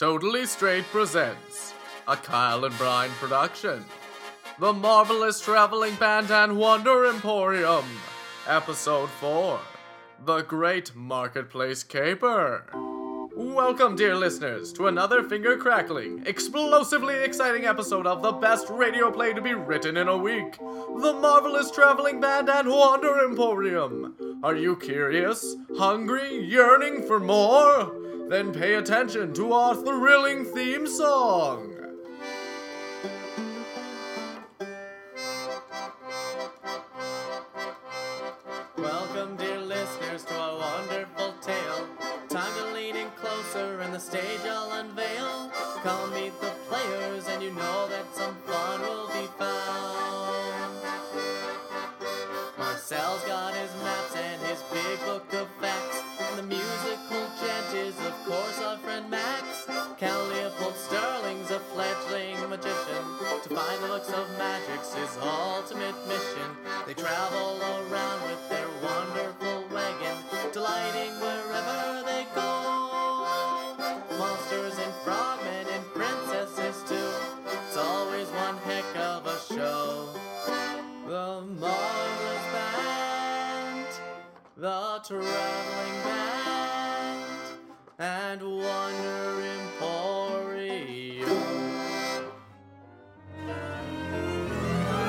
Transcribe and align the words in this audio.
Totally 0.00 0.46
Straight 0.46 0.84
presents 0.84 1.74
a 2.08 2.16
Kyle 2.16 2.64
and 2.64 2.74
Brian 2.78 3.10
production. 3.20 3.84
The 4.58 4.72
Marvelous 4.72 5.42
Traveling 5.42 5.94
Band 5.96 6.30
and 6.30 6.56
Wonder 6.56 7.04
Emporium, 7.04 7.84
Episode 8.46 9.10
4 9.10 9.60
The 10.24 10.40
Great 10.40 10.94
Marketplace 10.94 11.82
Caper. 11.82 12.64
Welcome, 13.36 13.94
dear 13.94 14.16
listeners, 14.16 14.72
to 14.72 14.86
another 14.86 15.22
finger 15.22 15.58
crackling, 15.58 16.22
explosively 16.24 17.22
exciting 17.22 17.66
episode 17.66 18.06
of 18.06 18.22
the 18.22 18.32
best 18.32 18.70
radio 18.70 19.10
play 19.10 19.34
to 19.34 19.42
be 19.42 19.52
written 19.52 19.98
in 19.98 20.08
a 20.08 20.16
week 20.16 20.56
The 20.56 21.12
Marvelous 21.20 21.70
Traveling 21.70 22.22
Band 22.22 22.48
and 22.48 22.70
Wonder 22.70 23.22
Emporium. 23.22 24.40
Are 24.42 24.56
you 24.56 24.76
curious, 24.76 25.56
hungry, 25.76 26.42
yearning 26.42 27.06
for 27.06 27.20
more? 27.20 27.99
Then 28.30 28.52
pay 28.52 28.74
attention 28.74 29.34
to 29.34 29.52
our 29.52 29.74
thrilling 29.74 30.44
theme 30.44 30.86
song. 30.86 31.69
Traveling 85.10 86.04
Band, 86.04 87.24
and. 87.98 88.40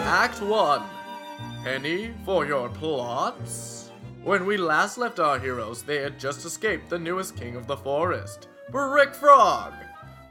Act 0.07 0.41
1 0.41 0.83
Penny 1.63 2.15
for 2.25 2.47
your 2.47 2.69
plots? 2.69 3.91
When 4.23 4.47
we 4.47 4.57
last 4.57 4.97
left 4.97 5.19
our 5.19 5.37
heroes, 5.37 5.83
they 5.83 5.97
had 5.97 6.19
just 6.19 6.45
escaped 6.45 6.89
the 6.89 6.97
newest 6.97 7.37
king 7.37 7.55
of 7.55 7.67
the 7.67 7.77
forest, 7.77 8.47
Brick 8.71 9.13
Frog. 9.13 9.73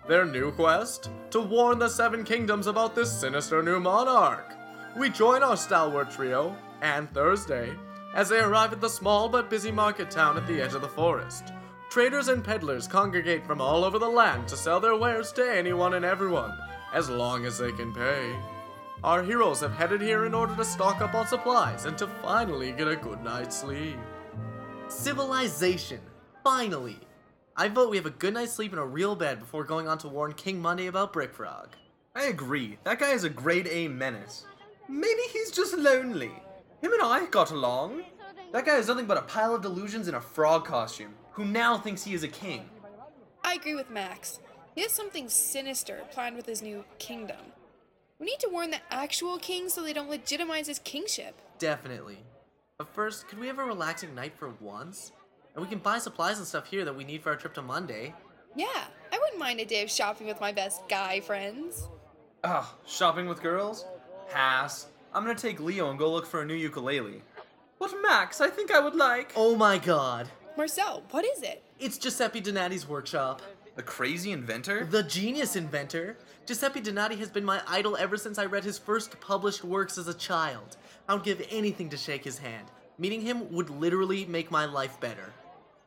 Their 0.09 0.25
new 0.25 0.51
quest? 0.51 1.11
To 1.31 1.41
warn 1.41 1.79
the 1.79 1.89
Seven 1.89 2.25
Kingdoms 2.25 2.67
about 2.67 2.97
this 2.97 3.13
sinister 3.13 3.63
new 3.63 3.79
monarch. 3.79 4.53
We 4.97 5.11
join 5.11 5.45
our 5.45 5.57
stalwart 5.57 6.11
trio, 6.11 6.57
and 6.83 7.09
Thursday, 7.15 7.73
as 8.15 8.29
they 8.29 8.41
arrive 8.41 8.73
at 8.73 8.81
the 8.81 8.89
small 8.89 9.29
but 9.29 9.51
busy 9.51 9.71
market 9.71 10.11
town 10.11 10.37
at 10.37 10.47
the 10.47 10.61
edge 10.61 10.75
of 10.75 10.83
the 10.83 10.89
forest. 10.89 11.53
Traders 11.91 12.29
and 12.29 12.45
peddlers 12.45 12.87
congregate 12.87 13.45
from 13.45 13.61
all 13.61 13.85
over 13.85 13.99
the 13.99 14.09
land 14.09 14.47
to 14.49 14.57
sell 14.57 14.81
their 14.81 14.97
wares 14.97 15.33
to 15.33 15.57
anyone 15.57 15.95
and 15.95 16.05
everyone, 16.05 16.57
as 16.93 17.11
long 17.11 17.45
as 17.45 17.59
they 17.59 17.73
can 17.73 17.93
pay. 17.93 18.35
Our 19.03 19.23
heroes 19.23 19.61
have 19.61 19.73
headed 19.73 20.01
here 20.01 20.27
in 20.27 20.35
order 20.35 20.55
to 20.55 20.65
stock 20.65 21.01
up 21.01 21.15
on 21.15 21.27
supplies 21.27 21.87
and 21.87 21.97
to 21.99 22.07
finally 22.23 22.73
get 22.73 22.87
a 22.87 22.97
good 22.97 23.25
night's 23.25 23.61
sleep. 23.61 23.97
Civilization. 24.89 26.01
Finally. 26.45 26.99
I 27.57 27.69
vote 27.69 27.91
we 27.91 27.97
have 27.97 28.07
a 28.07 28.11
good 28.11 28.35
night's 28.35 28.53
sleep 28.53 28.73
in 28.73 28.79
a 28.79 28.87
real 28.87 29.17
bed 29.17 29.41
before 29.41 29.65
going 29.65 29.89
on 29.89 29.99
to 29.99 30.09
warn 30.09 30.33
King 30.35 30.61
Monday 30.61 30.87
about 30.87 31.13
Brick 31.13 31.35
Frog. 31.35 31.69
I 32.15 32.25
agree. 32.25 32.79
That 32.85 32.99
guy 32.99 33.13
is 33.13 33.25
a 33.25 33.31
grade 33.31 33.69
A 33.71 33.89
menace. 33.89 34.45
Maybe 34.89 35.23
he's 35.33 35.51
just 35.51 35.77
lonely. 35.77 36.33
Him 36.81 36.93
and 36.93 37.03
I 37.03 37.27
got 37.27 37.51
along. 37.51 38.03
That 38.53 38.67
guy 38.67 38.77
is 38.77 38.89
nothing 38.89 39.07
but 39.07 39.19
a 39.19 39.23
pile 39.23 39.55
of 39.55 39.63
delusions 39.63 40.09
in 40.09 40.15
a 40.15 40.21
frog 40.21 40.65
costume, 40.65 41.15
who 41.33 41.45
now 41.45 41.79
thinks 41.79 42.03
he 42.03 42.15
is 42.15 42.25
a 42.25 42.29
king. 42.29 42.69
I 43.45 43.55
agree 43.55 43.75
with 43.75 43.91
Max. 43.91 44.41
He 44.75 44.83
has 44.83 44.93
something 44.93 45.29
sinister 45.29 46.03
planned 46.13 46.37
with 46.37 46.47
his 46.47 46.63
new 46.63 46.85
kingdom. 46.99 47.39
We 48.19 48.27
need 48.27 48.41
to 48.41 48.49
warn 48.51 48.71
the 48.71 48.81
actual 48.91 49.39
king 49.39 49.69
so 49.69 49.83
they 49.83 49.93
don't 49.93 50.11
legitimize 50.11 50.67
his 50.67 50.79
kingship. 50.81 51.35
Definitely. 51.59 52.19
But 52.79 52.95
first, 52.95 53.29
could 53.29 53.39
we 53.39 53.47
have 53.47 53.59
a 53.59 53.65
relaxing 53.65 54.15
night 54.15 54.35
for 54.39 54.51
once? 54.61 55.13
And 55.55 55.63
we 55.63 55.69
can 55.69 55.79
buy 55.79 55.99
supplies 55.99 56.39
and 56.39 56.47
stuff 56.47 56.67
here 56.67 56.85
that 56.85 56.97
we 56.97 57.05
need 57.05 57.23
for 57.23 57.31
our 57.31 57.37
trip 57.37 57.55
to 57.55 57.63
Monday. 57.63 58.15
Yeah, 58.57 58.85
I 59.13 59.19
wouldn't 59.19 59.39
mind 59.39 59.61
a 59.61 59.65
day 59.65 59.83
of 59.83 59.91
shopping 59.91 60.27
with 60.27 60.41
my 60.41 60.53
best 60.53 60.89
guy 60.89 61.21
friends. 61.21 61.89
Ah, 62.45 62.75
shopping 62.87 63.29
with 63.29 63.43
girls? 63.43 63.85
Pass. 64.31 64.87
I'm 65.13 65.25
gonna 65.25 65.39
take 65.39 65.59
Leo 65.59 65.91
and 65.91 65.99
go 65.99 66.11
look 66.11 66.27
for 66.27 66.43
a 66.43 66.47
new 66.47 66.55
ukulele. 66.55 67.23
What, 67.79 67.93
Max, 68.03 68.41
I 68.41 68.49
think 68.49 68.71
I 68.71 68.79
would 68.79 68.95
like. 68.95 69.33
Oh 69.35 69.57
my 69.57 69.79
god. 69.79 70.29
Marcel, 70.57 71.03
what 71.11 71.25
is 71.25 71.43
it? 71.43 71.63
It's 71.79 71.99
Giuseppe 71.99 72.41
Donati's 72.41 72.87
workshop. 72.87 73.43
The 73.75 73.83
crazy 73.83 74.33
inventor? 74.33 74.85
The 74.85 75.03
genius 75.03 75.57
inventor. 75.57 76.17
Giuseppe 76.47 76.81
Donati 76.81 77.17
has 77.17 77.31
been 77.31 77.45
my 77.45 77.63
idol 77.67 77.97
ever 77.97 78.17
since 78.17 78.39
I 78.39 78.45
read 78.45 78.65
his 78.65 78.79
first 78.79 79.19
published 79.21 79.65
works 79.65 79.97
as 79.99 80.07
a 80.07 80.15
child. 80.15 80.77
I 81.09 81.15
would 81.15 81.25
give 81.25 81.45
anything 81.51 81.89
to 81.91 81.97
shake 81.97 82.25
his 82.25 82.39
hand. 82.39 82.67
Meeting 82.99 83.23
him 83.23 83.51
would 83.53 83.71
literally 83.71 84.27
make 84.27 84.51
my 84.51 84.67
life 84.67 85.01
better. 85.01 85.33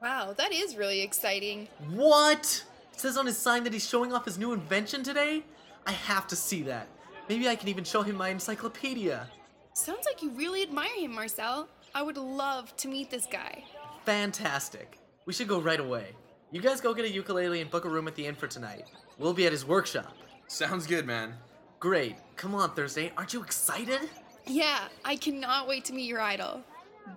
Wow, 0.01 0.33
that 0.37 0.51
is 0.51 0.75
really 0.75 1.01
exciting. 1.01 1.67
What? 1.91 2.65
It 2.93 2.99
says 2.99 3.17
on 3.17 3.25
his 3.25 3.37
sign 3.37 3.63
that 3.63 3.73
he's 3.73 3.87
showing 3.87 4.11
off 4.11 4.25
his 4.25 4.37
new 4.37 4.51
invention 4.51 5.03
today? 5.03 5.43
I 5.85 5.91
have 5.91 6.27
to 6.27 6.35
see 6.35 6.63
that. 6.63 6.87
Maybe 7.29 7.47
I 7.47 7.55
can 7.55 7.69
even 7.69 7.83
show 7.83 8.01
him 8.01 8.15
my 8.15 8.29
encyclopedia. 8.29 9.29
Sounds 9.73 10.05
like 10.05 10.21
you 10.21 10.31
really 10.31 10.61
admire 10.61 10.95
him, 10.95 11.13
Marcel. 11.15 11.67
I 11.95 12.01
would 12.01 12.17
love 12.17 12.75
to 12.77 12.87
meet 12.87 13.09
this 13.09 13.25
guy. 13.25 13.63
Fantastic. 14.05 14.99
We 15.25 15.33
should 15.33 15.47
go 15.47 15.59
right 15.59 15.79
away. 15.79 16.07
You 16.51 16.61
guys 16.61 16.81
go 16.81 16.93
get 16.93 17.05
a 17.05 17.11
ukulele 17.11 17.61
and 17.61 17.71
book 17.71 17.85
a 17.85 17.89
room 17.89 18.07
at 18.07 18.15
the 18.15 18.25
inn 18.27 18.35
for 18.35 18.47
tonight. 18.47 18.85
We'll 19.17 19.33
be 19.33 19.45
at 19.45 19.51
his 19.51 19.65
workshop. 19.65 20.13
Sounds 20.47 20.85
good, 20.85 21.05
man. 21.07 21.35
Great. 21.79 22.17
Come 22.35 22.53
on, 22.55 22.73
Thursday. 22.75 23.11
Aren't 23.17 23.33
you 23.33 23.41
excited? 23.41 24.01
Yeah, 24.45 24.87
I 25.05 25.15
cannot 25.15 25.67
wait 25.67 25.85
to 25.85 25.93
meet 25.93 26.05
your 26.05 26.19
idol. 26.19 26.61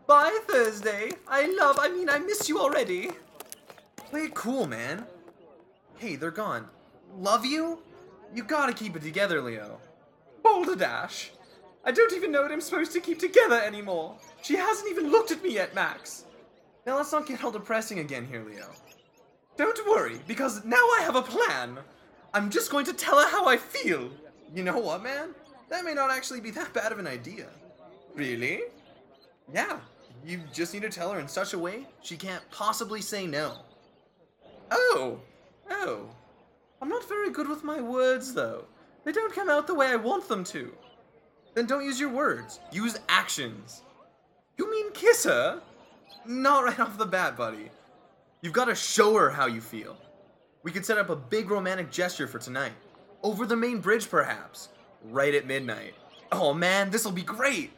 Bye, 0.07 0.39
Thursday. 0.49 1.11
I 1.29 1.55
love, 1.59 1.79
I 1.81 1.89
mean, 1.89 2.09
I 2.09 2.19
miss 2.19 2.49
you 2.49 2.61
already. 2.61 3.11
Play 3.97 4.23
it 4.23 4.35
cool, 4.35 4.67
man. 4.67 5.05
Hey, 5.97 6.17
they're 6.17 6.31
gone. 6.31 6.69
Love 7.19 7.45
you? 7.45 7.83
You 8.35 8.45
gotta 8.45 8.73
keep 8.73 8.97
it 8.97 9.03
together, 9.03 9.41
Leo. 9.41 9.81
Boulder 10.47 10.77
Dash. 10.77 11.33
I 11.85 11.91
don't 11.91 12.13
even 12.13 12.31
know 12.31 12.43
what 12.43 12.53
I'm 12.53 12.61
supposed 12.61 12.93
to 12.93 13.01
keep 13.01 13.19
together 13.19 13.61
anymore. 13.61 14.17
She 14.43 14.55
hasn't 14.55 14.89
even 14.89 15.11
looked 15.11 15.33
at 15.33 15.43
me 15.43 15.53
yet, 15.53 15.75
Max. 15.75 16.25
Now 16.87 16.97
let's 16.97 17.11
not 17.11 17.27
get 17.27 17.43
all 17.43 17.51
depressing 17.51 17.99
again 17.99 18.25
here, 18.25 18.45
Leo. 18.45 18.71
Don't 19.57 19.89
worry, 19.89 20.21
because 20.29 20.65
now 20.65 20.77
I 20.77 21.01
have 21.03 21.17
a 21.17 21.23
plan. 21.23 21.79
I'm 22.33 22.49
just 22.49 22.71
going 22.71 22.85
to 22.87 22.93
tell 22.93 23.21
her 23.21 23.29
how 23.29 23.47
I 23.47 23.57
feel. 23.57 24.09
You 24.55 24.63
know 24.63 24.79
what, 24.79 25.03
man? 25.03 25.35
That 25.69 25.85
may 25.85 25.95
not 25.95 26.13
actually 26.13 26.41
be 26.41 26.53
that 26.53 26.73
bad 26.73 26.93
of 26.93 27.01
an 27.01 27.09
idea. 27.09 27.49
Really? 28.15 28.61
Yeah, 29.53 29.81
you 30.25 30.41
just 30.53 30.73
need 30.75 30.83
to 30.83 30.91
tell 30.91 31.11
her 31.11 31.19
in 31.19 31.27
such 31.27 31.55
a 31.55 31.59
way 31.59 31.89
she 32.03 32.17
can't 32.17 32.49
possibly 32.53 33.01
say 33.01 33.27
no. 33.27 33.59
Oh, 34.71 35.19
oh. 35.71 36.09
I'm 36.81 36.89
not 36.89 37.09
very 37.09 37.31
good 37.31 37.49
with 37.49 37.65
my 37.65 37.81
words, 37.81 38.33
though. 38.33 38.67
They 39.07 39.13
don't 39.13 39.33
come 39.33 39.49
out 39.49 39.69
the 39.69 39.75
way 39.75 39.87
I 39.87 39.95
want 39.95 40.27
them 40.27 40.43
to. 40.47 40.75
Then 41.55 41.67
don't 41.67 41.85
use 41.85 42.01
your 42.01 42.09
words. 42.09 42.59
Use 42.73 42.99
actions. 43.09 43.83
You 44.59 44.69
mean 44.69 44.91
kiss 44.91 45.23
her? 45.23 45.63
Not 46.27 46.65
right 46.65 46.81
off 46.81 46.99
the 46.99 47.07
bat, 47.07 47.37
buddy. 47.37 47.71
You've 48.43 48.53
got 48.53 48.65
to 48.65 48.75
show 48.75 49.15
her 49.15 49.31
how 49.31 49.47
you 49.47 49.61
feel. 49.61 49.97
We 50.65 50.73
could 50.73 50.85
set 50.85 50.99
up 50.99 51.09
a 51.09 51.15
big 51.15 51.53
romantic 51.53 51.93
gesture 51.93 52.27
for 52.27 52.41
tonight. 52.41 52.73
Over 53.23 53.47
the 53.47 53.55
main 53.55 53.79
bridge, 53.79 54.11
perhaps. 54.11 54.71
Right 55.05 55.37
at 55.37 55.47
midnight. 55.47 55.95
Oh 56.33 56.53
man, 56.53 56.91
this'll 56.91 57.13
be 57.13 57.23
great! 57.23 57.71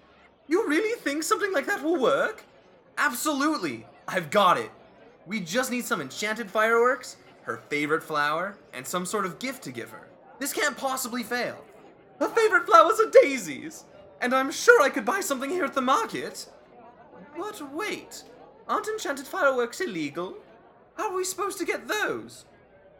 You 0.47 0.67
really 0.67 0.99
think 1.01 1.23
something 1.23 1.53
like 1.53 1.67
that 1.67 1.85
will 1.85 2.01
work? 2.01 2.43
Absolutely! 2.97 3.87
I've 4.09 4.31
got 4.31 4.57
it! 4.57 4.71
We 5.27 5.41
just 5.41 5.71
need 5.71 5.85
some 5.85 6.01
enchanted 6.01 6.51
fireworks, 6.51 7.19
her 7.43 7.59
favorite 7.69 8.03
flower, 8.03 8.57
and 8.73 8.87
some 8.87 9.05
sort 9.05 9.27
of 9.27 9.39
gift 9.39 9.63
to 9.65 9.73
give 9.73 9.91
her. 9.91 10.09
This 10.39 10.53
can't 10.53 10.77
possibly 10.77 11.23
fail. 11.23 11.65
Her 12.21 12.29
favorite 12.29 12.67
flowers 12.67 13.01
are 13.01 13.11
daisies! 13.11 13.85
And 14.21 14.35
I'm 14.35 14.51
sure 14.51 14.83
I 14.83 14.89
could 14.89 15.05
buy 15.05 15.21
something 15.21 15.51
here 15.51 15.65
at 15.65 15.75
the 15.75 15.81
market. 15.81 16.49
But 17.37 17.73
wait, 17.73 18.25
aren't 18.69 18.89
enchanted 18.89 19.27
fireworks 19.27 19.81
illegal? 19.81 20.37
How 20.97 21.11
are 21.11 21.17
we 21.17 21.25
supposed 21.25 21.59
to 21.59 21.65
get 21.65 21.87
those? 21.87 22.45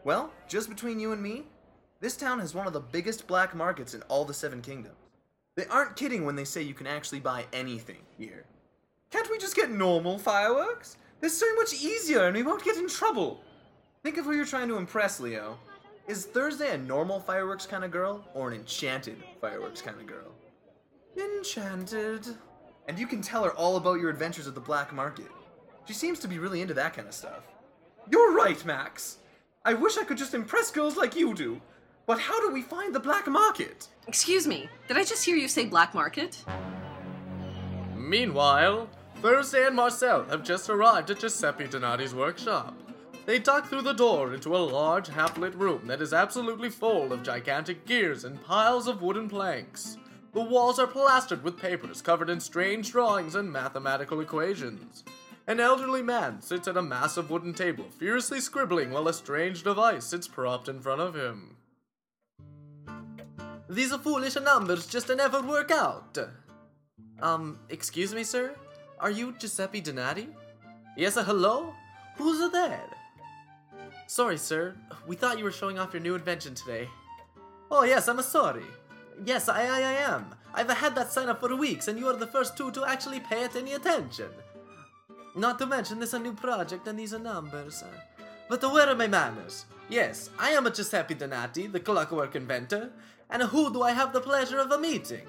Well, 0.05 0.31
just 0.47 0.69
between 0.69 0.99
you 0.99 1.11
and 1.11 1.21
me, 1.21 1.43
this 1.99 2.15
town 2.15 2.39
has 2.39 2.55
one 2.55 2.67
of 2.67 2.71
the 2.71 2.79
biggest 2.79 3.27
black 3.27 3.53
markets 3.53 3.93
in 3.93 4.01
all 4.03 4.23
the 4.23 4.33
Seven 4.33 4.61
Kingdoms. 4.61 4.95
They 5.55 5.65
aren't 5.65 5.97
kidding 5.97 6.25
when 6.25 6.37
they 6.37 6.45
say 6.45 6.61
you 6.61 6.73
can 6.73 6.87
actually 6.87 7.19
buy 7.19 7.45
anything 7.51 8.03
here. 8.17 8.45
Can't 9.11 9.29
we 9.29 9.37
just 9.37 9.57
get 9.57 9.71
normal 9.71 10.17
fireworks? 10.17 10.95
They're 11.19 11.29
so 11.29 11.53
much 11.55 11.73
easier 11.73 12.25
and 12.27 12.37
we 12.37 12.43
won't 12.43 12.63
get 12.63 12.77
in 12.77 12.87
trouble. 12.87 13.41
Think 14.03 14.17
of 14.17 14.23
who 14.23 14.31
you're 14.31 14.45
trying 14.45 14.69
to 14.69 14.77
impress, 14.77 15.19
Leo. 15.19 15.59
Is 16.09 16.25
Thursday 16.25 16.73
a 16.73 16.77
normal 16.79 17.19
fireworks 17.19 17.67
kind 17.67 17.83
of 17.83 17.91
girl 17.91 18.27
or 18.33 18.47
an 18.47 18.55
enchanted 18.55 19.23
fireworks 19.39 19.79
kind 19.79 20.01
of 20.01 20.07
girl? 20.07 20.31
Enchanted. 21.15 22.25
And 22.87 22.97
you 22.97 23.05
can 23.05 23.21
tell 23.21 23.43
her 23.43 23.51
all 23.51 23.77
about 23.77 23.99
your 23.99 24.09
adventures 24.09 24.47
at 24.47 24.55
the 24.55 24.59
black 24.59 24.91
market. 24.91 25.27
She 25.85 25.93
seems 25.93 26.17
to 26.17 26.27
be 26.27 26.39
really 26.39 26.63
into 26.63 26.73
that 26.73 26.95
kind 26.95 27.07
of 27.07 27.13
stuff. 27.13 27.43
You're 28.11 28.33
right, 28.33 28.65
Max. 28.65 29.19
I 29.63 29.75
wish 29.75 29.99
I 29.99 30.03
could 30.03 30.17
just 30.17 30.33
impress 30.33 30.71
girls 30.71 30.97
like 30.97 31.15
you 31.15 31.35
do. 31.35 31.61
But 32.07 32.19
how 32.19 32.41
do 32.41 32.51
we 32.51 32.63
find 32.63 32.95
the 32.95 32.99
black 32.99 33.27
market? 33.27 33.87
Excuse 34.07 34.47
me, 34.47 34.67
did 34.87 34.97
I 34.97 35.03
just 35.03 35.23
hear 35.23 35.35
you 35.35 35.47
say 35.47 35.67
black 35.67 35.93
market? 35.93 36.43
Meanwhile, 37.95 38.89
Thursday 39.21 39.67
and 39.67 39.75
Marcel 39.75 40.23
have 40.23 40.43
just 40.43 40.71
arrived 40.71 41.11
at 41.11 41.19
Giuseppe 41.19 41.65
Donati's 41.65 42.15
workshop. 42.15 42.73
They 43.29 43.37
duck 43.37 43.67
through 43.67 43.83
the 43.83 43.93
door 43.93 44.33
into 44.33 44.55
a 44.55 44.57
large, 44.57 45.07
half-lit 45.07 45.53
room 45.53 45.85
that 45.85 46.01
is 46.01 46.13
absolutely 46.13 46.71
full 46.71 47.13
of 47.13 47.21
gigantic 47.21 47.85
gears 47.85 48.23
and 48.23 48.43
piles 48.43 48.87
of 48.87 49.03
wooden 49.03 49.29
planks. 49.29 49.97
The 50.33 50.41
walls 50.41 50.79
are 50.79 50.87
plastered 50.87 51.43
with 51.43 51.55
papers 51.55 52.01
covered 52.01 52.31
in 52.31 52.39
strange 52.39 52.91
drawings 52.91 53.35
and 53.35 53.53
mathematical 53.53 54.19
equations. 54.19 55.03
An 55.45 55.59
elderly 55.59 56.01
man 56.01 56.41
sits 56.41 56.67
at 56.67 56.75
a 56.75 56.81
massive 56.81 57.29
wooden 57.29 57.53
table, 57.53 57.85
furiously 57.99 58.39
scribbling 58.39 58.89
while 58.89 59.07
a 59.07 59.13
strange 59.13 59.61
device 59.61 60.05
sits 60.05 60.27
propped 60.27 60.67
in 60.67 60.81
front 60.81 60.99
of 60.99 61.13
him. 61.13 61.55
These 63.69 63.91
are 63.91 63.99
foolish 63.99 64.37
numbers 64.37 64.87
just 64.87 65.15
never 65.15 65.43
work 65.43 65.69
out. 65.69 66.17
Um, 67.21 67.59
excuse 67.69 68.11
me, 68.11 68.23
sir? 68.23 68.55
Are 68.99 69.11
you 69.11 69.35
Giuseppe 69.37 69.81
Donati? 69.81 70.29
Yes, 70.97 71.15
uh, 71.15 71.23
hello? 71.23 71.75
Who's 72.17 72.51
there? 72.51 72.89
Sorry, 74.09 74.39
sir. 74.39 74.73
We 75.05 75.15
thought 75.15 75.37
you 75.37 75.43
were 75.43 75.51
showing 75.51 75.77
off 75.77 75.93
your 75.93 76.01
new 76.01 76.15
invention 76.15 76.55
today. 76.55 76.89
Oh, 77.69 77.83
yes, 77.83 78.07
I'm 78.07 78.17
a 78.17 78.23
sorry. 78.23 78.65
Yes, 79.23 79.47
I, 79.47 79.61
I, 79.67 79.81
I 79.81 79.91
am. 80.11 80.33
I've 80.51 80.67
had 80.67 80.95
that 80.95 81.11
sign 81.11 81.29
up 81.29 81.39
for 81.39 81.55
weeks, 81.55 81.87
and 81.87 81.99
you 81.99 82.07
are 82.07 82.15
the 82.15 82.25
first 82.25 82.57
two 82.57 82.71
to 82.71 82.85
actually 82.85 83.19
pay 83.19 83.43
it 83.43 83.55
any 83.55 83.73
attention. 83.73 84.29
Not 85.35 85.59
to 85.59 85.67
mention 85.67 85.99
this 85.99 86.09
is 86.09 86.15
a 86.15 86.19
new 86.19 86.33
project 86.33 86.87
and 86.87 86.97
these 86.97 87.13
are 87.13 87.19
numbers. 87.19 87.83
But 88.49 88.63
where 88.63 88.89
are 88.89 88.95
my 88.95 89.05
manners? 89.05 89.65
Yes, 89.89 90.31
I 90.39 90.49
am 90.53 90.65
a 90.65 90.71
Giuseppe 90.71 91.13
Donati, 91.13 91.67
the 91.67 91.79
clockwork 91.79 92.35
inventor, 92.35 92.91
and 93.29 93.43
who 93.43 93.71
do 93.71 93.83
I 93.83 93.91
have 93.91 94.11
the 94.11 94.21
pleasure 94.21 94.57
of 94.57 94.71
a 94.71 94.79
meeting? 94.79 95.27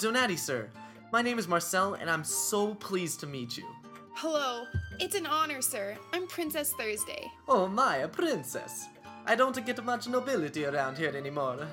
Donati, 0.00 0.36
sir. 0.36 0.70
My 1.12 1.22
name 1.22 1.38
is 1.38 1.46
Marcel, 1.46 1.94
and 1.94 2.10
I'm 2.10 2.24
so 2.24 2.74
pleased 2.74 3.20
to 3.20 3.28
meet 3.28 3.56
you. 3.56 3.68
Hello. 4.16 4.64
It's 4.98 5.14
an 5.14 5.26
honor, 5.26 5.60
sir. 5.60 5.94
I'm 6.14 6.26
Princess 6.26 6.72
Thursday. 6.72 7.30
Oh 7.48 7.68
my, 7.68 7.98
a 7.98 8.08
princess. 8.08 8.86
I 9.26 9.34
don't 9.34 9.66
get 9.66 9.84
much 9.84 10.08
nobility 10.08 10.64
around 10.64 10.96
here 10.96 11.14
anymore. 11.14 11.66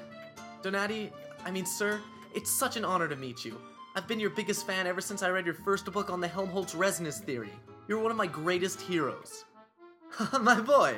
Donati, 0.61 1.09
I 1.45 1.51
mean, 1.51 1.65
sir, 1.65 2.01
it's 2.35 2.51
such 2.51 2.75
an 2.75 2.83
honor 2.83 3.07
to 3.07 3.15
meet 3.15 3.45
you. 3.45 3.57
I've 3.95 4.07
been 4.07 4.19
your 4.19 4.29
biggest 4.29 4.67
fan 4.67 4.87
ever 4.87 4.99
since 4.99 5.23
I 5.23 5.29
read 5.29 5.45
your 5.45 5.55
first 5.55 5.89
book 5.91 6.09
on 6.09 6.19
the 6.19 6.27
Helmholtz 6.27 6.75
resonance 6.75 7.19
theory. 7.19 7.53
You're 7.87 7.99
one 7.99 8.11
of 8.11 8.17
my 8.17 8.27
greatest 8.27 8.81
heroes. 8.81 9.45
my 10.41 10.59
boy, 10.59 10.95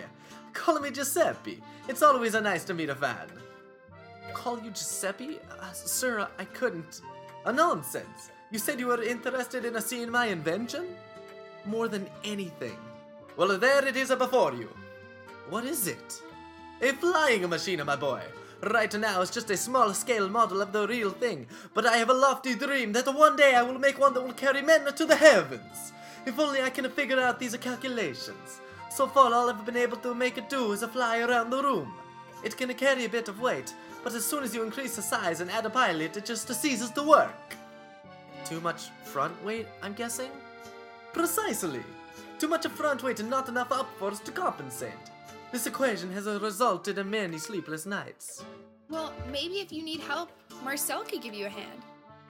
call 0.53 0.79
me 0.79 0.89
Giuseppe. 0.89 1.61
It's 1.87 2.01
always 2.01 2.33
a 2.33 2.41
nice 2.41 2.63
to 2.65 2.73
meet 2.73 2.89
a 2.89 2.95
fan. 2.95 3.27
Call 4.33 4.59
you 4.61 4.71
Giuseppe? 4.71 5.37
Uh, 5.59 5.71
sir, 5.73 6.27
I 6.39 6.45
couldn't. 6.45 7.01
A 7.45 7.53
nonsense. 7.53 8.31
You 8.49 8.57
said 8.57 8.79
you 8.79 8.87
were 8.87 9.03
interested 9.03 9.63
in 9.65 9.79
seeing 9.79 10.09
my 10.09 10.25
invention? 10.27 10.87
More 11.65 11.87
than 11.87 12.07
anything. 12.23 12.77
Well, 13.37 13.57
there 13.57 13.85
it 13.87 13.95
is 13.95 14.09
before 14.09 14.53
you. 14.53 14.69
What 15.49 15.65
is 15.65 15.87
it? 15.87 16.21
A 16.81 16.93
flying 16.93 17.49
machine, 17.49 17.83
my 17.85 17.95
boy. 17.95 18.21
Right 18.61 18.93
now, 18.97 19.21
it's 19.21 19.31
just 19.31 19.49
a 19.49 19.57
small 19.57 19.93
scale 19.93 20.29
model 20.29 20.61
of 20.61 20.71
the 20.71 20.87
real 20.87 21.11
thing, 21.11 21.47
but 21.73 21.85
I 21.85 21.97
have 21.97 22.09
a 22.09 22.13
lofty 22.13 22.55
dream 22.55 22.93
that 22.93 23.13
one 23.13 23.35
day 23.35 23.55
I 23.55 23.61
will 23.61 23.77
make 23.77 23.99
one 23.99 24.13
that 24.13 24.21
will 24.23 24.33
carry 24.33 24.61
men 24.61 24.85
to 24.85 25.05
the 25.05 25.15
heavens. 25.15 25.91
If 26.25 26.39
only 26.39 26.61
I 26.61 26.69
can 26.69 26.89
figure 26.89 27.19
out 27.19 27.39
these 27.39 27.55
calculations. 27.57 28.61
So 28.89 29.07
far, 29.07 29.33
all 29.33 29.49
I've 29.49 29.65
been 29.65 29.77
able 29.77 29.97
to 29.97 30.15
make 30.15 30.37
it 30.37 30.49
do 30.49 30.71
is 30.71 30.83
fly 30.85 31.19
around 31.19 31.49
the 31.49 31.61
room. 31.61 31.93
It 32.43 32.57
can 32.57 32.73
carry 32.75 33.05
a 33.05 33.09
bit 33.09 33.27
of 33.27 33.41
weight, 33.41 33.73
but 34.03 34.13
as 34.13 34.25
soon 34.25 34.43
as 34.43 34.55
you 34.55 34.63
increase 34.63 34.95
the 34.95 35.01
size 35.01 35.41
and 35.41 35.51
add 35.51 35.65
a 35.65 35.69
pilot, 35.69 36.15
it 36.15 36.25
just 36.25 36.47
ceases 36.47 36.91
to 36.91 37.03
work. 37.03 37.55
Too 38.45 38.61
much 38.61 38.89
front 39.03 39.43
weight, 39.43 39.67
I'm 39.83 39.93
guessing? 39.93 40.31
Precisely. 41.15 41.81
Too 42.39 42.49
much 42.49 42.67
front 42.67 43.01
weight 43.01 43.21
and 43.21 43.29
not 43.29 43.47
enough 43.47 43.69
upforce 43.69 44.21
to 44.25 44.31
compensate. 44.33 45.05
This 45.49 45.65
equation 45.65 46.11
has 46.11 46.25
resulted 46.27 46.97
in 46.97 47.09
many 47.09 47.37
sleepless 47.37 47.85
nights. 47.85 48.43
Well, 48.89 49.13
maybe 49.31 49.55
if 49.61 49.71
you 49.71 49.81
need 49.81 50.01
help, 50.01 50.29
Marcel 50.61 51.05
could 51.05 51.21
give 51.21 51.33
you 51.33 51.45
a 51.45 51.49
hand. 51.49 51.79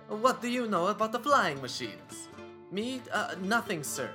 What 0.07 0.39
do 0.39 0.47
you 0.47 0.67
know 0.67 0.89
about 0.89 1.11
the 1.11 1.19
flying 1.19 1.59
machines? 1.63 2.29
Me? 2.71 3.01
Uh, 3.11 3.33
nothing, 3.41 3.81
sir. 3.83 4.11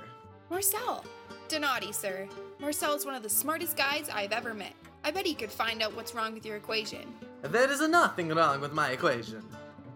Marcel. 0.49 1.03
Donati, 1.49 1.91
sir. 1.91 2.29
Marcel's 2.61 3.05
one 3.05 3.15
of 3.15 3.23
the 3.23 3.29
smartest 3.29 3.75
guys 3.75 4.07
I've 4.07 4.31
ever 4.31 4.53
met. 4.53 4.73
I 5.03 5.11
bet 5.11 5.25
he 5.25 5.33
could 5.33 5.51
find 5.51 5.83
out 5.83 5.93
what's 5.97 6.15
wrong 6.15 6.33
with 6.33 6.45
your 6.45 6.55
equation. 6.55 7.13
There 7.41 7.69
is 7.69 7.81
nothing 7.89 8.29
wrong 8.29 8.61
with 8.61 8.71
my 8.71 8.91
equation. 8.91 9.43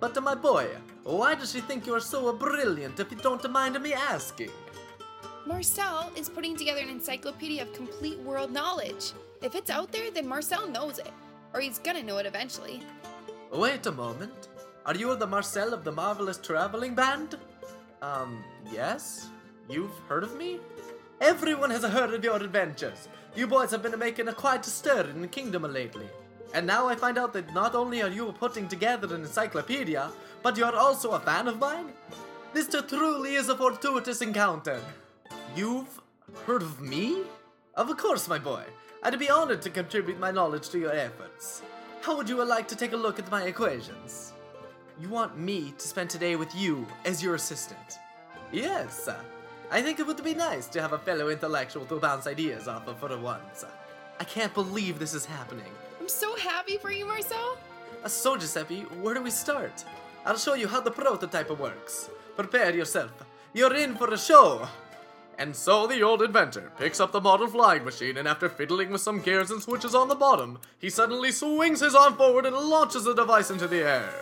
But 0.01 0.21
my 0.21 0.35
boy, 0.35 0.67
why 1.03 1.35
does 1.35 1.53
she 1.53 1.61
think 1.61 1.87
you're 1.87 2.01
so 2.01 2.33
brilliant 2.33 2.99
if 2.99 3.09
you 3.09 3.17
don't 3.17 3.49
mind 3.49 3.81
me 3.81 3.93
asking? 3.93 4.51
Marcel 5.47 6.11
is 6.17 6.27
putting 6.27 6.57
together 6.57 6.81
an 6.81 6.89
encyclopedia 6.89 7.61
of 7.61 7.71
complete 7.71 8.17
world 8.19 8.51
knowledge. 8.51 9.13
If 9.43 9.53
it's 9.53 9.69
out 9.69 9.91
there, 9.91 10.09
then 10.09 10.27
Marcel 10.27 10.67
knows 10.67 10.97
it. 10.97 11.11
Or 11.53 11.59
he's 11.59 11.77
gonna 11.77 12.01
know 12.01 12.17
it 12.17 12.25
eventually. 12.25 12.81
Wait 13.51 13.85
a 13.85 13.91
moment. 13.91 14.47
Are 14.87 14.95
you 14.95 15.15
the 15.15 15.27
Marcel 15.27 15.71
of 15.71 15.83
the 15.83 15.91
Marvelous 15.91 16.39
Traveling 16.39 16.95
Band? 16.95 17.37
Um, 18.01 18.43
yes? 18.71 19.27
You've 19.69 19.95
heard 20.09 20.23
of 20.23 20.35
me? 20.35 20.59
Everyone 21.21 21.69
has 21.69 21.83
heard 21.83 22.15
of 22.15 22.23
your 22.23 22.37
adventures. 22.37 23.07
You 23.35 23.45
boys 23.45 23.69
have 23.69 23.83
been 23.83 23.97
making 23.99 24.27
a 24.27 24.33
quite 24.33 24.65
stir 24.65 25.01
in 25.11 25.21
the 25.21 25.27
kingdom 25.27 25.61
lately. 25.61 26.07
And 26.55 26.65
now 26.65 26.87
I 26.87 26.95
find 26.95 27.19
out 27.19 27.33
that 27.33 27.53
not 27.53 27.75
only 27.75 28.01
are 28.01 28.09
you 28.09 28.33
putting 28.39 28.67
together 28.67 29.13
an 29.13 29.21
encyclopedia, 29.21 30.11
but 30.41 30.57
you're 30.57 30.75
also 30.75 31.11
a 31.11 31.19
fan 31.19 31.47
of 31.47 31.59
mine? 31.59 31.93
This 32.51 32.67
truly 32.87 33.35
is 33.35 33.49
a 33.49 33.55
fortuitous 33.55 34.21
encounter. 34.21 34.81
You've 35.55 36.01
heard 36.45 36.61
of 36.61 36.81
me? 36.81 37.21
Of 37.75 37.95
course, 37.95 38.27
my 38.27 38.37
boy. 38.37 38.63
I'd 39.01 39.17
be 39.17 39.29
honored 39.29 39.61
to 39.61 39.69
contribute 39.69 40.19
my 40.19 40.29
knowledge 40.29 40.67
to 40.69 40.79
your 40.79 40.91
efforts. 40.91 41.61
How 42.01 42.17
would 42.17 42.27
you 42.27 42.43
like 42.43 42.67
to 42.67 42.75
take 42.75 42.91
a 42.91 42.97
look 42.97 43.19
at 43.19 43.31
my 43.31 43.43
equations? 43.43 44.33
You 44.99 45.07
want 45.07 45.37
me 45.37 45.73
to 45.77 45.87
spend 45.87 46.09
today 46.09 46.35
with 46.35 46.53
you 46.53 46.85
as 47.05 47.23
your 47.23 47.35
assistant? 47.35 47.99
Yes. 48.51 49.07
I 49.71 49.81
think 49.81 49.99
it 49.99 50.07
would 50.07 50.21
be 50.25 50.33
nice 50.33 50.67
to 50.67 50.81
have 50.81 50.91
a 50.91 50.99
fellow 50.99 51.29
intellectual 51.29 51.85
to 51.85 52.01
bounce 52.01 52.27
ideas 52.27 52.67
off 52.67 52.87
of 52.89 52.99
for 52.99 53.17
once. 53.17 53.63
I 54.19 54.25
can't 54.25 54.53
believe 54.53 54.99
this 54.99 55.13
is 55.13 55.25
happening. 55.25 55.71
I'm 56.01 56.09
so 56.09 56.35
happy 56.35 56.77
for 56.77 56.91
you, 56.91 57.05
Marcel. 57.05 57.57
Uh, 58.03 58.09
so, 58.09 58.35
Giuseppe, 58.35 58.81
where 59.01 59.13
do 59.13 59.21
we 59.21 59.31
start? 59.31 59.85
I'll 60.25 60.37
show 60.37 60.55
you 60.55 60.67
how 60.67 60.81
the 60.81 60.91
prototype 60.91 61.49
works. 61.57 62.09
Prepare 62.35 62.75
yourself. 62.75 63.11
You're 63.53 63.75
in 63.75 63.95
for 63.95 64.13
a 64.13 64.17
show. 64.17 64.67
And 65.37 65.55
so 65.55 65.85
the 65.85 66.01
old 66.01 66.21
inventor 66.21 66.71
picks 66.77 66.99
up 66.99 67.11
the 67.11 67.19
model 67.19 67.47
flying 67.47 67.83
machine, 67.83 68.17
and 68.17 68.27
after 68.27 68.47
fiddling 68.47 68.91
with 68.91 69.01
some 69.01 69.19
gears 69.19 69.51
and 69.51 69.61
switches 69.61 69.93
on 69.93 70.07
the 70.07 70.15
bottom, 70.15 70.59
he 70.79 70.89
suddenly 70.89 71.31
swings 71.31 71.81
his 71.81 71.95
arm 71.95 72.15
forward 72.15 72.45
and 72.45 72.55
launches 72.55 73.03
the 73.03 73.13
device 73.13 73.51
into 73.51 73.67
the 73.67 73.83
air. 73.83 74.13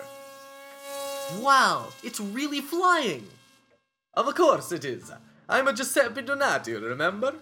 Wow, 1.40 1.88
it's 2.04 2.20
really 2.20 2.62
flying! 2.62 3.28
Of 4.16 4.34
course 4.36 4.72
it 4.72 4.86
is. 4.86 5.12
I'm 5.48 5.68
a 5.68 5.74
Giuseppe 5.74 6.22
Donati, 6.22 6.74
remember? 6.74 7.36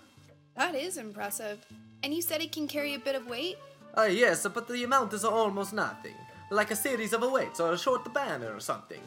That 0.56 0.76
is 0.76 0.98
impressive. 0.98 1.66
And 2.04 2.14
you 2.14 2.22
said 2.22 2.42
it 2.42 2.52
can 2.52 2.68
carry 2.68 2.94
a 2.94 3.00
bit 3.00 3.16
of 3.16 3.28
weight? 3.28 3.58
Uh, 3.98 4.04
yes, 4.04 4.48
but 4.54 4.68
the 4.68 4.84
amount 4.84 5.14
is 5.14 5.24
almost 5.24 5.74
nothing. 5.74 6.16
Like 6.50 6.72
a 6.72 6.76
series 6.76 7.14
of 7.14 7.30
weights 7.30 7.60
or 7.60 7.74
a 7.74 7.78
short 7.78 8.14
banner 8.14 8.54
or 8.54 8.60
something. 8.60 9.02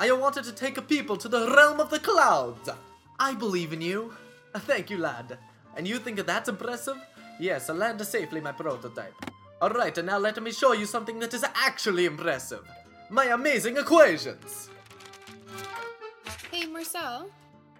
I 0.00 0.10
wanted 0.12 0.44
to 0.44 0.52
take 0.52 0.76
a 0.76 0.82
people 0.82 1.16
to 1.16 1.28
the 1.28 1.50
realm 1.50 1.80
of 1.80 1.90
the 1.90 1.98
clouds. 1.98 2.68
I 3.18 3.34
believe 3.34 3.72
in 3.72 3.80
you. 3.80 4.12
Uh, 4.54 4.58
thank 4.70 4.90
you, 4.90 4.98
lad. 4.98 5.38
And 5.76 5.86
you 5.86 5.98
think 5.98 6.24
that's 6.24 6.48
impressive? 6.48 6.96
Yes, 7.38 7.68
land 7.68 8.00
safely, 8.04 8.40
my 8.40 8.52
prototype. 8.52 9.14
Alright, 9.60 9.98
and 9.98 10.06
now 10.06 10.18
let 10.18 10.40
me 10.42 10.52
show 10.52 10.72
you 10.72 10.86
something 10.86 11.18
that 11.20 11.34
is 11.34 11.44
actually 11.54 12.04
impressive. 12.04 12.64
My 13.10 13.26
amazing 13.26 13.76
equations! 13.76 14.70
Hey, 16.50 16.66
Marcel. 16.66 17.30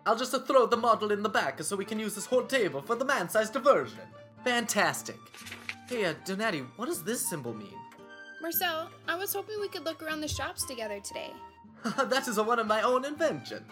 I'll 0.07 0.17
just 0.17 0.35
throw 0.47 0.67
the 0.67 0.77
model 0.77 1.13
in 1.13 1.23
the 1.23 1.29
back 1.29 1.63
so 1.63 1.77
we 1.77 1.85
can 1.85 1.99
use 1.99 2.15
this 2.15 2.27
whole 2.27 2.45
table 2.45 2.81
for 2.81 2.95
the 2.95 3.05
man-sized 3.05 3.53
diversion. 3.53 3.99
Fantastic. 4.45 5.19
Hey, 5.89 6.05
uh, 6.05 6.15
Donati, 6.25 6.61
what 6.77 6.87
does 6.87 7.03
this 7.03 7.29
symbol 7.29 7.55
mean? 7.55 7.79
Marcel, 8.41 8.89
I 9.07 9.17
was 9.17 9.33
hoping 9.33 9.61
we 9.61 9.69
could 9.69 9.85
look 9.85 10.03
around 10.03 10.21
the 10.21 10.29
shops 10.29 10.65
together 10.65 11.01
today. 11.01 11.31
that 12.05 12.29
is 12.29 12.39
a 12.39 12.43
one 12.43 12.59
of 12.59 12.67
my 12.67 12.83
own 12.83 13.05
invention. 13.05 13.65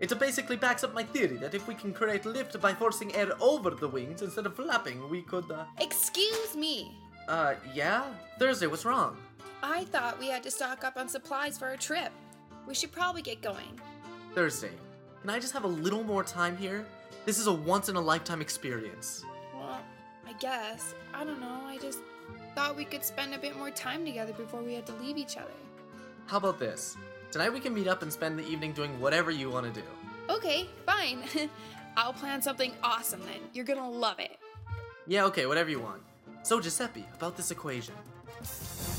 It 0.00 0.18
basically 0.18 0.56
backs 0.56 0.84
up 0.84 0.92
my 0.92 1.04
theory 1.04 1.36
that 1.36 1.54
if 1.54 1.68
we 1.68 1.74
can 1.74 1.92
create 1.92 2.26
lift 2.26 2.60
by 2.60 2.74
forcing 2.74 3.14
air 3.14 3.30
over 3.40 3.70
the 3.70 3.88
wings 3.88 4.22
instead 4.22 4.46
of 4.46 4.56
flapping, 4.56 5.08
we 5.08 5.22
could, 5.22 5.50
uh... 5.50 5.64
Excuse 5.80 6.56
me. 6.56 6.96
Uh, 7.28 7.54
yeah? 7.72 8.04
Thursday, 8.38 8.66
what's 8.66 8.84
wrong? 8.84 9.16
I 9.62 9.84
thought 9.84 10.18
we 10.18 10.28
had 10.28 10.42
to 10.42 10.50
stock 10.50 10.84
up 10.84 10.96
on 10.96 11.08
supplies 11.08 11.56
for 11.56 11.68
our 11.68 11.76
trip. 11.76 12.12
We 12.66 12.74
should 12.74 12.92
probably 12.92 13.22
get 13.22 13.40
going. 13.40 13.80
Thursday, 14.34 14.72
can 15.20 15.30
I 15.30 15.38
just 15.38 15.52
have 15.52 15.64
a 15.64 15.68
little 15.68 16.02
more 16.02 16.24
time 16.24 16.56
here? 16.56 16.84
This 17.24 17.38
is 17.38 17.46
a 17.46 17.52
once 17.52 17.88
in 17.88 17.96
a 17.96 18.00
lifetime 18.00 18.42
experience. 18.42 19.24
Well, 19.54 19.80
I 20.26 20.32
guess. 20.34 20.94
I 21.14 21.24
don't 21.24 21.40
know. 21.40 21.60
I 21.64 21.78
just 21.78 22.00
thought 22.54 22.76
we 22.76 22.84
could 22.84 23.04
spend 23.04 23.32
a 23.32 23.38
bit 23.38 23.56
more 23.56 23.70
time 23.70 24.04
together 24.04 24.32
before 24.32 24.62
we 24.62 24.74
had 24.74 24.86
to 24.86 24.92
leave 24.94 25.16
each 25.16 25.36
other. 25.36 25.46
How 26.26 26.36
about 26.38 26.58
this? 26.58 26.96
Tonight 27.34 27.52
we 27.52 27.58
can 27.58 27.74
meet 27.74 27.88
up 27.88 28.02
and 28.02 28.12
spend 28.12 28.38
the 28.38 28.46
evening 28.46 28.70
doing 28.70 29.00
whatever 29.00 29.32
you 29.32 29.50
want 29.50 29.66
to 29.66 29.80
do. 29.80 29.84
Okay, 30.30 30.68
fine. 30.86 31.18
I'll 31.96 32.12
plan 32.12 32.40
something 32.40 32.70
awesome 32.80 33.22
then. 33.22 33.40
You're 33.52 33.64
gonna 33.64 33.90
love 33.90 34.20
it. 34.20 34.38
Yeah, 35.08 35.24
okay, 35.24 35.44
whatever 35.46 35.68
you 35.68 35.80
want. 35.80 36.00
So, 36.44 36.60
Giuseppe, 36.60 37.04
about 37.16 37.36
this 37.36 37.50
equation. 37.50 37.94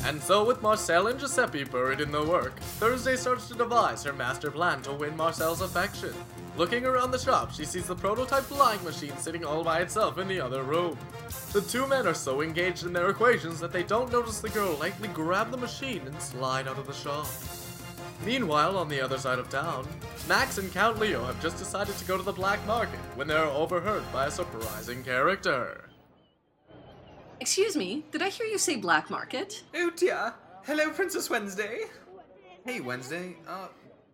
And 0.04 0.22
so, 0.22 0.44
with 0.44 0.62
Marcel 0.62 1.08
and 1.08 1.18
Giuseppe 1.18 1.64
buried 1.64 2.02
in 2.02 2.12
the 2.12 2.26
work, 2.26 2.60
Thursday 2.60 3.16
starts 3.16 3.48
to 3.48 3.54
devise 3.54 4.04
her 4.04 4.12
master 4.12 4.52
plan 4.52 4.82
to 4.82 4.92
win 4.92 5.16
Marcel's 5.16 5.62
affection. 5.62 6.14
Looking 6.58 6.86
around 6.86 7.12
the 7.12 7.20
shop, 7.20 7.54
she 7.54 7.64
sees 7.64 7.88
the 7.88 7.96
prototype 7.96 8.44
flying 8.44 8.84
machine 8.84 9.16
sitting 9.16 9.46
all 9.46 9.64
by 9.64 9.80
itself 9.80 10.18
in 10.18 10.28
the 10.28 10.42
other 10.42 10.64
room. 10.64 10.98
The 11.54 11.62
two 11.62 11.88
men 11.88 12.06
are 12.06 12.14
so 12.14 12.42
engaged 12.42 12.86
in 12.86 12.92
their 12.92 13.10
equations 13.10 13.62
that 13.62 13.72
they 13.72 13.84
don't 13.84 14.12
notice 14.12 14.42
the 14.42 14.50
girl 14.50 14.76
lightly 14.76 15.08
grab 15.08 15.52
the 15.52 15.58
machine 15.58 16.02
and 16.06 16.22
slide 16.22 16.68
out 16.68 16.78
of 16.78 16.86
the 16.86 16.94
shop. 16.94 17.28
Meanwhile, 18.24 18.78
on 18.78 18.88
the 18.88 19.02
other 19.02 19.18
side 19.18 19.40
of 19.40 19.50
town, 19.50 19.88
Max 20.28 20.58
and 20.58 20.72
Count 20.72 21.00
Leo 21.00 21.24
have 21.26 21.42
just 21.42 21.58
decided 21.58 21.96
to 21.98 22.06
go 22.06 22.18
to 22.18 22.24
the 22.24 22.32
black 22.32 22.66
market 22.66 23.00
when 23.16 23.28
they 23.28 23.36
are 23.36 23.50
overheard 23.50 24.04
by 24.14 24.28
a 24.28 24.32
surprising 24.32 25.04
character. 25.04 25.90
Excuse 27.40 27.76
me, 27.76 28.06
did 28.12 28.22
I 28.22 28.30
hear 28.30 28.48
you 28.48 28.58
say 28.58 28.78
black 28.78 29.10
market? 29.10 29.64
Oh 29.76 29.92
dear. 29.96 30.34
Hello, 30.64 30.90
Princess 30.90 31.30
Wednesday. 31.30 31.82
Hey, 32.66 32.80
Wednesday. 32.80 33.36
Uh, 33.48 33.68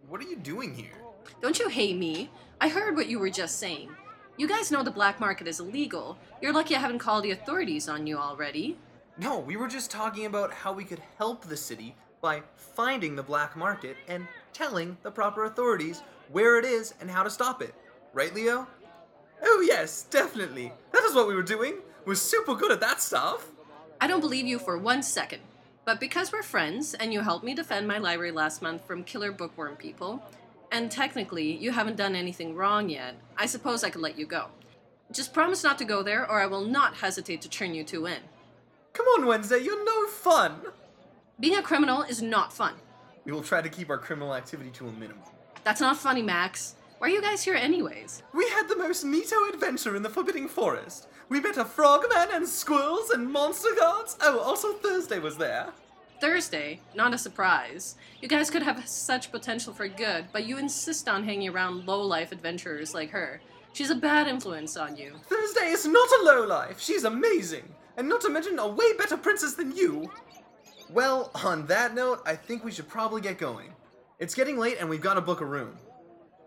what 0.09 0.19
are 0.19 0.27
you 0.27 0.35
doing 0.35 0.73
here? 0.73 0.97
Don't 1.41 1.59
you 1.59 1.69
hate 1.69 1.97
me? 1.97 2.29
I 2.59 2.67
heard 2.67 2.95
what 2.95 3.07
you 3.07 3.19
were 3.19 3.29
just 3.29 3.59
saying. 3.59 3.89
You 4.37 4.47
guys 4.47 4.71
know 4.71 4.83
the 4.83 4.91
black 4.91 5.19
market 5.19 5.47
is 5.47 5.59
illegal. 5.59 6.17
You're 6.41 6.51
lucky 6.51 6.75
I 6.75 6.79
haven't 6.79 6.99
called 6.99 7.23
the 7.23 7.31
authorities 7.31 7.87
on 7.87 8.07
you 8.07 8.17
already. 8.17 8.77
No, 9.17 9.39
we 9.39 9.55
were 9.55 9.67
just 9.67 9.91
talking 9.91 10.25
about 10.25 10.51
how 10.51 10.73
we 10.73 10.83
could 10.83 11.01
help 11.17 11.45
the 11.45 11.55
city 11.55 11.95
by 12.21 12.41
finding 12.55 13.15
the 13.15 13.23
black 13.23 13.57
market 13.57 13.97
and 14.07 14.27
telling 14.53 14.95
the 15.03 15.11
proper 15.11 15.45
authorities 15.45 16.01
where 16.31 16.57
it 16.57 16.65
is 16.65 16.93
and 17.01 17.09
how 17.09 17.23
to 17.23 17.29
stop 17.29 17.61
it. 17.61 17.73
Right, 18.13 18.33
Leo? 18.33 18.67
Oh, 19.43 19.63
yes, 19.65 20.03
definitely. 20.03 20.71
That 20.91 21.03
is 21.03 21.15
what 21.15 21.27
we 21.27 21.35
were 21.35 21.43
doing. 21.43 21.75
We're 22.05 22.15
super 22.15 22.55
good 22.55 22.71
at 22.71 22.79
that 22.79 23.01
stuff. 23.01 23.49
I 23.99 24.07
don't 24.07 24.21
believe 24.21 24.45
you 24.45 24.59
for 24.59 24.77
one 24.77 25.03
second. 25.03 25.41
But 25.83 25.99
because 25.99 26.31
we're 26.31 26.43
friends 26.43 26.93
and 26.93 27.11
you 27.11 27.21
helped 27.21 27.43
me 27.43 27.55
defend 27.55 27.87
my 27.87 27.97
library 27.97 28.31
last 28.31 28.61
month 28.61 28.85
from 28.85 29.03
killer 29.03 29.31
bookworm 29.31 29.75
people, 29.75 30.23
and 30.71 30.91
technically 30.91 31.57
you 31.57 31.71
haven't 31.71 31.97
done 31.97 32.15
anything 32.15 32.55
wrong 32.55 32.87
yet, 32.87 33.15
I 33.35 33.47
suppose 33.47 33.83
I 33.83 33.89
could 33.89 34.01
let 34.01 34.17
you 34.17 34.27
go. 34.27 34.47
Just 35.11 35.33
promise 35.33 35.63
not 35.63 35.77
to 35.79 35.85
go 35.85 36.03
there 36.03 36.29
or 36.29 36.39
I 36.39 36.45
will 36.45 36.65
not 36.65 36.95
hesitate 36.95 37.41
to 37.41 37.49
turn 37.49 37.73
you 37.73 37.83
two 37.83 38.05
in. 38.05 38.19
Come 38.93 39.07
on, 39.07 39.25
Wednesday, 39.25 39.59
you're 39.59 39.83
no 39.83 40.07
fun. 40.07 40.61
Being 41.41 41.57
a 41.57 41.63
criminal 41.63 42.03
is 42.03 42.21
not 42.21 42.53
fun. 42.53 42.75
We 43.25 43.31
will 43.31 43.41
try 43.41 43.63
to 43.63 43.69
keep 43.69 43.89
our 43.89 43.97
criminal 43.97 44.35
activity 44.35 44.69
to 44.71 44.87
a 44.87 44.91
minimum. 44.91 45.23
That's 45.63 45.81
not 45.81 45.97
funny, 45.97 46.21
Max. 46.21 46.75
Why 46.99 47.07
are 47.07 47.09
you 47.09 47.19
guys 47.19 47.43
here 47.43 47.55
anyways? 47.55 48.21
We 48.31 48.47
had 48.49 48.67
the 48.67 48.75
most 48.75 49.03
neato 49.03 49.51
adventure 49.51 49.95
in 49.95 50.03
the 50.03 50.09
Forbidding 50.09 50.47
Forest. 50.47 51.07
We 51.29 51.39
met 51.39 51.57
a 51.57 51.65
frogman 51.65 52.27
and 52.31 52.47
squirrels 52.47 53.09
and 53.09 53.27
monster 53.27 53.69
guards. 53.75 54.17
Oh, 54.21 54.37
also 54.37 54.73
Thursday 54.73 55.17
was 55.17 55.35
there. 55.35 55.69
Thursday, 56.19 56.79
not 56.93 57.15
a 57.15 57.17
surprise. 57.17 57.95
You 58.21 58.27
guys 58.27 58.51
could 58.51 58.61
have 58.61 58.87
such 58.87 59.31
potential 59.31 59.73
for 59.73 59.87
good, 59.87 60.25
but 60.31 60.45
you 60.45 60.59
insist 60.59 61.09
on 61.09 61.23
hanging 61.23 61.49
around 61.49 61.87
low-life 61.87 62.31
adventurers 62.31 62.93
like 62.93 63.09
her. 63.09 63.41
She's 63.73 63.89
a 63.89 63.95
bad 63.95 64.27
influence 64.27 64.77
on 64.77 64.95
you. 64.95 65.15
Thursday 65.25 65.69
is 65.69 65.87
not 65.87 66.09
a 66.19 66.23
lowlife. 66.23 66.79
She's 66.79 67.03
amazing. 67.03 67.73
And 67.97 68.07
not 68.07 68.21
to 68.21 68.29
mention 68.29 68.59
a 68.59 68.67
way 68.67 68.93
better 68.93 69.17
princess 69.17 69.55
than 69.55 69.75
you. 69.75 70.11
Well, 70.91 71.31
on 71.35 71.67
that 71.67 71.95
note, 71.95 72.21
I 72.25 72.35
think 72.35 72.65
we 72.65 72.71
should 72.71 72.89
probably 72.89 73.21
get 73.21 73.37
going. 73.37 73.73
It's 74.19 74.35
getting 74.35 74.57
late 74.57 74.77
and 74.79 74.89
we've 74.89 75.01
got 75.01 75.13
to 75.13 75.21
book 75.21 75.39
a 75.39 75.45
room. 75.45 75.77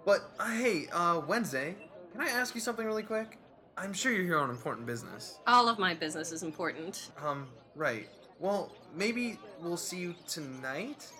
But, 0.04 0.20
uh, 0.38 0.50
hey, 0.50 0.86
uh, 0.92 1.22
Wednesday, 1.26 1.74
can 2.12 2.20
I 2.20 2.28
ask 2.28 2.54
you 2.54 2.60
something 2.60 2.84
really 2.84 3.02
quick? 3.02 3.38
I'm 3.78 3.94
sure 3.94 4.12
you're 4.12 4.24
here 4.24 4.38
on 4.38 4.50
important 4.50 4.86
business. 4.86 5.38
All 5.46 5.66
of 5.66 5.78
my 5.78 5.94
business 5.94 6.30
is 6.30 6.42
important. 6.42 7.10
Um, 7.24 7.48
right. 7.74 8.06
Well, 8.38 8.70
maybe 8.94 9.38
we'll 9.62 9.78
see 9.78 9.96
you 9.96 10.14
tonight? 10.26 11.10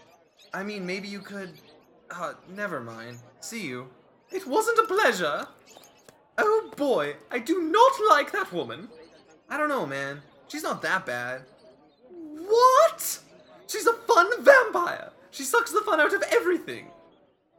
I 0.53 0.63
mean, 0.63 0.85
maybe 0.85 1.09
you 1.09 1.21
could. 1.21 1.51
Uh, 2.11 2.35
never 2.55 2.81
mind. 2.81 3.19
See 3.41 3.67
you. 3.67 3.89
It 4.31 4.47
wasn't 4.47 4.79
a 4.81 4.85
pleasure! 4.85 5.47
Oh 6.37 6.71
boy, 6.77 7.15
I 7.31 7.39
do 7.39 7.63
not 7.63 7.93
like 8.11 8.33
that 8.33 8.53
woman! 8.53 8.89
I 9.49 9.57
don't 9.57 9.69
know, 9.69 9.87
man. 9.87 10.21
She's 10.49 10.63
not 10.63 10.83
that 10.83 11.07
bad. 11.07 11.43
What? 12.39 13.19
She's 13.67 13.87
a 13.87 13.93
fun 13.93 14.31
vampire! 14.43 15.11
She 15.31 15.43
sucks 15.43 15.73
the 15.73 15.81
fun 15.81 16.01
out 16.01 16.15
of 16.15 16.23
everything! 16.31 16.89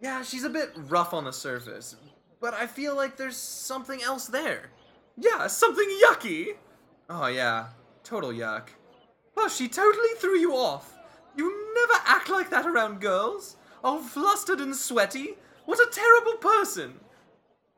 Yeah, 0.02 0.24
she's 0.24 0.44
a 0.44 0.50
bit 0.50 0.72
rough 0.76 1.14
on 1.14 1.24
the 1.26 1.34
surface, 1.34 1.96
but 2.40 2.54
I 2.54 2.68
feel 2.68 2.96
like 2.96 3.18
there's 3.18 3.38
something 3.38 4.02
else 4.02 4.28
there. 4.28 4.70
Yeah, 5.18 5.48
something 5.48 5.88
yucky! 6.04 6.56
Oh, 7.10 7.28
yeah, 7.28 7.68
total 8.04 8.32
yuck. 8.32 8.70
Oh, 9.38 9.48
she 9.48 9.68
totally 9.68 10.10
threw 10.18 10.38
you 10.38 10.54
off. 10.54 10.94
You 11.36 11.74
never 11.76 12.02
act 12.06 12.30
like 12.30 12.50
that 12.50 12.66
around 12.66 13.02
girls. 13.02 13.58
All 13.84 14.00
flustered 14.00 14.60
and 14.60 14.76
sweaty. 14.76 15.36
What 15.66 15.80
a 15.80 15.90
terrible 15.92 16.36
person. 16.38 17.00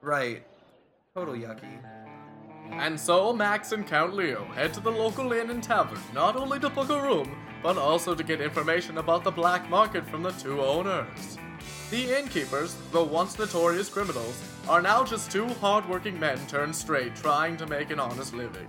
Right. 0.02 0.46
Total 1.14 1.34
yucky. 1.34 1.82
And 2.72 3.00
so 3.00 3.34
Max 3.34 3.72
and 3.72 3.86
Count 3.86 4.16
Leo 4.16 4.46
head 4.56 4.74
to 4.76 4.80
the 4.80 4.92
local 4.92 5.34
inn 5.34 5.50
and 5.50 5.64
tavern 5.64 6.00
not 6.14 6.36
only 6.36 6.60
to 6.60 6.70
book 6.70 6.90
a 6.90 7.02
room, 7.02 7.36
but 7.64 7.78
also 7.78 8.14
to 8.14 8.24
get 8.24 8.40
information 8.42 8.98
about 8.98 9.24
the 9.24 9.32
black 9.32 9.70
market 9.70 10.06
from 10.08 10.24
the 10.24 10.32
two 10.32 10.62
owners. 10.62 11.38
The 11.90 12.18
innkeepers, 12.20 12.76
though 12.92 13.06
once 13.06 13.40
notorious 13.40 13.90
criminals, 13.90 14.42
are 14.68 14.82
now 14.82 15.04
just 15.04 15.32
two 15.32 15.48
hardworking 15.48 16.20
men 16.20 16.38
turned 16.48 16.76
straight 16.76 17.16
trying 17.16 17.58
to 17.58 17.66
make 17.66 17.90
an 17.92 18.00
honest 18.00 18.34
living. 18.34 18.68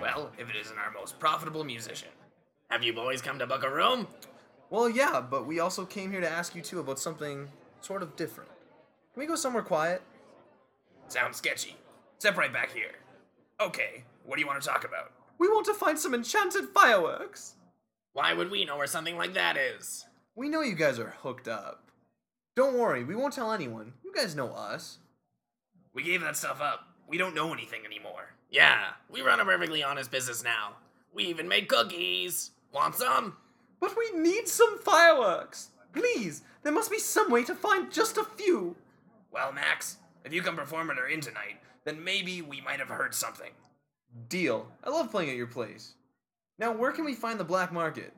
Well, 0.00 0.32
if 0.38 0.50
it 0.50 0.56
isn't 0.56 0.78
our 0.78 0.90
most 0.90 1.18
profitable 1.18 1.64
musician. 1.64 2.08
Have 2.70 2.82
you 2.82 2.92
boys 2.92 3.22
come 3.22 3.38
to 3.38 3.46
book 3.46 3.62
a 3.64 3.70
room? 3.70 4.06
Well, 4.70 4.88
yeah, 4.88 5.20
but 5.20 5.46
we 5.46 5.60
also 5.60 5.84
came 5.84 6.10
here 6.10 6.20
to 6.20 6.28
ask 6.28 6.54
you 6.54 6.62
too 6.62 6.80
about 6.80 6.98
something 6.98 7.48
sort 7.80 8.02
of 8.02 8.16
different. 8.16 8.50
Can 9.12 9.20
we 9.20 9.26
go 9.26 9.34
somewhere 9.34 9.62
quiet? 9.62 10.02
Sounds 11.08 11.36
sketchy. 11.36 11.76
Step 12.20 12.36
right 12.36 12.52
back 12.52 12.70
here. 12.70 12.92
Okay, 13.62 14.04
what 14.26 14.36
do 14.36 14.42
you 14.42 14.46
want 14.46 14.60
to 14.60 14.68
talk 14.68 14.84
about? 14.84 15.10
We 15.38 15.48
want 15.48 15.64
to 15.64 15.72
find 15.72 15.98
some 15.98 16.12
enchanted 16.12 16.68
fireworks. 16.68 17.54
Why 18.12 18.34
would 18.34 18.50
we 18.50 18.66
know 18.66 18.76
where 18.76 18.86
something 18.86 19.16
like 19.16 19.32
that 19.32 19.56
is? 19.56 20.04
We 20.36 20.50
know 20.50 20.60
you 20.60 20.74
guys 20.74 20.98
are 20.98 21.14
hooked 21.22 21.48
up. 21.48 21.90
Don't 22.56 22.78
worry, 22.78 23.04
we 23.04 23.14
won't 23.14 23.32
tell 23.32 23.52
anyone. 23.52 23.94
You 24.04 24.12
guys 24.14 24.36
know 24.36 24.50
us. 24.50 24.98
We 25.94 26.02
gave 26.02 26.20
that 26.20 26.36
stuff 26.36 26.60
up. 26.60 26.88
We 27.08 27.16
don't 27.16 27.34
know 27.34 27.54
anything 27.54 27.86
anymore. 27.86 28.34
Yeah, 28.50 28.90
we 29.10 29.22
run 29.22 29.40
a 29.40 29.44
perfectly 29.46 29.82
honest 29.82 30.10
business 30.10 30.44
now. 30.44 30.74
We 31.14 31.24
even 31.24 31.48
made 31.48 31.68
cookies. 31.68 32.50
Want 32.70 32.96
some? 32.96 33.38
But 33.80 33.96
we 33.96 34.20
need 34.20 34.46
some 34.46 34.78
fireworks. 34.80 35.70
Please, 35.94 36.42
there 36.64 36.72
must 36.72 36.90
be 36.90 36.98
some 36.98 37.30
way 37.30 37.44
to 37.44 37.54
find 37.54 37.90
just 37.90 38.18
a 38.18 38.24
few. 38.24 38.76
Well, 39.32 39.52
Max, 39.52 39.96
if 40.26 40.34
you 40.34 40.42
can 40.42 40.54
perform 40.54 40.90
at 40.90 40.98
our 40.98 41.08
inn 41.08 41.22
tonight, 41.22 41.56
then 41.84 42.02
maybe 42.02 42.42
we 42.42 42.60
might 42.60 42.78
have 42.78 42.88
heard 42.88 43.14
something. 43.14 43.50
Deal. 44.28 44.68
I 44.84 44.90
love 44.90 45.10
playing 45.10 45.30
at 45.30 45.36
your 45.36 45.46
place. 45.46 45.94
Now, 46.58 46.72
where 46.72 46.92
can 46.92 47.04
we 47.04 47.14
find 47.14 47.38
the 47.38 47.44
black 47.44 47.72
market? 47.72 48.12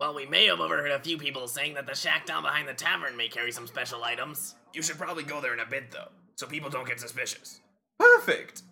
Well, 0.00 0.14
we 0.14 0.26
may 0.26 0.46
have 0.46 0.60
overheard 0.60 0.92
a 0.92 1.00
few 1.00 1.18
people 1.18 1.48
saying 1.48 1.74
that 1.74 1.86
the 1.86 1.94
shack 1.94 2.24
down 2.26 2.42
behind 2.42 2.68
the 2.68 2.74
tavern 2.74 3.16
may 3.16 3.28
carry 3.28 3.52
some 3.52 3.66
special 3.66 4.04
items. 4.04 4.54
You 4.72 4.82
should 4.82 4.98
probably 4.98 5.24
go 5.24 5.40
there 5.40 5.52
in 5.52 5.60
a 5.60 5.66
bit, 5.66 5.90
though, 5.90 6.08
so 6.36 6.46
people 6.46 6.70
don't 6.70 6.86
get 6.86 7.00
suspicious. 7.00 7.60
Perfect! 7.98 8.62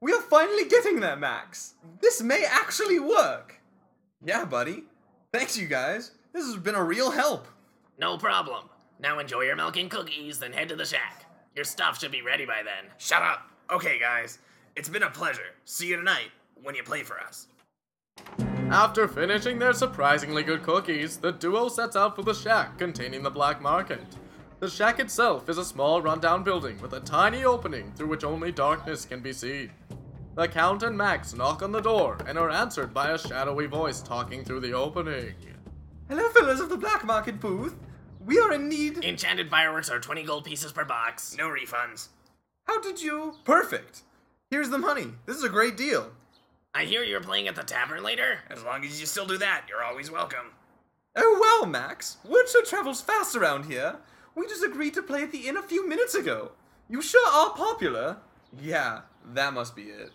We 0.00 0.12
are 0.12 0.20
finally 0.20 0.66
getting 0.66 1.00
there, 1.00 1.16
Max. 1.16 1.74
This 2.00 2.22
may 2.22 2.44
actually 2.44 2.98
work. 2.98 3.60
Yeah, 4.22 4.44
buddy. 4.44 4.84
Thanks, 5.32 5.56
you 5.56 5.66
guys. 5.66 6.12
This 6.34 6.44
has 6.44 6.56
been 6.56 6.74
a 6.74 6.84
real 6.84 7.10
help. 7.10 7.48
No 7.98 8.18
problem. 8.18 8.68
Now 8.98 9.18
enjoy 9.18 9.42
your 9.42 9.56
milk 9.56 9.76
and 9.76 9.90
cookies, 9.90 10.38
then 10.38 10.52
head 10.52 10.68
to 10.68 10.76
the 10.76 10.84
shack. 10.84 11.24
Your 11.54 11.64
stuff 11.64 11.98
should 11.98 12.12
be 12.12 12.22
ready 12.22 12.44
by 12.44 12.62
then. 12.62 12.90
Shut 12.98 13.22
up. 13.22 13.48
Okay, 13.70 13.98
guys. 13.98 14.38
It's 14.76 14.88
been 14.88 15.02
a 15.02 15.10
pleasure. 15.10 15.54
See 15.64 15.88
you 15.88 15.96
tonight. 15.96 16.30
when 16.62 16.74
you 16.74 16.82
play 16.82 17.02
for 17.02 17.20
us. 17.20 17.48
After 18.70 19.06
finishing 19.06 19.58
their 19.58 19.74
surprisingly 19.74 20.42
good 20.42 20.62
cookies, 20.62 21.18
the 21.18 21.32
duo 21.32 21.68
sets 21.68 21.94
out 21.94 22.16
for 22.16 22.22
the 22.22 22.32
shack 22.32 22.78
containing 22.78 23.22
the 23.22 23.30
black 23.30 23.60
market. 23.60 24.00
The 24.60 24.70
shack 24.70 24.98
itself 24.98 25.50
is 25.50 25.58
a 25.58 25.64
small 25.64 26.00
rundown 26.00 26.42
building 26.42 26.80
with 26.80 26.94
a 26.94 27.00
tiny 27.00 27.44
opening 27.44 27.92
through 27.92 28.06
which 28.06 28.24
only 28.24 28.50
darkness 28.50 29.04
can 29.04 29.20
be 29.20 29.34
seen. 29.34 29.72
The 30.36 30.48
Count 30.48 30.82
and 30.82 30.96
Max 30.96 31.34
knock 31.34 31.62
on 31.62 31.70
the 31.70 31.82
door 31.82 32.16
and 32.26 32.38
are 32.38 32.50
answered 32.50 32.94
by 32.94 33.10
a 33.10 33.18
shadowy 33.18 33.66
voice 33.66 34.00
talking 34.00 34.42
through 34.42 34.60
the 34.60 34.72
opening. 34.72 35.34
Hello, 36.08 36.30
fellas 36.30 36.60
of 36.60 36.70
the 36.70 36.78
black 36.78 37.04
market 37.04 37.40
booth. 37.40 37.76
We 38.24 38.38
are 38.38 38.54
in 38.54 38.70
need. 38.70 39.04
Enchanted 39.04 39.50
fireworks 39.50 39.90
are 39.90 40.00
20 40.00 40.22
gold 40.22 40.44
pieces 40.44 40.72
per 40.72 40.86
box. 40.86 41.36
No 41.36 41.48
refunds. 41.48 42.08
How 42.66 42.80
did 42.80 43.02
you? 43.02 43.34
Perfect. 43.44 44.02
Here's 44.50 44.70
the 44.70 44.78
money. 44.78 45.12
This 45.26 45.36
is 45.36 45.44
a 45.44 45.48
great 45.48 45.76
deal. 45.76 46.10
I 46.74 46.84
hear 46.84 47.02
you're 47.02 47.20
playing 47.20 47.48
at 47.48 47.54
the 47.54 47.62
tavern 47.62 48.02
later. 48.02 48.40
As 48.50 48.64
long 48.64 48.84
as 48.84 49.00
you 49.00 49.06
still 49.06 49.26
do 49.26 49.38
that, 49.38 49.66
you're 49.68 49.84
always 49.84 50.10
welcome. 50.10 50.46
Oh 51.16 51.38
well, 51.40 51.66
Max. 51.66 52.16
Word 52.24 52.48
sure 52.48 52.64
travels 52.64 53.00
fast 53.00 53.36
around 53.36 53.66
here. 53.66 53.96
We 54.34 54.46
just 54.48 54.64
agreed 54.64 54.94
to 54.94 55.02
play 55.02 55.22
at 55.22 55.30
the 55.30 55.46
inn 55.46 55.56
a 55.56 55.62
few 55.62 55.88
minutes 55.88 56.14
ago. 56.14 56.52
You 56.88 57.00
sure 57.00 57.26
are 57.28 57.50
popular. 57.50 58.16
Yeah, 58.60 59.02
that 59.32 59.54
must 59.54 59.76
be 59.76 59.84
it. 59.84 60.10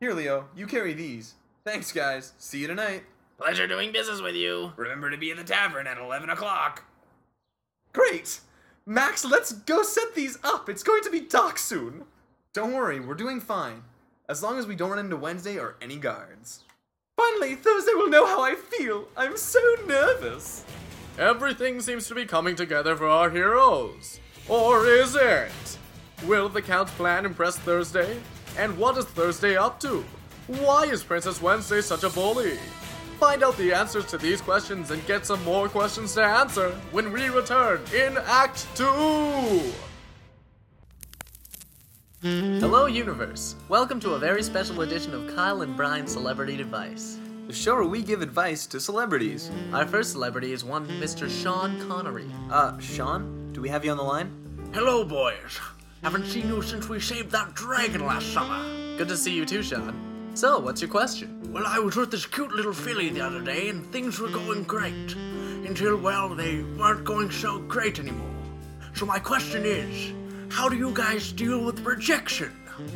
Here, 0.00 0.12
Leo, 0.12 0.48
you 0.54 0.66
carry 0.66 0.94
these. 0.94 1.34
Thanks, 1.64 1.92
guys. 1.92 2.32
See 2.38 2.58
you 2.58 2.66
tonight. 2.68 3.04
Pleasure 3.38 3.66
doing 3.66 3.92
business 3.92 4.20
with 4.20 4.34
you. 4.34 4.72
Remember 4.76 5.10
to 5.10 5.16
be 5.16 5.30
at 5.30 5.36
the 5.36 5.44
tavern 5.44 5.86
at 5.86 5.98
11 5.98 6.30
o'clock. 6.30 6.84
Great! 7.92 8.40
Max, 8.86 9.24
let's 9.24 9.52
go 9.52 9.84
set 9.84 10.14
these 10.14 10.38
up. 10.42 10.68
It's 10.68 10.82
going 10.82 11.02
to 11.04 11.10
be 11.10 11.20
dark 11.20 11.56
soon. 11.56 12.02
Don't 12.52 12.72
worry, 12.72 12.98
we're 12.98 13.14
doing 13.14 13.40
fine. 13.40 13.84
As 14.28 14.42
long 14.42 14.58
as 14.58 14.66
we 14.66 14.74
don't 14.74 14.90
run 14.90 14.98
into 14.98 15.16
Wednesday 15.16 15.56
or 15.56 15.76
any 15.80 15.96
guards. 15.96 16.64
Finally, 17.16 17.54
Thursday 17.54 17.94
will 17.94 18.08
know 18.08 18.26
how 18.26 18.42
I 18.42 18.56
feel. 18.56 19.06
I'm 19.16 19.36
so 19.36 19.60
nervous. 19.86 20.64
Everything 21.16 21.80
seems 21.80 22.08
to 22.08 22.14
be 22.16 22.26
coming 22.26 22.56
together 22.56 22.96
for 22.96 23.06
our 23.06 23.30
heroes. 23.30 24.18
Or 24.48 24.84
is 24.86 25.14
it? 25.14 25.78
Will 26.24 26.48
the 26.48 26.62
Count's 26.62 26.92
plan 26.92 27.24
impress 27.24 27.56
Thursday? 27.58 28.18
And 28.58 28.76
what 28.76 28.98
is 28.98 29.04
Thursday 29.04 29.56
up 29.56 29.78
to? 29.80 30.04
Why 30.48 30.86
is 30.86 31.04
Princess 31.04 31.40
Wednesday 31.40 31.82
such 31.82 32.02
a 32.02 32.10
bully? 32.10 32.58
Find 33.22 33.44
out 33.44 33.56
the 33.56 33.72
answers 33.72 34.04
to 34.06 34.18
these 34.18 34.40
questions 34.40 34.90
and 34.90 35.06
get 35.06 35.24
some 35.24 35.40
more 35.44 35.68
questions 35.68 36.12
to 36.14 36.24
answer 36.24 36.70
when 36.90 37.12
we 37.12 37.28
return 37.28 37.80
in 37.94 38.18
Act 38.18 38.66
2! 38.74 38.84
Hello, 42.22 42.86
Universe! 42.86 43.54
Welcome 43.68 44.00
to 44.00 44.14
a 44.14 44.18
very 44.18 44.42
special 44.42 44.80
edition 44.80 45.14
of 45.14 45.36
Kyle 45.36 45.62
and 45.62 45.76
Brian's 45.76 46.10
Celebrity 46.10 46.56
Device. 46.56 47.20
The 47.46 47.52
show 47.52 47.76
where 47.76 47.84
we 47.84 48.02
give 48.02 48.22
advice 48.22 48.66
to 48.66 48.80
celebrities. 48.80 49.52
Our 49.72 49.86
first 49.86 50.10
celebrity 50.10 50.52
is 50.52 50.64
one 50.64 50.88
Mr. 50.88 51.30
Sean 51.30 51.78
Connery. 51.86 52.26
Uh, 52.50 52.76
Sean, 52.80 53.52
do 53.52 53.60
we 53.60 53.68
have 53.68 53.84
you 53.84 53.92
on 53.92 53.98
the 53.98 54.02
line? 54.02 54.32
Hello, 54.74 55.04
boys. 55.04 55.60
Haven't 56.02 56.26
seen 56.26 56.48
you 56.48 56.60
since 56.60 56.88
we 56.88 56.98
saved 56.98 57.30
that 57.30 57.54
dragon 57.54 58.04
last 58.04 58.32
summer. 58.32 58.64
Good 58.98 59.06
to 59.06 59.16
see 59.16 59.32
you 59.32 59.46
too, 59.46 59.62
Sean. 59.62 60.11
So, 60.34 60.58
what's 60.58 60.80
your 60.80 60.90
question? 60.90 61.52
Well, 61.52 61.66
I 61.66 61.78
was 61.78 61.94
with 61.94 62.10
this 62.10 62.24
cute 62.24 62.52
little 62.52 62.72
filly 62.72 63.10
the 63.10 63.20
other 63.20 63.42
day, 63.42 63.68
and 63.68 63.84
things 63.92 64.18
were 64.18 64.30
going 64.30 64.62
great. 64.62 65.14
Until, 65.66 65.98
well, 65.98 66.34
they 66.34 66.62
weren't 66.78 67.04
going 67.04 67.30
so 67.30 67.58
great 67.58 67.98
anymore. 67.98 68.30
So, 68.94 69.04
my 69.04 69.18
question 69.18 69.64
is 69.66 70.14
how 70.50 70.70
do 70.70 70.76
you 70.76 70.90
guys 70.94 71.32
deal 71.32 71.62
with 71.62 71.80
rejection? 71.80 72.50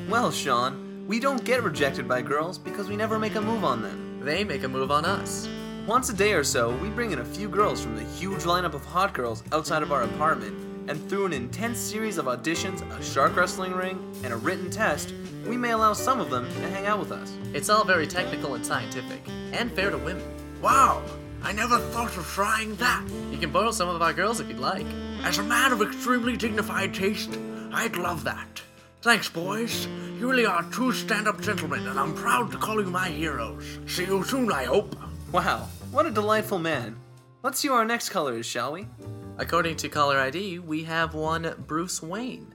Well, 0.09 0.31
Sean, 0.31 1.05
we 1.07 1.21
don't 1.21 1.45
get 1.45 1.63
rejected 1.63 2.09
by 2.09 2.23
girls 2.23 2.57
because 2.57 2.89
we 2.89 2.97
never 2.97 3.19
make 3.19 3.35
a 3.35 3.41
move 3.41 3.65
on 3.65 3.83
them. 3.83 4.21
They 4.25 4.43
make 4.43 4.65
a 4.65 4.69
move 4.69 4.91
on 4.91 5.05
us. 5.05 5.47
Once 5.87 6.09
a 6.09 6.15
day 6.15 6.33
or 6.33 6.43
so, 6.43 6.75
we 6.77 6.89
bring 6.89 7.13
in 7.13 7.19
a 7.19 7.25
few 7.25 7.51
girls 7.51 7.83
from 7.83 7.97
the 7.97 8.03
huge 8.03 8.45
lineup 8.45 8.73
of 8.73 8.85
hot 8.87 9.13
girls 9.13 9.45
outside 9.53 9.83
of 9.83 9.93
our 9.93 10.03
apartment, 10.03 10.57
and 10.89 11.09
through 11.09 11.27
an 11.27 11.33
intense 11.33 11.79
series 11.79 12.19
of 12.19 12.27
auditions, 12.27 12.83
a 12.97 13.03
shark 13.03 13.37
wrestling 13.37 13.73
ring, 13.73 13.99
and 14.23 14.33
a 14.33 14.37
written 14.37 14.71
test, 14.71 15.15
we 15.47 15.57
may 15.57 15.71
allow 15.71 15.93
some 15.93 16.21
of 16.21 16.31
them 16.31 16.47
to 16.47 16.69
hang 16.71 16.87
out 16.87 16.99
with 16.99 17.13
us. 17.13 17.37
It's 17.53 17.69
all 17.69 17.85
very 17.85 18.07
technical 18.07 18.55
and 18.55 18.65
scientific, 18.65 19.23
and 19.53 19.71
fair 19.73 19.91
to 19.91 19.99
women. 19.99 20.25
Wow, 20.61 21.03
I 21.43 21.53
never 21.53 21.79
thought 21.79 22.17
of 22.17 22.25
trying 22.27 22.75
that. 22.77 23.07
You 23.31 23.39
can 23.39 23.53
borrow 23.53 23.71
some 23.71 23.89
of 23.89 24.03
our 24.03 24.13
girls 24.13 24.41
if 24.41 24.49
you'd 24.49 24.59
like. 24.59 24.87
As 25.23 25.39
a 25.39 25.43
man 25.43 25.73
of 25.73 25.83
extremely 25.83 26.37
dignified 26.37 26.95
taste, 26.95 27.39
I'd 27.73 27.97
love 27.97 28.25
that. 28.25 28.63
Thanks, 29.03 29.29
boys. 29.29 29.87
You 30.19 30.31
really 30.31 30.47
are 30.47 30.63
true 30.65 30.93
stand 30.93 31.29
up 31.29 31.41
gentlemen, 31.41 31.87
and 31.87 32.01
I'm 32.01 32.15
proud 32.15 32.51
to 32.53 32.59
call 32.59 32.81
you 32.81 32.91
my 32.91 33.09
heroes. 33.09 33.79
See 33.87 34.05
you 34.05 34.25
soon, 34.25 34.51
I 34.51 34.65
hope. 34.65 34.97
Wow, 35.31 35.69
what 35.91 36.07
a 36.07 36.11
delightful 36.11 36.59
man. 36.59 36.97
Let's 37.43 37.61
see 37.61 37.69
who 37.69 37.75
our 37.75 37.85
next 37.85 38.09
color 38.09 38.37
is, 38.37 38.47
shall 38.47 38.73
we? 38.73 38.87
According 39.39 39.77
to 39.77 39.89
caller 39.89 40.19
ID, 40.19 40.61
we 40.61 40.85
have 40.85 41.15
one 41.15 41.55
Bruce 41.67 42.03
Wayne. 42.03 42.55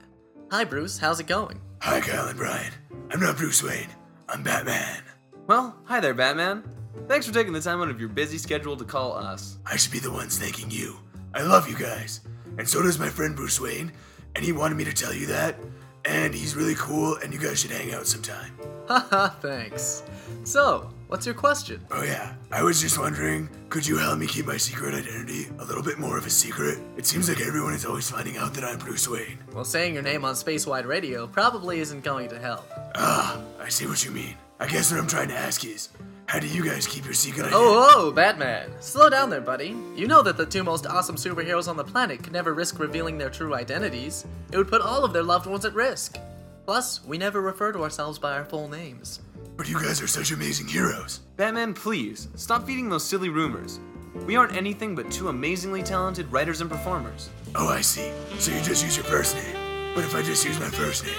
Hi, 0.50 0.64
Bruce. 0.64 0.98
How's 0.98 1.20
it 1.20 1.26
going? 1.28 1.60
Hi, 1.80 2.00
Kyle 2.00 2.26
and 2.26 2.36
Brian. 2.36 2.72
I'm 3.10 3.20
not 3.20 3.36
Bruce 3.36 3.62
Wayne. 3.62 3.88
I'm 4.28 4.42
Batman. 4.42 5.02
Well, 5.46 5.76
hi 5.84 6.00
there, 6.00 6.14
Batman. 6.14 6.64
Thanks 7.06 7.26
for 7.26 7.32
taking 7.32 7.52
the 7.52 7.60
time 7.60 7.80
out 7.80 7.88
of 7.88 8.00
your 8.00 8.08
busy 8.08 8.36
schedule 8.36 8.76
to 8.76 8.84
call 8.84 9.12
us. 9.12 9.58
I 9.64 9.76
should 9.76 9.92
be 9.92 10.00
the 10.00 10.10
ones 10.10 10.38
thanking 10.38 10.70
you. 10.70 10.96
I 11.34 11.42
love 11.42 11.68
you 11.68 11.76
guys. 11.76 12.20
And 12.58 12.68
so 12.68 12.82
does 12.82 12.98
my 12.98 13.08
friend 13.08 13.36
Bruce 13.36 13.60
Wayne. 13.60 13.92
And 14.34 14.44
he 14.44 14.52
wanted 14.52 14.76
me 14.76 14.84
to 14.84 14.92
tell 14.92 15.14
you 15.14 15.26
that. 15.26 15.56
And 16.04 16.34
he's 16.34 16.56
really 16.56 16.74
cool, 16.74 17.16
and 17.22 17.32
you 17.32 17.38
guys 17.38 17.60
should 17.60 17.70
hang 17.70 17.94
out 17.94 18.06
sometime. 18.08 18.58
Haha, 18.88 19.28
thanks. 19.40 20.02
So, 20.42 20.90
what's 21.12 21.26
your 21.26 21.34
question? 21.34 21.78
Oh, 21.90 22.02
yeah. 22.02 22.32
I 22.50 22.62
was 22.62 22.80
just 22.80 22.98
wondering 22.98 23.46
could 23.68 23.86
you 23.86 23.98
help 23.98 24.18
me 24.18 24.26
keep 24.26 24.46
my 24.46 24.56
secret 24.56 24.94
identity 24.94 25.46
a 25.58 25.64
little 25.64 25.82
bit 25.82 25.98
more 25.98 26.16
of 26.16 26.24
a 26.24 26.30
secret? 26.30 26.78
It 26.96 27.04
seems 27.04 27.28
like 27.28 27.40
everyone 27.40 27.74
is 27.74 27.84
always 27.84 28.10
finding 28.10 28.38
out 28.38 28.54
that 28.54 28.64
I'm 28.64 28.78
Bruce 28.78 29.06
Wayne. 29.06 29.38
Well, 29.52 29.64
saying 29.64 29.92
your 29.92 30.02
name 30.02 30.24
on 30.24 30.34
Spacewide 30.34 30.86
Radio 30.86 31.26
probably 31.26 31.80
isn't 31.80 32.02
going 32.02 32.30
to 32.30 32.38
help. 32.38 32.66
Ah, 32.94 33.38
I 33.60 33.68
see 33.68 33.86
what 33.86 34.02
you 34.02 34.10
mean. 34.10 34.36
I 34.58 34.66
guess 34.66 34.90
what 34.90 34.98
I'm 34.98 35.06
trying 35.06 35.28
to 35.28 35.36
ask 35.36 35.66
is 35.66 35.90
how 36.24 36.38
do 36.38 36.46
you 36.46 36.64
guys 36.64 36.86
keep 36.86 37.04
your 37.04 37.12
secret 37.12 37.44
identity? 37.44 37.62
Oh, 37.62 37.92
oh, 37.94 38.10
Batman. 38.10 38.70
Slow 38.80 39.10
down 39.10 39.28
there, 39.28 39.42
buddy. 39.42 39.76
You 39.94 40.06
know 40.06 40.22
that 40.22 40.38
the 40.38 40.46
two 40.46 40.64
most 40.64 40.86
awesome 40.86 41.16
superheroes 41.16 41.68
on 41.68 41.76
the 41.76 41.84
planet 41.84 42.22
could 42.22 42.32
never 42.32 42.54
risk 42.54 42.78
revealing 42.78 43.18
their 43.18 43.30
true 43.30 43.54
identities. 43.54 44.24
It 44.50 44.56
would 44.56 44.68
put 44.68 44.80
all 44.80 45.04
of 45.04 45.12
their 45.12 45.22
loved 45.22 45.46
ones 45.46 45.66
at 45.66 45.74
risk. 45.74 46.16
Plus, 46.64 47.04
we 47.04 47.18
never 47.18 47.42
refer 47.42 47.70
to 47.72 47.82
ourselves 47.82 48.18
by 48.18 48.32
our 48.32 48.46
full 48.46 48.68
names. 48.68 49.20
But 49.56 49.68
you 49.68 49.80
guys 49.80 50.00
are 50.02 50.06
such 50.06 50.32
amazing 50.32 50.66
heroes. 50.66 51.20
Batman, 51.36 51.74
please, 51.74 52.28
stop 52.34 52.66
feeding 52.66 52.88
those 52.88 53.04
silly 53.04 53.28
rumors. 53.28 53.80
We 54.26 54.36
aren't 54.36 54.56
anything 54.56 54.94
but 54.94 55.10
two 55.10 55.28
amazingly 55.28 55.82
talented 55.82 56.30
writers 56.32 56.60
and 56.60 56.70
performers. 56.70 57.30
Oh, 57.54 57.68
I 57.68 57.80
see. 57.80 58.10
So 58.38 58.52
you 58.52 58.62
just 58.62 58.84
use 58.84 58.96
your 58.96 59.04
first 59.04 59.36
name. 59.36 59.94
But 59.94 60.04
if 60.04 60.14
I 60.14 60.22
just 60.22 60.44
use 60.44 60.58
my 60.58 60.68
first 60.68 61.04
name, 61.04 61.14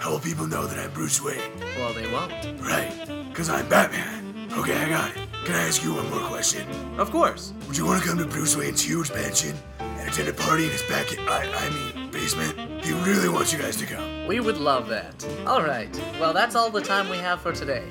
how 0.00 0.10
will 0.10 0.20
people 0.20 0.46
know 0.46 0.66
that 0.66 0.78
I'm 0.78 0.90
Bruce 0.92 1.22
Wayne? 1.22 1.40
Well, 1.76 1.92
they 1.92 2.10
won't. 2.10 2.32
Right, 2.60 2.92
because 3.28 3.48
I'm 3.48 3.68
Batman. 3.68 4.48
Okay, 4.52 4.76
I 4.76 4.88
got 4.88 5.10
it. 5.10 5.16
Can 5.44 5.54
I 5.56 5.66
ask 5.66 5.82
you 5.82 5.94
one 5.94 6.08
more 6.10 6.28
question? 6.28 6.68
Of 6.98 7.10
course. 7.10 7.52
Would 7.66 7.76
you 7.76 7.86
want 7.86 8.02
to 8.02 8.08
come 8.08 8.18
to 8.18 8.26
Bruce 8.26 8.56
Wayne's 8.56 8.82
huge 8.82 9.10
mansion 9.12 9.56
and 9.80 10.08
attend 10.08 10.28
a 10.28 10.32
party 10.32 10.64
in 10.64 10.70
his 10.70 10.82
back? 10.82 11.06
I, 11.18 11.50
I 11.52 11.94
mean, 11.94 12.10
basement? 12.10 12.84
He 12.84 12.92
really 12.92 13.28
wants 13.28 13.52
you 13.52 13.58
guys 13.58 13.76
to 13.76 13.86
come. 13.86 14.11
We 14.26 14.38
would 14.38 14.56
love 14.58 14.88
that. 14.88 15.26
Alright, 15.46 16.00
well, 16.20 16.32
that's 16.32 16.54
all 16.54 16.70
the 16.70 16.80
time 16.80 17.08
we 17.08 17.16
have 17.16 17.40
for 17.40 17.52
today. 17.52 17.84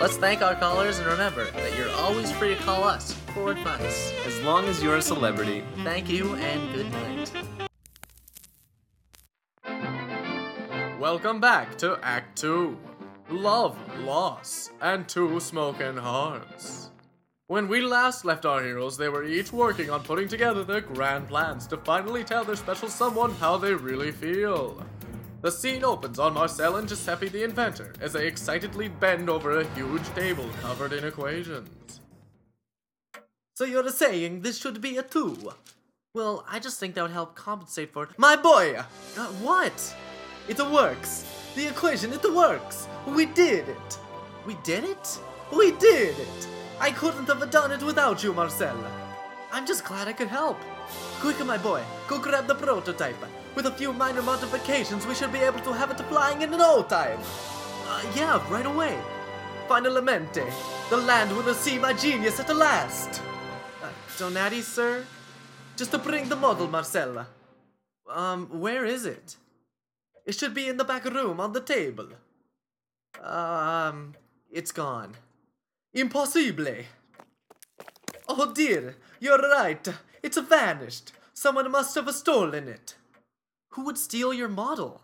Let's 0.00 0.16
thank 0.16 0.40
our 0.40 0.54
callers 0.54 0.98
and 0.98 1.06
remember 1.06 1.44
that 1.50 1.76
you're 1.76 1.90
always 1.90 2.32
free 2.32 2.54
to 2.54 2.62
call 2.62 2.84
us 2.84 3.12
for 3.34 3.50
advice. 3.50 4.12
As 4.26 4.40
long 4.40 4.64
as 4.64 4.82
you're 4.82 4.96
a 4.96 5.02
celebrity. 5.02 5.62
Thank 5.84 6.08
you 6.08 6.34
and 6.36 6.74
good 6.74 6.90
night. 6.90 7.30
Welcome 10.98 11.38
back 11.38 11.76
to 11.78 11.98
Act 12.02 12.38
2 12.38 12.78
Love, 13.28 13.76
Loss, 14.00 14.70
and 14.80 15.06
Two 15.06 15.38
Smoking 15.38 15.98
Hearts. 15.98 16.90
When 17.46 17.68
we 17.68 17.82
last 17.82 18.24
left 18.24 18.46
our 18.46 18.62
heroes, 18.62 18.96
they 18.96 19.10
were 19.10 19.24
each 19.24 19.52
working 19.52 19.90
on 19.90 20.02
putting 20.02 20.28
together 20.28 20.64
their 20.64 20.80
grand 20.80 21.28
plans 21.28 21.66
to 21.66 21.76
finally 21.76 22.24
tell 22.24 22.42
their 22.42 22.56
special 22.56 22.88
someone 22.88 23.32
how 23.32 23.58
they 23.58 23.74
really 23.74 24.12
feel. 24.12 24.82
The 25.44 25.52
scene 25.52 25.84
opens 25.84 26.18
on 26.18 26.32
Marcel 26.32 26.76
and 26.76 26.88
Giuseppe 26.88 27.28
the 27.28 27.42
inventor 27.42 27.92
as 28.00 28.14
they 28.14 28.26
excitedly 28.26 28.88
bend 28.88 29.28
over 29.28 29.60
a 29.60 29.68
huge 29.74 30.08
table 30.14 30.48
covered 30.62 30.94
in 30.94 31.04
equations. 31.04 32.00
So 33.52 33.66
you're 33.66 33.90
saying 33.90 34.40
this 34.40 34.56
should 34.56 34.80
be 34.80 34.96
a 34.96 35.02
two? 35.02 35.52
Well, 36.14 36.46
I 36.48 36.60
just 36.60 36.80
think 36.80 36.94
that 36.94 37.02
would 37.02 37.10
help 37.10 37.34
compensate 37.34 37.92
for 37.92 38.08
My 38.16 38.36
boy! 38.36 38.78
Uh, 39.18 39.26
what? 39.44 39.94
It 40.48 40.58
works! 40.60 41.26
The 41.54 41.68
equation, 41.68 42.14
it 42.14 42.24
works! 42.24 42.88
We 43.06 43.26
did 43.26 43.68
it! 43.68 43.98
We 44.46 44.54
did 44.64 44.84
it? 44.84 45.18
We 45.54 45.72
did 45.72 46.18
it! 46.18 46.48
I 46.80 46.90
couldn't 46.90 47.26
have 47.26 47.50
done 47.50 47.70
it 47.70 47.82
without 47.82 48.24
you, 48.24 48.32
Marcel. 48.32 48.82
I'm 49.52 49.66
just 49.66 49.84
glad 49.84 50.08
I 50.08 50.14
could 50.14 50.28
help. 50.28 50.58
Quick, 51.20 51.44
my 51.44 51.58
boy, 51.58 51.82
go 52.08 52.18
grab 52.18 52.46
the 52.46 52.54
prototype. 52.54 53.22
With 53.54 53.66
a 53.66 53.70
few 53.70 53.92
minor 53.92 54.22
modifications, 54.22 55.06
we 55.06 55.14
should 55.14 55.32
be 55.32 55.38
able 55.38 55.60
to 55.60 55.72
have 55.72 55.90
it 55.90 56.00
flying 56.08 56.42
in 56.42 56.50
no 56.50 56.82
time. 56.82 57.18
Uh, 57.88 58.02
yeah, 58.16 58.42
right 58.50 58.66
away. 58.66 58.98
finalmente, 59.68 60.44
the 60.90 60.96
land 60.96 61.34
will 61.36 61.54
see 61.54 61.78
my 61.78 61.92
genius 61.92 62.40
at 62.40 62.54
last. 62.54 63.20
Uh, 63.82 63.88
Donati, 64.18 64.60
sir? 64.60 65.04
Just 65.76 65.90
to 65.90 65.98
bring 65.98 66.28
the 66.28 66.36
model, 66.36 66.68
Marcella. 66.68 67.26
Um, 68.08 68.60
where 68.60 68.84
is 68.84 69.06
it? 69.06 69.36
It 70.26 70.34
should 70.34 70.54
be 70.54 70.68
in 70.68 70.76
the 70.76 70.84
back 70.84 71.04
room 71.04 71.40
on 71.40 71.52
the 71.52 71.60
table. 71.60 72.08
Um, 73.22 74.14
it's 74.50 74.72
gone. 74.72 75.14
Impossible. 75.92 76.84
Oh 78.28 78.52
dear, 78.52 78.96
you're 79.20 79.38
right. 79.38 79.86
It's 80.22 80.38
vanished. 80.38 81.12
Someone 81.32 81.70
must 81.70 81.94
have 81.94 82.12
stolen 82.14 82.68
it. 82.68 82.94
Who 83.74 83.84
would 83.86 83.98
steal 83.98 84.32
your 84.32 84.48
model? 84.48 85.00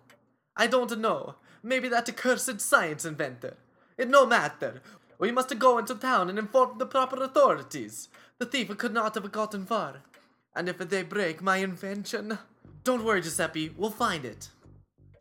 I 0.56 0.68
don't 0.68 0.96
know. 1.00 1.34
Maybe 1.60 1.88
that 1.88 2.08
accursed 2.08 2.60
science 2.60 3.04
inventor. 3.04 3.56
It 3.98 4.08
no 4.08 4.24
matter. 4.26 4.80
We 5.18 5.32
must 5.32 5.58
go 5.58 5.78
into 5.78 5.96
town 5.96 6.30
and 6.30 6.38
inform 6.38 6.78
the 6.78 6.86
proper 6.86 7.20
authorities. 7.20 8.08
The 8.38 8.46
thief 8.46 8.76
could 8.78 8.94
not 8.94 9.14
have 9.16 9.32
gotten 9.32 9.66
far. 9.66 10.02
And 10.54 10.68
if 10.68 10.78
they 10.78 11.02
break 11.02 11.42
my 11.42 11.56
invention, 11.56 12.38
don't 12.84 13.04
worry, 13.04 13.22
Giuseppe. 13.22 13.74
We'll 13.76 13.90
find 13.90 14.24
it. 14.24 14.50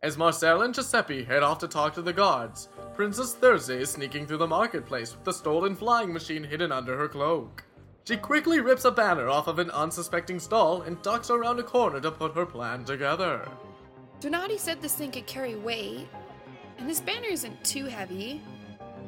As 0.04 0.16
Marcel 0.16 0.62
and 0.62 0.74
Giuseppe 0.74 1.24
head 1.24 1.42
off 1.42 1.58
to 1.60 1.68
talk 1.68 1.96
to 1.96 2.04
the 2.04 2.14
guards, 2.14 2.70
Princess 2.94 3.34
Thursday 3.34 3.82
is 3.82 3.90
sneaking 3.90 4.28
through 4.28 4.38
the 4.38 4.48
marketplace 4.48 5.16
with 5.16 5.24
the 5.24 5.34
stolen 5.34 5.76
flying 5.76 6.14
machine 6.14 6.44
hidden 6.44 6.72
under 6.72 6.96
her 6.96 7.08
cloak. 7.08 7.64
She 8.06 8.18
quickly 8.18 8.60
rips 8.60 8.86
a 8.86 8.92
banner 8.92 9.30
off 9.30 9.48
of 9.48 9.60
an 9.60 9.70
unsuspecting 9.72 10.40
stall 10.40 10.82
and 10.82 11.02
ducks 11.02 11.30
around 11.30 11.60
a 11.60 11.64
corner 11.64 12.02
to 12.02 12.12
put 12.12 12.34
her 12.36 12.46
plan 12.46 12.84
together. 12.84 13.48
Donati 14.20 14.58
said 14.58 14.82
this 14.82 14.96
thing 14.96 15.12
could 15.12 15.28
carry 15.28 15.56
weight, 15.56 16.08
and 16.78 16.90
this 16.90 17.02
banner 17.02 17.28
isn't 17.28 17.64
too 17.64 17.86
heavy. 17.86 18.42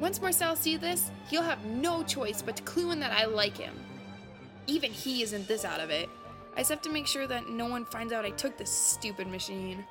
Once 0.00 0.20
Marcel 0.20 0.56
sees 0.56 0.78
this, 0.78 1.10
he'll 1.28 1.42
have 1.42 1.64
no 1.64 2.02
choice 2.02 2.42
but 2.42 2.56
to 2.56 2.62
clue 2.62 2.92
in 2.92 3.00
that 3.00 3.12
I 3.12 3.24
like 3.24 3.56
him. 3.56 3.74
Even 4.66 4.92
he 4.92 5.22
isn't 5.22 5.48
this 5.48 5.64
out 5.64 5.80
of 5.80 5.90
it. 5.90 6.08
I 6.54 6.60
just 6.60 6.70
have 6.70 6.82
to 6.82 6.90
make 6.90 7.06
sure 7.06 7.26
that 7.26 7.48
no 7.48 7.66
one 7.66 7.84
finds 7.84 8.12
out 8.12 8.24
I 8.24 8.30
took 8.30 8.56
this 8.56 8.70
stupid 8.70 9.26
machine. 9.26 9.84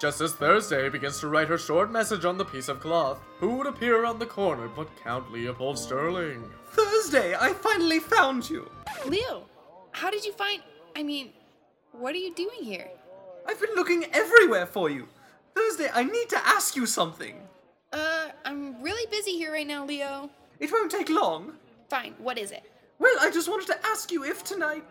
Just 0.00 0.22
as 0.22 0.32
Thursday 0.32 0.88
begins 0.88 1.20
to 1.20 1.28
write 1.28 1.48
her 1.48 1.58
short 1.58 1.92
message 1.92 2.24
on 2.24 2.38
the 2.38 2.44
piece 2.46 2.68
of 2.68 2.80
cloth, 2.80 3.20
who 3.38 3.56
would 3.56 3.66
appear 3.66 4.02
around 4.02 4.18
the 4.18 4.24
corner 4.24 4.66
but 4.66 4.88
Count 5.04 5.30
Leopold 5.30 5.78
Sterling? 5.78 6.42
Thursday, 6.70 7.36
I 7.38 7.52
finally 7.52 8.00
found 8.00 8.48
you. 8.48 8.70
Leo, 9.04 9.44
how 9.92 10.10
did 10.10 10.24
you 10.24 10.32
find. 10.32 10.62
I 10.96 11.02
mean, 11.02 11.32
what 11.92 12.14
are 12.14 12.18
you 12.18 12.34
doing 12.34 12.62
here? 12.62 12.88
I've 13.46 13.60
been 13.60 13.74
looking 13.74 14.06
everywhere 14.14 14.64
for 14.64 14.88
you. 14.88 15.06
Thursday, 15.54 15.90
I 15.92 16.04
need 16.04 16.30
to 16.30 16.46
ask 16.46 16.76
you 16.76 16.86
something. 16.86 17.36
Uh, 17.92 18.28
I'm 18.46 18.82
really 18.82 19.06
busy 19.10 19.32
here 19.32 19.52
right 19.52 19.66
now, 19.66 19.84
Leo. 19.84 20.30
It 20.60 20.72
won't 20.72 20.90
take 20.90 21.10
long. 21.10 21.52
Fine, 21.90 22.14
what 22.16 22.38
is 22.38 22.52
it? 22.52 22.62
Well, 22.98 23.16
I 23.20 23.30
just 23.30 23.50
wanted 23.50 23.66
to 23.66 23.86
ask 23.86 24.10
you 24.10 24.24
if 24.24 24.44
tonight. 24.44 24.84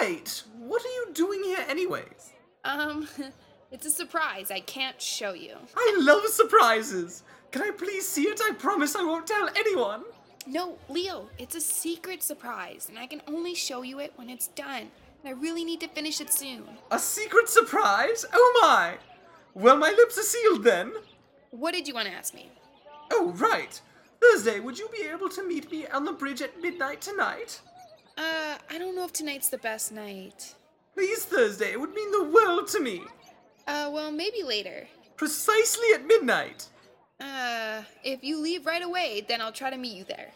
Wait, 0.00 0.42
what 0.58 0.84
are 0.84 0.88
you 0.88 1.10
doing 1.12 1.44
here, 1.44 1.64
anyways? 1.68 2.32
Um, 2.64 3.06
it's 3.76 3.84
a 3.84 3.90
surprise. 3.90 4.50
I 4.50 4.60
can't 4.60 4.98
show 4.98 5.34
you. 5.34 5.54
I 5.76 5.96
love 6.00 6.26
surprises. 6.28 7.24
Can 7.50 7.60
I 7.60 7.70
please 7.72 8.08
see 8.08 8.22
it? 8.22 8.40
I 8.42 8.52
promise 8.52 8.96
I 8.96 9.04
won't 9.04 9.26
tell 9.26 9.50
anyone. 9.54 10.02
No, 10.46 10.78
Leo, 10.88 11.28
it's 11.36 11.56
a 11.56 11.60
secret 11.60 12.22
surprise, 12.22 12.86
and 12.88 12.98
I 12.98 13.06
can 13.06 13.20
only 13.28 13.54
show 13.54 13.82
you 13.82 14.00
it 14.00 14.14
when 14.16 14.30
it's 14.30 14.48
done. 14.48 14.90
And 15.22 15.26
I 15.26 15.32
really 15.32 15.62
need 15.62 15.80
to 15.80 15.88
finish 15.88 16.22
it 16.22 16.32
soon. 16.32 16.64
A 16.90 16.98
secret 16.98 17.50
surprise? 17.50 18.24
Oh 18.32 18.60
my! 18.62 18.94
Well, 19.52 19.76
my 19.76 19.90
lips 19.90 20.18
are 20.18 20.22
sealed 20.22 20.64
then. 20.64 20.92
What 21.50 21.74
did 21.74 21.86
you 21.86 21.92
want 21.92 22.08
to 22.08 22.14
ask 22.14 22.32
me? 22.32 22.50
Oh, 23.12 23.34
right. 23.36 23.78
Thursday, 24.22 24.58
would 24.58 24.78
you 24.78 24.88
be 24.88 25.06
able 25.06 25.28
to 25.28 25.46
meet 25.46 25.70
me 25.70 25.86
on 25.88 26.06
the 26.06 26.12
bridge 26.12 26.40
at 26.40 26.62
midnight 26.62 27.02
tonight? 27.02 27.60
Uh, 28.16 28.56
I 28.70 28.78
don't 28.78 28.96
know 28.96 29.04
if 29.04 29.12
tonight's 29.12 29.50
the 29.50 29.58
best 29.58 29.92
night. 29.92 30.54
Please, 30.94 31.26
Thursday, 31.26 31.72
it 31.72 31.80
would 31.80 31.92
mean 31.92 32.10
the 32.10 32.24
world 32.24 32.68
to 32.68 32.80
me. 32.80 33.02
Uh, 33.66 33.90
well, 33.92 34.10
maybe 34.10 34.42
later. 34.42 34.86
Precisely 35.16 35.86
at 35.94 36.06
midnight. 36.06 36.68
Uh, 37.20 37.82
if 38.04 38.22
you 38.22 38.40
leave 38.40 38.66
right 38.66 38.82
away, 38.82 39.24
then 39.26 39.40
I'll 39.40 39.52
try 39.52 39.70
to 39.70 39.76
meet 39.76 39.96
you 39.96 40.04
there. 40.04 40.32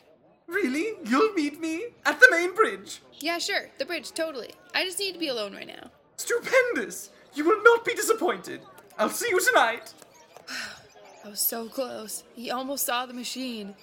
Really? 0.47 0.95
You'll 1.05 1.33
meet 1.35 1.61
me? 1.61 1.87
At 2.05 2.19
the 2.19 2.29
main 2.31 2.55
bridge? 2.55 3.01
Yeah, 3.21 3.39
sure, 3.39 3.69
the 3.79 3.85
bridge, 3.85 4.13
totally. 4.13 4.51
I 4.75 4.85
just 4.85 4.99
need 4.99 5.13
to 5.13 5.19
be 5.19 5.29
alone 5.29 5.53
right 5.55 5.67
now. 5.67 5.91
Stupendous! 6.17 7.11
You 7.35 7.45
will 7.45 7.63
not 7.63 7.85
be 7.85 7.95
disappointed. 7.95 8.61
I'll 8.99 9.11
see 9.11 9.29
you 9.29 9.41
tonight. 9.41 9.95
I 11.25 11.29
was 11.29 11.41
so 11.41 11.69
close. 11.69 12.25
He 12.35 12.51
almost 12.51 12.87
saw 12.87 13.07
the 13.07 13.15
machine. 13.15 13.75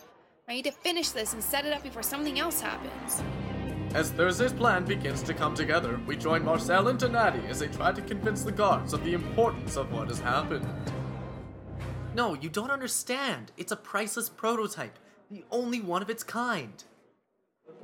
I 0.50 0.54
need 0.54 0.66
to 0.66 0.72
finish 0.72 1.10
this 1.10 1.34
and 1.34 1.44
set 1.44 1.66
it 1.66 1.74
up 1.74 1.84
before 1.84 2.04
something 2.04 2.40
else 2.40 2.60
happens. 2.60 3.22
As 3.98 4.12
Thursday's 4.12 4.54
plan 4.54 4.86
begins 4.86 5.24
to 5.24 5.34
come 5.34 5.56
together, 5.56 6.00
we 6.06 6.16
join 6.16 6.46
Marcel 6.46 6.90
and 6.90 7.00
Donati 7.00 7.42
as 7.48 7.58
they 7.58 7.68
try 7.68 7.92
to 7.92 8.02
convince 8.04 8.44
the 8.44 8.52
guards 8.52 8.94
of 8.94 9.04
the 9.04 9.16
importance 9.16 9.76
of 9.76 9.92
what 9.92 10.10
has 10.10 10.20
happened. 10.20 10.68
No, 12.14 12.36
you 12.36 12.48
don't 12.48 12.70
understand. 12.70 13.52
It's 13.58 13.72
a 13.72 13.76
priceless 13.76 14.30
prototype, 14.30 15.00
the 15.32 15.44
only 15.50 15.82
one 15.82 16.04
of 16.04 16.12
its 16.12 16.22
kind. 16.22 16.84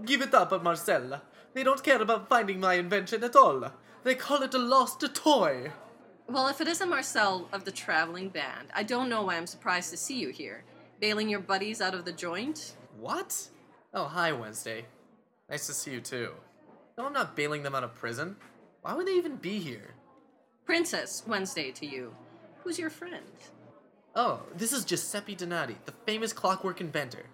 Give 0.05 0.21
it 0.21 0.35
up, 0.35 0.51
Marcel. 0.61 1.19
They 1.55 1.63
don't 1.63 1.83
care 1.83 2.03
about 2.03 2.29
finding 2.29 2.59
my 2.59 2.75
invention 2.75 3.23
at 3.23 3.35
all. 3.35 3.71
They 4.03 4.13
call 4.13 4.43
it 4.43 4.53
a 4.53 4.59
lost 4.59 5.03
toy. 5.15 5.71
Well, 6.27 6.47
if 6.47 6.61
it 6.61 6.67
isn't 6.67 6.91
Marcel 6.91 7.49
of 7.51 7.65
the 7.65 7.71
traveling 7.71 8.29
band, 8.29 8.67
I 8.75 8.83
don't 8.83 9.09
know 9.09 9.23
why 9.23 9.37
I'm 9.37 9.47
surprised 9.47 9.89
to 9.89 9.97
see 9.97 10.19
you 10.19 10.29
here. 10.29 10.63
Bailing 10.99 11.27
your 11.27 11.39
buddies 11.39 11.81
out 11.81 11.95
of 11.95 12.05
the 12.05 12.11
joint? 12.11 12.75
What? 12.99 13.49
Oh, 13.95 14.05
hi, 14.05 14.31
Wednesday. 14.31 14.85
Nice 15.53 15.67
to 15.67 15.73
see 15.75 15.91
you 15.91 16.01
too. 16.01 16.31
No, 16.97 17.05
I'm 17.05 17.13
not 17.13 17.35
bailing 17.35 17.61
them 17.61 17.75
out 17.75 17.83
of 17.83 17.93
prison. 17.93 18.37
Why 18.81 18.95
would 18.95 19.05
they 19.05 19.11
even 19.11 19.35
be 19.35 19.59
here? 19.59 19.93
Princess 20.65 21.21
Wednesday 21.27 21.69
to 21.73 21.85
you. 21.85 22.15
Who's 22.63 22.79
your 22.79 22.89
friend? 22.89 23.27
Oh, 24.15 24.41
this 24.57 24.73
is 24.73 24.83
Giuseppe 24.83 25.35
Donati, 25.35 25.77
the 25.85 25.93
famous 26.07 26.33
clockwork 26.33 26.81
inventor. 26.81 27.27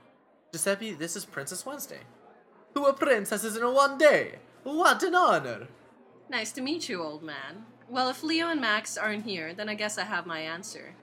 Giuseppe, 0.51 0.91
this 0.91 1.15
is 1.15 1.23
Princess 1.23 1.65
Wednesday. 1.65 2.01
Who 2.73 2.87
a 2.87 2.93
princess 2.93 3.55
in 3.55 3.63
a 3.63 3.71
one 3.71 3.97
day? 3.97 4.39
What 4.63 5.01
an 5.03 5.15
honor! 5.15 5.69
Nice 6.29 6.51
to 6.51 6.61
meet 6.61 6.89
you, 6.89 7.01
old 7.01 7.23
man. 7.23 7.63
Well, 7.87 8.09
if 8.09 8.21
Leo 8.21 8.49
and 8.49 8.59
Max 8.59 8.97
aren't 8.97 9.23
here, 9.23 9.53
then 9.53 9.69
I 9.69 9.75
guess 9.75 9.97
I 9.97 10.03
have 10.03 10.25
my 10.25 10.41
answer. 10.41 10.93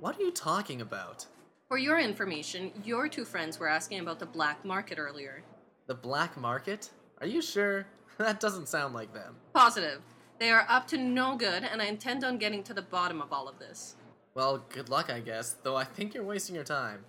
What 0.00 0.18
are 0.18 0.22
you 0.22 0.30
talking 0.30 0.80
about? 0.80 1.26
For 1.68 1.76
your 1.76 1.98
information, 1.98 2.72
your 2.82 3.08
two 3.08 3.26
friends 3.26 3.58
were 3.58 3.68
asking 3.68 4.00
about 4.00 4.20
the 4.20 4.24
black 4.24 4.64
market 4.64 4.98
earlier. 4.98 5.42
The 5.86 5.94
black 5.94 6.36
market? 6.36 6.90
Are 7.20 7.26
you 7.26 7.42
sure? 7.42 7.86
That 8.18 8.40
doesn't 8.40 8.68
sound 8.68 8.94
like 8.94 9.12
them. 9.14 9.36
Positive. 9.54 10.00
They 10.38 10.50
are 10.50 10.66
up 10.68 10.86
to 10.88 10.98
no 10.98 11.34
good, 11.34 11.64
and 11.64 11.80
I 11.80 11.86
intend 11.86 12.24
on 12.24 12.36
getting 12.36 12.62
to 12.64 12.74
the 12.74 12.82
bottom 12.82 13.22
of 13.22 13.32
all 13.32 13.48
of 13.48 13.58
this. 13.58 13.96
Well, 14.34 14.64
good 14.68 14.90
luck, 14.90 15.10
I 15.10 15.20
guess, 15.20 15.56
though 15.62 15.76
I 15.76 15.84
think 15.84 16.14
you're 16.14 16.22
wasting 16.22 16.54
your 16.54 16.64
time. 16.64 17.04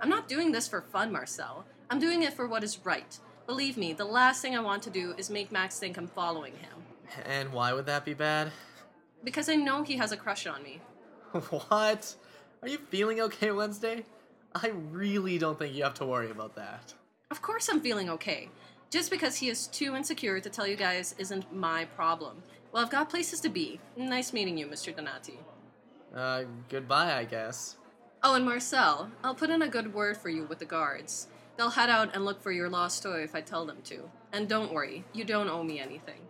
I'm 0.00 0.08
not 0.08 0.28
doing 0.28 0.50
this 0.50 0.66
for 0.66 0.80
fun, 0.80 1.12
Marcel. 1.12 1.64
I'm 1.90 2.00
doing 2.00 2.22
it 2.22 2.32
for 2.32 2.46
what 2.46 2.64
is 2.64 2.84
right. 2.84 3.18
Believe 3.46 3.76
me, 3.76 3.92
the 3.92 4.04
last 4.04 4.42
thing 4.42 4.56
I 4.56 4.60
want 4.60 4.82
to 4.84 4.90
do 4.90 5.14
is 5.18 5.30
make 5.30 5.52
Max 5.52 5.78
think 5.78 5.96
I'm 5.96 6.08
following 6.08 6.54
him. 6.54 6.82
And 7.26 7.52
why 7.52 7.72
would 7.72 7.86
that 7.86 8.04
be 8.04 8.14
bad? 8.14 8.50
Because 9.22 9.48
I 9.48 9.54
know 9.54 9.82
he 9.82 9.96
has 9.96 10.12
a 10.12 10.16
crush 10.16 10.46
on 10.46 10.62
me. 10.62 10.80
what? 11.32 12.14
Are 12.62 12.68
you 12.68 12.78
feeling 12.78 13.20
okay, 13.20 13.52
Wednesday? 13.52 14.04
I 14.54 14.68
really 14.68 15.38
don't 15.38 15.58
think 15.58 15.74
you 15.74 15.84
have 15.84 15.94
to 15.94 16.06
worry 16.06 16.30
about 16.30 16.56
that. 16.56 16.94
Of 17.32 17.40
course 17.40 17.70
I'm 17.70 17.80
feeling 17.80 18.10
okay. 18.10 18.50
Just 18.90 19.10
because 19.10 19.36
he 19.36 19.48
is 19.48 19.66
too 19.68 19.96
insecure 19.96 20.38
to 20.38 20.50
tell 20.50 20.66
you 20.66 20.76
guys 20.76 21.14
isn't 21.16 21.50
my 21.50 21.86
problem. 21.86 22.42
Well, 22.70 22.84
I've 22.84 22.90
got 22.90 23.08
places 23.08 23.40
to 23.40 23.48
be. 23.48 23.80
Nice 23.96 24.34
meeting 24.34 24.58
you, 24.58 24.66
Mr. 24.66 24.94
Donati. 24.94 25.38
Uh, 26.14 26.42
goodbye, 26.68 27.16
I 27.16 27.24
guess. 27.24 27.78
Oh, 28.22 28.34
and 28.34 28.44
Marcel, 28.44 29.10
I'll 29.24 29.34
put 29.34 29.48
in 29.48 29.62
a 29.62 29.68
good 29.68 29.94
word 29.94 30.18
for 30.18 30.28
you 30.28 30.44
with 30.44 30.58
the 30.58 30.66
guards. 30.66 31.28
They'll 31.56 31.70
head 31.70 31.88
out 31.88 32.14
and 32.14 32.26
look 32.26 32.42
for 32.42 32.52
your 32.52 32.68
lost 32.68 33.02
toy 33.02 33.22
if 33.22 33.34
I 33.34 33.40
tell 33.40 33.64
them 33.64 33.78
to. 33.84 34.10
And 34.34 34.46
don't 34.46 34.74
worry, 34.74 35.02
you 35.14 35.24
don't 35.24 35.48
owe 35.48 35.64
me 35.64 35.80
anything. 35.80 36.20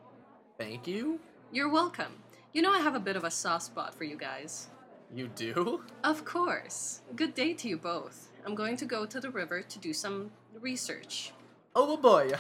Thank 0.57 0.87
you? 0.87 1.19
You're 1.51 1.69
welcome. 1.69 2.23
You 2.53 2.63
know 2.63 2.73
I 2.73 2.79
have 2.79 2.95
a 2.95 3.01
bit 3.01 3.17
of 3.17 3.25
a 3.25 3.31
soft 3.33 3.65
spot 3.65 3.93
for 3.93 4.05
you 4.05 4.17
guys. 4.17 4.69
You 5.13 5.27
do? 5.27 5.83
Of 6.05 6.25
course. 6.25 7.01
Good 7.17 7.35
day 7.35 7.55
to 7.55 7.69
you 7.69 7.77
both. 7.77 8.29
I'm 8.45 8.55
going 8.55 8.77
to 8.77 8.85
go 8.85 9.07
to 9.07 9.21
the 9.21 9.31
river 9.31 9.63
to 9.63 9.79
do 9.79 9.93
some 9.93 10.31
research. 10.61 11.33
Oh 11.75 11.97
boy, 11.97 12.33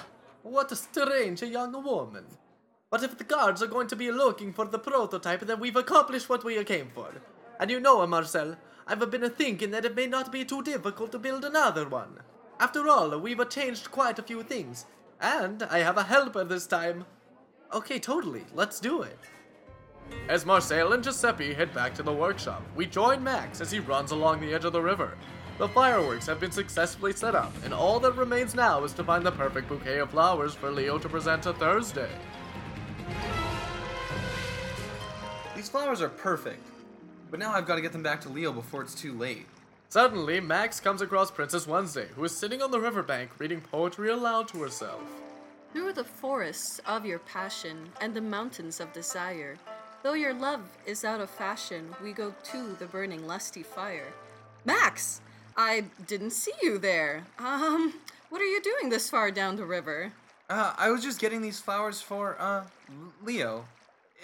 what 0.42 0.72
a 0.72 0.76
strange 0.76 1.42
young 1.42 1.72
woman. 1.84 2.24
But 2.90 3.02
if 3.02 3.16
the 3.16 3.24
guards 3.24 3.62
are 3.62 3.68
going 3.68 3.86
to 3.88 3.96
be 3.96 4.10
looking 4.10 4.52
for 4.52 4.66
the 4.66 4.78
prototype, 4.78 5.40
then 5.40 5.60
we've 5.60 5.76
accomplished 5.76 6.28
what 6.28 6.44
we 6.44 6.62
came 6.64 6.90
for. 6.94 7.10
And 7.58 7.70
you 7.70 7.80
know, 7.80 8.06
Marcel, 8.06 8.56
I've 8.86 9.10
been 9.10 9.30
thinking 9.30 9.70
that 9.70 9.84
it 9.84 9.96
may 9.96 10.06
not 10.06 10.32
be 10.32 10.44
too 10.44 10.62
difficult 10.62 11.12
to 11.12 11.18
build 11.18 11.44
another 11.44 11.88
one. 11.88 12.18
After 12.60 12.88
all, 12.88 13.18
we've 13.18 13.48
changed 13.48 13.90
quite 13.90 14.18
a 14.18 14.22
few 14.22 14.42
things. 14.42 14.86
And 15.20 15.62
I 15.62 15.78
have 15.78 15.96
a 15.96 16.02
helper 16.02 16.44
this 16.44 16.66
time. 16.66 17.06
Okay, 17.72 17.98
totally. 17.98 18.44
Let's 18.52 18.80
do 18.80 19.02
it. 19.02 19.18
As 20.28 20.44
Marcel 20.44 20.92
and 20.92 21.02
Giuseppe 21.02 21.54
head 21.54 21.72
back 21.72 21.94
to 21.94 22.02
the 22.02 22.12
workshop, 22.12 22.62
we 22.74 22.86
join 22.86 23.22
Max 23.22 23.60
as 23.60 23.70
he 23.70 23.78
runs 23.78 24.10
along 24.10 24.40
the 24.40 24.52
edge 24.52 24.64
of 24.64 24.72
the 24.72 24.82
river. 24.82 25.16
The 25.62 25.68
fireworks 25.68 26.26
have 26.26 26.40
been 26.40 26.50
successfully 26.50 27.12
set 27.12 27.36
up, 27.36 27.52
and 27.64 27.72
all 27.72 28.00
that 28.00 28.16
remains 28.16 28.52
now 28.52 28.82
is 28.82 28.92
to 28.94 29.04
find 29.04 29.24
the 29.24 29.30
perfect 29.30 29.68
bouquet 29.68 29.98
of 29.98 30.10
flowers 30.10 30.54
for 30.54 30.72
Leo 30.72 30.98
to 30.98 31.08
present 31.08 31.44
to 31.44 31.52
Thursday. 31.52 32.10
These 35.54 35.68
flowers 35.68 36.02
are 36.02 36.08
perfect, 36.08 36.66
but 37.30 37.38
now 37.38 37.52
I've 37.52 37.68
got 37.68 37.76
to 37.76 37.80
get 37.80 37.92
them 37.92 38.02
back 38.02 38.20
to 38.22 38.28
Leo 38.28 38.50
before 38.50 38.82
it's 38.82 38.96
too 38.96 39.16
late. 39.16 39.46
Suddenly, 39.88 40.40
Max 40.40 40.80
comes 40.80 41.00
across 41.00 41.30
Princess 41.30 41.68
Wednesday, 41.68 42.08
who 42.16 42.24
is 42.24 42.36
sitting 42.36 42.60
on 42.60 42.72
the 42.72 42.80
riverbank 42.80 43.30
reading 43.38 43.60
poetry 43.60 44.10
aloud 44.10 44.48
to 44.48 44.62
herself. 44.62 45.02
Through 45.72 45.92
the 45.92 46.02
forests 46.02 46.80
of 46.88 47.06
your 47.06 47.20
passion 47.20 47.88
and 48.00 48.14
the 48.14 48.20
mountains 48.20 48.80
of 48.80 48.92
desire, 48.92 49.56
though 50.02 50.14
your 50.14 50.34
love 50.34 50.62
is 50.86 51.04
out 51.04 51.20
of 51.20 51.30
fashion, 51.30 51.94
we 52.02 52.12
go 52.12 52.34
to 52.50 52.74
the 52.80 52.86
burning 52.86 53.28
lusty 53.28 53.62
fire. 53.62 54.12
Max, 54.64 55.20
I 55.56 55.84
didn't 56.06 56.30
see 56.30 56.52
you 56.62 56.78
there. 56.78 57.24
Um, 57.38 57.94
what 58.30 58.40
are 58.40 58.46
you 58.46 58.62
doing 58.62 58.90
this 58.90 59.10
far 59.10 59.30
down 59.30 59.56
the 59.56 59.64
river? 59.66 60.12
Uh, 60.48 60.74
I 60.76 60.90
was 60.90 61.02
just 61.02 61.20
getting 61.20 61.42
these 61.42 61.60
flowers 61.60 62.00
for, 62.00 62.36
uh, 62.38 62.64
Leo. 63.22 63.64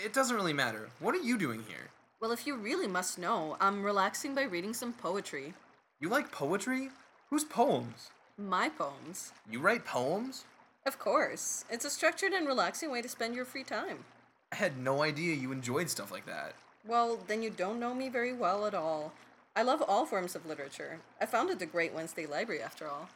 It 0.04 0.12
doesn't 0.12 0.36
really 0.36 0.52
matter. 0.52 0.88
What 1.00 1.14
are 1.14 1.22
you 1.22 1.38
doing 1.38 1.64
here? 1.68 1.90
Well, 2.20 2.32
if 2.32 2.46
you 2.46 2.56
really 2.56 2.88
must 2.88 3.18
know, 3.18 3.56
I'm 3.60 3.84
relaxing 3.84 4.34
by 4.34 4.42
reading 4.42 4.74
some 4.74 4.92
poetry. 4.92 5.54
You 6.00 6.08
like 6.08 6.32
poetry? 6.32 6.90
Whose 7.30 7.44
poems? 7.44 8.10
My 8.36 8.68
poems. 8.68 9.32
You 9.50 9.60
write 9.60 9.84
poems? 9.84 10.44
Of 10.86 10.98
course. 10.98 11.64
It's 11.70 11.84
a 11.84 11.90
structured 11.90 12.32
and 12.32 12.46
relaxing 12.46 12.90
way 12.90 13.02
to 13.02 13.08
spend 13.08 13.34
your 13.34 13.44
free 13.44 13.64
time. 13.64 14.04
I 14.52 14.56
had 14.56 14.78
no 14.78 15.02
idea 15.02 15.34
you 15.34 15.52
enjoyed 15.52 15.90
stuff 15.90 16.10
like 16.10 16.26
that. 16.26 16.54
Well, 16.86 17.18
then 17.26 17.42
you 17.42 17.50
don't 17.50 17.80
know 17.80 17.94
me 17.94 18.08
very 18.08 18.32
well 18.32 18.66
at 18.66 18.74
all. 18.74 19.12
I 19.58 19.62
love 19.62 19.82
all 19.88 20.06
forms 20.06 20.36
of 20.36 20.46
literature. 20.46 21.00
I 21.20 21.26
founded 21.26 21.58
the 21.58 21.66
Great 21.66 21.92
Wednesday 21.92 22.26
Library, 22.26 22.62
after 22.62 22.86
all. 22.86 23.08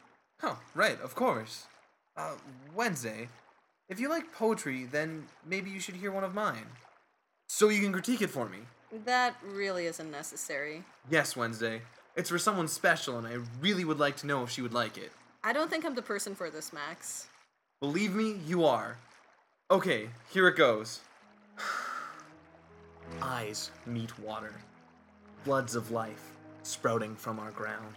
Oh, 0.43 0.59
right, 0.75 0.99
of 0.99 1.15
course. 1.15 1.67
Uh, 2.17 2.33
Wednesday, 2.75 3.29
if 3.87 3.97
you 3.97 4.09
like 4.09 4.33
poetry, 4.33 4.83
then 4.83 5.27
maybe 5.45 5.69
you 5.69 5.79
should 5.79 5.95
hear 5.95 6.11
one 6.11 6.25
of 6.25 6.33
mine. 6.35 6.65
So 7.47 7.69
you 7.69 7.79
can 7.79 7.93
critique 7.93 8.21
it 8.21 8.29
for 8.29 8.49
me. 8.49 8.57
That 9.05 9.37
really 9.41 9.85
isn't 9.85 10.11
necessary. 10.11 10.83
Yes, 11.09 11.37
Wednesday. 11.37 11.81
It's 12.17 12.29
for 12.29 12.37
someone 12.37 12.67
special, 12.67 13.17
and 13.17 13.25
I 13.25 13.37
really 13.61 13.85
would 13.85 13.99
like 13.99 14.17
to 14.17 14.27
know 14.27 14.43
if 14.43 14.49
she 14.49 14.61
would 14.61 14.73
like 14.73 14.97
it. 14.97 15.13
I 15.45 15.53
don't 15.53 15.69
think 15.69 15.85
I'm 15.85 15.95
the 15.95 16.01
person 16.01 16.35
for 16.35 16.49
this, 16.49 16.73
Max. 16.73 17.27
Believe 17.79 18.13
me, 18.15 18.35
you 18.45 18.65
are. 18.65 18.97
Okay, 19.71 20.09
here 20.29 20.49
it 20.49 20.57
goes. 20.57 20.99
Eyes 23.21 23.71
meet 23.85 24.19
water. 24.19 24.51
bloods 25.45 25.75
of 25.75 25.91
life 25.91 26.32
sprouting 26.63 27.15
from 27.15 27.39
our 27.39 27.51
ground. 27.51 27.93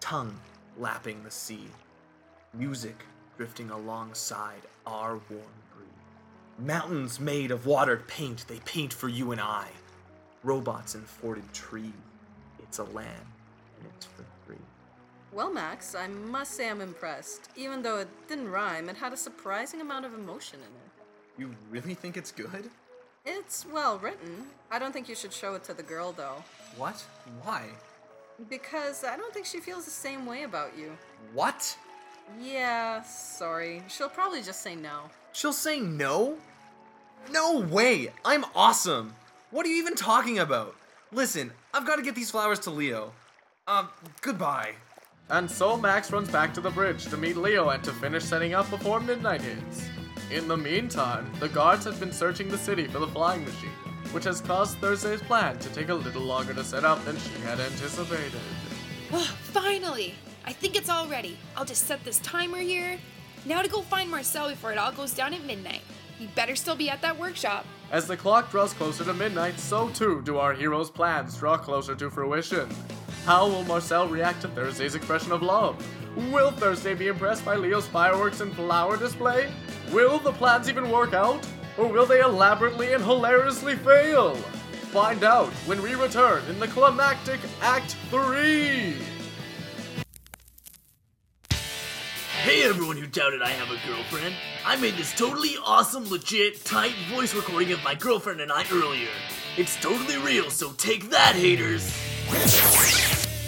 Tongue 0.00 0.38
lapping 0.78 1.22
the 1.22 1.30
sea. 1.30 1.66
Music 2.54 3.04
drifting 3.36 3.70
alongside 3.70 4.62
our 4.86 5.20
warm 5.30 5.60
breeze. 5.74 6.58
Mountains 6.58 7.20
made 7.20 7.50
of 7.50 7.66
watered 7.66 8.06
paint, 8.06 8.44
they 8.48 8.58
paint 8.60 8.92
for 8.92 9.08
you 9.08 9.32
and 9.32 9.40
I. 9.40 9.68
Robots 10.42 10.94
in 10.94 11.02
forted 11.02 11.52
trees. 11.52 11.92
It's 12.60 12.78
a 12.78 12.84
land, 12.84 13.26
and 13.78 13.88
it's 13.94 14.06
for 14.06 14.24
free. 14.46 14.56
Well, 15.32 15.52
Max, 15.52 15.94
I 15.94 16.06
must 16.06 16.52
say 16.52 16.70
I'm 16.70 16.80
impressed. 16.80 17.50
Even 17.56 17.82
though 17.82 17.98
it 17.98 18.08
didn't 18.28 18.50
rhyme, 18.50 18.88
it 18.88 18.96
had 18.96 19.12
a 19.12 19.16
surprising 19.16 19.80
amount 19.80 20.04
of 20.04 20.14
emotion 20.14 20.60
in 20.60 20.66
it. 20.66 21.40
You 21.40 21.54
really 21.70 21.94
think 21.94 22.16
it's 22.16 22.32
good? 22.32 22.70
It's 23.24 23.66
well 23.70 23.98
written. 23.98 24.46
I 24.70 24.78
don't 24.78 24.92
think 24.92 25.08
you 25.08 25.14
should 25.14 25.32
show 25.32 25.54
it 25.54 25.64
to 25.64 25.74
the 25.74 25.82
girl, 25.82 26.12
though. 26.12 26.42
What? 26.76 27.04
Why? 27.42 27.64
Because 28.48 29.04
I 29.04 29.16
don't 29.16 29.32
think 29.34 29.44
she 29.46 29.60
feels 29.60 29.84
the 29.84 29.90
same 29.90 30.24
way 30.24 30.44
about 30.44 30.76
you. 30.78 30.96
What? 31.34 31.76
Yeah, 32.40 33.02
sorry. 33.02 33.82
She'll 33.88 34.08
probably 34.08 34.42
just 34.42 34.62
say 34.62 34.74
no. 34.74 35.10
She'll 35.32 35.52
say 35.52 35.80
no? 35.80 36.36
No 37.30 37.58
way! 37.60 38.12
I'm 38.24 38.46
awesome! 38.54 39.14
What 39.50 39.66
are 39.66 39.68
you 39.68 39.76
even 39.76 39.94
talking 39.94 40.38
about? 40.38 40.74
Listen, 41.12 41.52
I've 41.74 41.86
got 41.86 41.96
to 41.96 42.02
get 42.02 42.14
these 42.14 42.30
flowers 42.30 42.60
to 42.60 42.70
Leo. 42.70 43.12
Um, 43.66 43.88
goodbye. 44.22 44.72
And 45.28 45.50
so 45.50 45.76
Max 45.76 46.10
runs 46.10 46.30
back 46.30 46.54
to 46.54 46.60
the 46.60 46.70
bridge 46.70 47.04
to 47.06 47.16
meet 47.16 47.36
Leo 47.36 47.68
and 47.68 47.84
to 47.84 47.92
finish 47.92 48.24
setting 48.24 48.54
up 48.54 48.70
before 48.70 49.00
midnight 49.00 49.42
hits. 49.42 49.88
In 50.30 50.46
the 50.46 50.56
meantime, 50.56 51.28
the 51.40 51.48
guards 51.48 51.84
have 51.86 51.98
been 51.98 52.12
searching 52.12 52.48
the 52.48 52.56
city 52.56 52.86
for 52.86 53.00
the 53.00 53.08
flying 53.08 53.44
machine, 53.44 53.72
which 54.12 54.22
has 54.22 54.40
caused 54.40 54.78
Thursday's 54.78 55.20
plan 55.22 55.58
to 55.58 55.68
take 55.70 55.88
a 55.88 55.94
little 55.94 56.22
longer 56.22 56.54
to 56.54 56.62
set 56.62 56.84
up 56.84 57.04
than 57.04 57.16
she 57.18 57.32
had 57.40 57.58
anticipated. 57.58 58.40
Oh, 59.10 59.18
finally! 59.42 60.14
I 60.44 60.52
think 60.52 60.76
it's 60.76 60.88
all 60.88 61.08
ready. 61.08 61.36
I'll 61.56 61.64
just 61.64 61.88
set 61.88 62.04
this 62.04 62.20
timer 62.20 62.58
here. 62.58 62.96
Now 63.44 63.60
to 63.60 63.68
go 63.68 63.82
find 63.82 64.08
Marcel 64.08 64.50
before 64.50 64.70
it 64.70 64.78
all 64.78 64.92
goes 64.92 65.12
down 65.12 65.34
at 65.34 65.44
midnight. 65.44 65.82
He 66.16 66.28
better 66.28 66.54
still 66.54 66.76
be 66.76 66.88
at 66.88 67.02
that 67.02 67.18
workshop. 67.18 67.66
As 67.90 68.06
the 68.06 68.16
clock 68.16 68.52
draws 68.52 68.72
closer 68.72 69.04
to 69.04 69.12
midnight, 69.12 69.58
so 69.58 69.88
too 69.88 70.22
do 70.22 70.38
our 70.38 70.54
heroes' 70.54 70.90
plans 70.90 71.36
draw 71.36 71.56
closer 71.56 71.96
to 71.96 72.08
fruition. 72.08 72.68
How 73.24 73.48
will 73.48 73.64
Marcel 73.64 74.06
react 74.06 74.42
to 74.42 74.48
Thursday's 74.48 74.94
expression 74.94 75.32
of 75.32 75.42
love? 75.42 75.84
Will 76.30 76.52
Thursday 76.52 76.94
be 76.94 77.08
impressed 77.08 77.44
by 77.44 77.56
Leo's 77.56 77.88
fireworks 77.88 78.40
and 78.40 78.54
flower 78.54 78.96
display? 78.96 79.50
Will 79.92 80.20
the 80.20 80.32
plans 80.32 80.68
even 80.68 80.88
work 80.88 81.14
out? 81.14 81.44
Or 81.76 81.88
will 81.88 82.06
they 82.06 82.20
elaborately 82.20 82.92
and 82.92 83.02
hilariously 83.02 83.74
fail? 83.74 84.36
Find 84.92 85.24
out 85.24 85.48
when 85.66 85.82
we 85.82 85.96
return 85.96 86.44
in 86.48 86.60
the 86.60 86.68
climactic 86.68 87.40
Act 87.60 87.96
3! 88.10 88.96
Hey 92.42 92.62
everyone 92.62 92.96
who 92.96 93.06
doubted 93.06 93.42
I 93.42 93.50
have 93.50 93.70
a 93.70 93.86
girlfriend. 93.86 94.34
I 94.64 94.76
made 94.76 94.94
this 94.94 95.12
totally 95.12 95.56
awesome, 95.64 96.08
legit, 96.08 96.64
tight 96.64 96.94
voice 97.12 97.34
recording 97.34 97.72
of 97.72 97.82
my 97.82 97.96
girlfriend 97.96 98.40
and 98.40 98.52
I 98.52 98.64
earlier. 98.72 99.08
It's 99.56 99.74
totally 99.80 100.18
real, 100.18 100.50
so 100.50 100.70
take 100.72 101.10
that, 101.10 101.34
haters! 101.34 101.92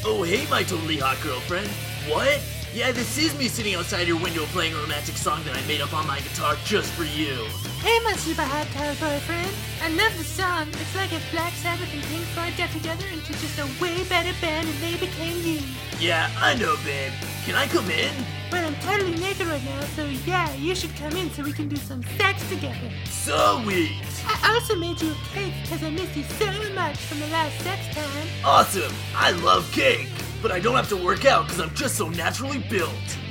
Oh, 0.05 0.25
hey, 0.25 0.45
my 0.51 0.65
totally 0.65 0.97
hot 0.97 1.21
girlfriend. 1.23 1.69
What? 2.09 2.41
Yeah, 2.75 2.91
this 2.91 3.19
is 3.19 3.37
me 3.39 3.49
sitting 3.49 3.75
outside 3.75 4.09
your 4.09 4.19
window 4.19 4.47
playing 4.47 4.73
a 4.73 4.79
romantic 4.79 5.19
song 5.19 5.45
that 5.45 5.55
I 5.55 5.61
made 5.67 5.83
up 5.83 5.93
on 5.93 6.07
my 6.07 6.21
guitar 6.21 6.57
just 6.65 6.91
for 6.93 7.05
you. 7.05 7.45
Hey, 7.85 7.99
my 8.03 8.15
super 8.15 8.41
hot 8.41 8.67
tall 8.73 8.95
boyfriend. 8.97 9.53
I 9.83 9.91
love 9.91 10.17
the 10.17 10.25
song. 10.25 10.69
It's 10.81 10.97
like 10.97 11.13
if 11.13 11.23
Black 11.33 11.53
Sabbath 11.53 11.93
and 11.93 12.03
Pink 12.05 12.25
Floyd 12.33 12.55
got 12.57 12.71
together 12.71 13.05
into 13.13 13.35
just 13.35 13.59
a 13.59 13.69
way 13.79 14.03
better 14.05 14.33
band 14.41 14.69
and 14.69 14.79
they 14.79 14.97
became 14.97 15.37
you. 15.45 15.61
Yeah, 16.01 16.31
I 16.41 16.55
know, 16.55 16.75
babe. 16.83 17.13
Can 17.45 17.57
I 17.57 17.67
come 17.67 17.91
in? 17.91 18.11
Well, 18.51 18.67
I'm 18.67 18.77
totally 18.77 19.17
naked 19.17 19.49
right 19.49 19.65
now, 19.65 19.81
so 19.95 20.07
yeah, 20.25 20.51
you 20.55 20.75
should 20.75 20.97
come 20.97 21.13
in 21.13 21.31
so 21.31 21.43
we 21.43 21.53
can 21.53 21.69
do 21.69 21.77
some 21.77 22.03
sex 22.17 22.49
together. 22.49 22.91
So 23.05 23.61
sweet! 23.65 24.01
I 24.25 24.55
also 24.55 24.77
made 24.77 24.99
you 25.03 25.11
a 25.11 25.35
cake 25.35 25.53
because 25.61 25.83
I 25.83 25.91
miss 25.91 26.17
you 26.17 26.25
so 26.25 26.47
much 26.73 26.97
from 26.97 27.21
the 27.21 27.27
last 27.27 27.61
sex 27.61 27.95
time. 27.95 28.29
Awesome! 28.43 28.95
I 29.15 29.33
love 29.33 29.71
cake! 29.73 30.09
But 30.43 30.51
I 30.51 30.59
don't 30.59 30.75
have 30.75 30.89
to 30.89 30.97
work 30.97 31.25
out 31.25 31.47
because 31.47 31.61
I'm 31.61 31.73
just 31.73 31.95
so 31.95 32.09
naturally 32.09 32.59
built. 32.69 32.91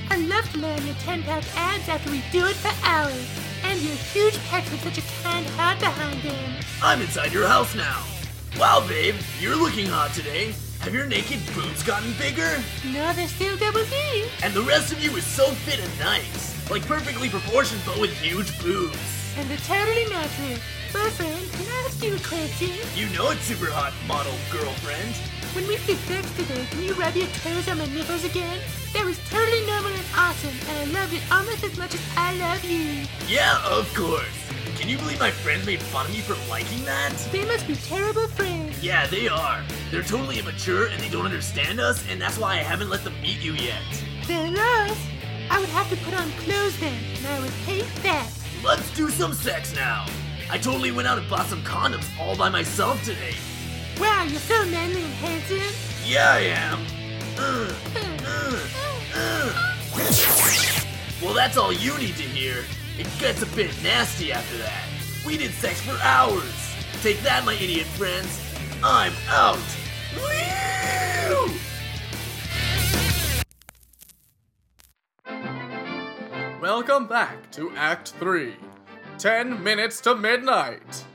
I 0.09 0.15
love 0.15 0.49
to 0.53 0.65
on 0.65 0.85
your 0.85 0.95
10 0.95 1.23
pack 1.23 1.43
abs 1.57 1.89
after 1.89 2.09
we 2.09 2.23
do 2.31 2.45
it 2.45 2.55
for 2.55 2.71
hours. 2.87 3.27
And 3.63 3.79
your 3.81 3.95
huge 3.95 4.37
pecs 4.47 4.71
with 4.71 4.81
such 4.81 4.97
a 4.97 5.23
kind 5.23 5.45
heart 5.57 5.79
behind 5.79 6.21
them. 6.23 6.63
I'm 6.81 7.01
inside 7.01 7.33
your 7.33 7.47
house 7.47 7.75
now. 7.75 8.01
Wow, 8.57 8.85
babe, 8.87 9.15
you're 9.41 9.57
looking 9.57 9.87
hot 9.87 10.13
today. 10.13 10.53
Have 10.79 10.93
your 10.93 11.05
naked 11.05 11.39
boobs 11.53 11.83
gotten 11.83 12.13
bigger? 12.13 12.57
No, 12.85 13.11
they're 13.13 13.27
still 13.27 13.57
double 13.57 13.83
D. 13.85 14.29
And 14.41 14.53
the 14.53 14.63
rest 14.63 14.93
of 14.93 15.03
you 15.03 15.15
is 15.17 15.25
so 15.25 15.47
fit 15.47 15.79
and 15.81 15.99
nice. 15.99 16.69
Like 16.71 16.85
perfectly 16.85 17.27
proportioned 17.27 17.81
but 17.85 17.99
with 17.99 18.11
huge 18.21 18.57
boobs. 18.63 18.97
And 19.37 19.49
they're 19.49 19.57
totally 19.57 20.05
natural. 20.05 20.57
Boyfriend, 20.93 21.51
can 21.51 21.67
I 21.67 21.85
ask 21.87 22.03
you 22.03 22.15
a 22.15 22.19
question? 22.19 22.71
You 22.95 23.09
know 23.15 23.31
it's 23.31 23.41
super 23.41 23.69
hot, 23.69 23.93
model 24.07 24.33
girlfriend. 24.49 25.15
When 25.53 25.67
we 25.67 25.75
did 25.85 25.97
sex 25.97 26.31
today, 26.37 26.65
can 26.71 26.81
you 26.81 26.93
rub 26.93 27.13
your 27.13 27.27
toes 27.27 27.67
on 27.67 27.77
my 27.77 27.85
nipples 27.87 28.23
again? 28.23 28.57
That 28.93 29.03
was 29.03 29.19
totally 29.29 29.65
normal 29.65 29.91
and 29.91 30.05
awesome, 30.15 30.55
and 30.69 30.77
I 30.77 30.97
loved 30.97 31.13
it 31.13 31.21
almost 31.29 31.65
as 31.65 31.77
much 31.77 31.93
as 31.93 32.01
I 32.15 32.35
love 32.35 32.63
you. 32.63 33.05
Yeah, 33.27 33.61
of 33.65 33.93
course. 33.93 34.23
Can 34.79 34.87
you 34.87 34.97
believe 34.97 35.19
my 35.19 35.29
friends 35.29 35.65
made 35.65 35.81
fun 35.81 36.05
of 36.05 36.13
me 36.13 36.19
for 36.19 36.37
liking 36.49 36.85
that? 36.85 37.11
They 37.33 37.43
must 37.43 37.67
be 37.67 37.75
terrible 37.75 38.29
friends. 38.29 38.81
Yeah, 38.81 39.07
they 39.07 39.27
are. 39.27 39.61
They're 39.91 40.03
totally 40.03 40.39
immature 40.39 40.87
and 40.87 41.01
they 41.03 41.09
don't 41.09 41.25
understand 41.25 41.81
us, 41.81 42.01
and 42.09 42.21
that's 42.21 42.37
why 42.37 42.53
I 42.53 42.63
haven't 42.63 42.89
let 42.89 43.03
them 43.03 43.19
meet 43.21 43.41
you 43.41 43.51
yet. 43.55 43.83
They're 44.27 44.51
lost. 44.51 45.01
I 45.49 45.59
would 45.59 45.69
have 45.69 45.89
to 45.89 45.97
put 45.97 46.13
on 46.13 46.31
clothes 46.45 46.79
then, 46.79 46.97
and 47.17 47.27
I 47.27 47.41
would 47.41 47.51
hate 47.67 47.93
that. 48.03 48.31
Let's 48.63 48.89
do 48.95 49.09
some 49.09 49.33
sex 49.33 49.75
now. 49.75 50.05
I 50.49 50.57
totally 50.57 50.91
went 50.91 51.09
out 51.09 51.17
and 51.17 51.29
bought 51.29 51.47
some 51.47 51.61
condoms 51.63 52.07
all 52.17 52.37
by 52.37 52.47
myself 52.47 53.03
today. 53.03 53.35
Wow, 54.01 54.23
you're 54.23 54.39
so 54.39 54.65
manly 54.65 55.03
and 55.03 55.13
handsome. 55.13 55.59
Yeah, 56.03 56.31
I 56.31 56.39
am. 56.39 56.79
Well, 61.21 61.35
that's 61.35 61.55
all 61.55 61.71
you 61.71 61.95
need 61.99 62.15
to 62.15 62.23
hear. 62.23 62.65
It 62.97 63.07
gets 63.19 63.43
a 63.43 63.45
bit 63.55 63.69
nasty 63.83 64.31
after 64.31 64.57
that. 64.57 64.87
We 65.23 65.37
did 65.37 65.51
sex 65.51 65.81
for 65.81 65.95
hours. 66.01 66.73
Take 67.03 67.19
that, 67.21 67.45
my 67.45 67.53
idiot 67.53 67.85
friends. 67.85 68.41
I'm 68.83 69.13
out. 69.29 69.59
Woo! 70.17 71.51
Welcome 76.59 77.05
back 77.05 77.51
to 77.51 77.71
Act 77.75 78.13
3 78.19 78.55
10 79.19 79.63
Minutes 79.63 80.01
to 80.01 80.15
Midnight. 80.15 81.05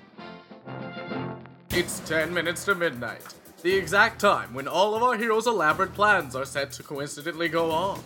It's 1.77 2.01
10 2.09 2.33
minutes 2.33 2.65
to 2.65 2.75
midnight, 2.75 3.21
the 3.61 3.75
exact 3.75 4.19
time 4.19 4.55
when 4.55 4.67
all 4.67 4.95
of 4.95 5.03
our 5.03 5.15
heroes' 5.15 5.47
elaborate 5.47 5.93
plans 5.93 6.35
are 6.35 6.47
set 6.47 6.73
to 6.73 6.83
coincidentally 6.83 7.51
go 7.51 7.71
off. 7.71 8.03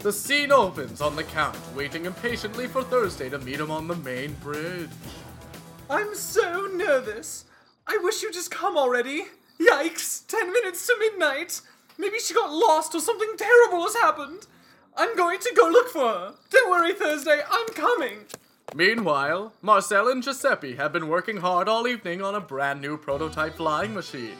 The 0.00 0.12
scene 0.12 0.50
opens 0.50 1.00
on 1.00 1.14
the 1.14 1.22
Count, 1.22 1.56
waiting 1.76 2.06
impatiently 2.06 2.66
for 2.66 2.82
Thursday 2.82 3.28
to 3.28 3.38
meet 3.38 3.60
him 3.60 3.70
on 3.70 3.86
the 3.86 3.94
main 3.94 4.32
bridge. 4.42 4.90
I'm 5.88 6.16
so 6.16 6.66
nervous. 6.74 7.44
I 7.86 7.96
wish 8.02 8.24
you'd 8.24 8.32
just 8.32 8.50
come 8.50 8.76
already. 8.76 9.26
Yikes, 9.60 10.26
10 10.26 10.52
minutes 10.52 10.84
to 10.88 10.96
midnight. 10.98 11.60
Maybe 11.98 12.18
she 12.18 12.34
got 12.34 12.52
lost 12.52 12.92
or 12.92 13.00
something 13.00 13.34
terrible 13.38 13.84
has 13.84 13.94
happened. 13.94 14.48
I'm 14.96 15.14
going 15.16 15.38
to 15.38 15.54
go 15.54 15.68
look 15.68 15.90
for 15.90 16.08
her. 16.08 16.34
Don't 16.50 16.70
worry, 16.72 16.92
Thursday, 16.92 17.40
I'm 17.48 17.68
coming. 17.68 18.24
Meanwhile, 18.74 19.52
Marcel 19.62 20.08
and 20.08 20.22
Giuseppe 20.22 20.74
have 20.74 20.92
been 20.92 21.08
working 21.08 21.36
hard 21.38 21.68
all 21.68 21.86
evening 21.86 22.20
on 22.20 22.34
a 22.34 22.40
brand 22.40 22.80
new 22.80 22.98
prototype 22.98 23.56
flying 23.56 23.94
machine. 23.94 24.36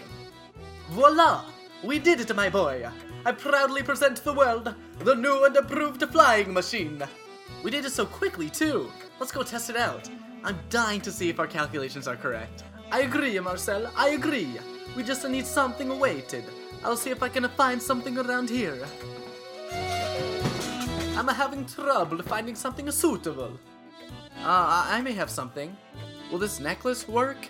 Voila! 0.90 1.44
We 1.82 1.98
did 1.98 2.20
it, 2.20 2.34
my 2.34 2.50
boy! 2.50 2.86
I 3.24 3.32
proudly 3.32 3.82
present 3.82 4.16
to 4.18 4.24
the 4.24 4.32
world 4.32 4.74
the 4.98 5.14
new 5.14 5.44
and 5.44 5.56
approved 5.56 6.02
flying 6.10 6.52
machine. 6.52 7.02
We 7.62 7.70
did 7.70 7.84
it 7.84 7.92
so 7.92 8.04
quickly, 8.04 8.50
too. 8.50 8.90
Let's 9.20 9.32
go 9.32 9.42
test 9.42 9.70
it 9.70 9.76
out. 9.76 10.10
I'm 10.44 10.58
dying 10.70 11.00
to 11.02 11.12
see 11.12 11.28
if 11.30 11.40
our 11.40 11.46
calculations 11.46 12.06
are 12.06 12.16
correct. 12.16 12.64
I 12.92 13.02
agree, 13.02 13.38
Marcel, 13.40 13.90
I 13.96 14.10
agree. 14.10 14.58
We 14.96 15.02
just 15.02 15.26
need 15.28 15.46
something 15.46 15.98
weighted. 15.98 16.44
I'll 16.84 16.96
see 16.96 17.10
if 17.10 17.22
I 17.22 17.28
can 17.28 17.48
find 17.50 17.80
something 17.80 18.18
around 18.18 18.50
here. 18.50 18.86
I'm 21.16 21.28
having 21.28 21.64
trouble 21.64 22.22
finding 22.22 22.54
something 22.54 22.90
suitable. 22.90 23.58
Uh, 24.46 24.86
I 24.88 25.02
may 25.02 25.10
have 25.10 25.28
something. 25.28 25.76
Will 26.30 26.38
this 26.38 26.60
necklace 26.60 27.08
work? 27.08 27.48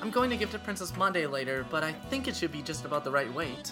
I'm 0.00 0.08
going 0.10 0.30
to 0.30 0.38
give 0.38 0.48
it 0.48 0.52
to 0.52 0.58
Princess 0.58 0.96
Monday 0.96 1.26
later, 1.26 1.66
but 1.68 1.84
I 1.84 1.92
think 1.92 2.28
it 2.28 2.34
should 2.34 2.50
be 2.50 2.62
just 2.62 2.86
about 2.86 3.04
the 3.04 3.10
right 3.10 3.30
weight. 3.34 3.70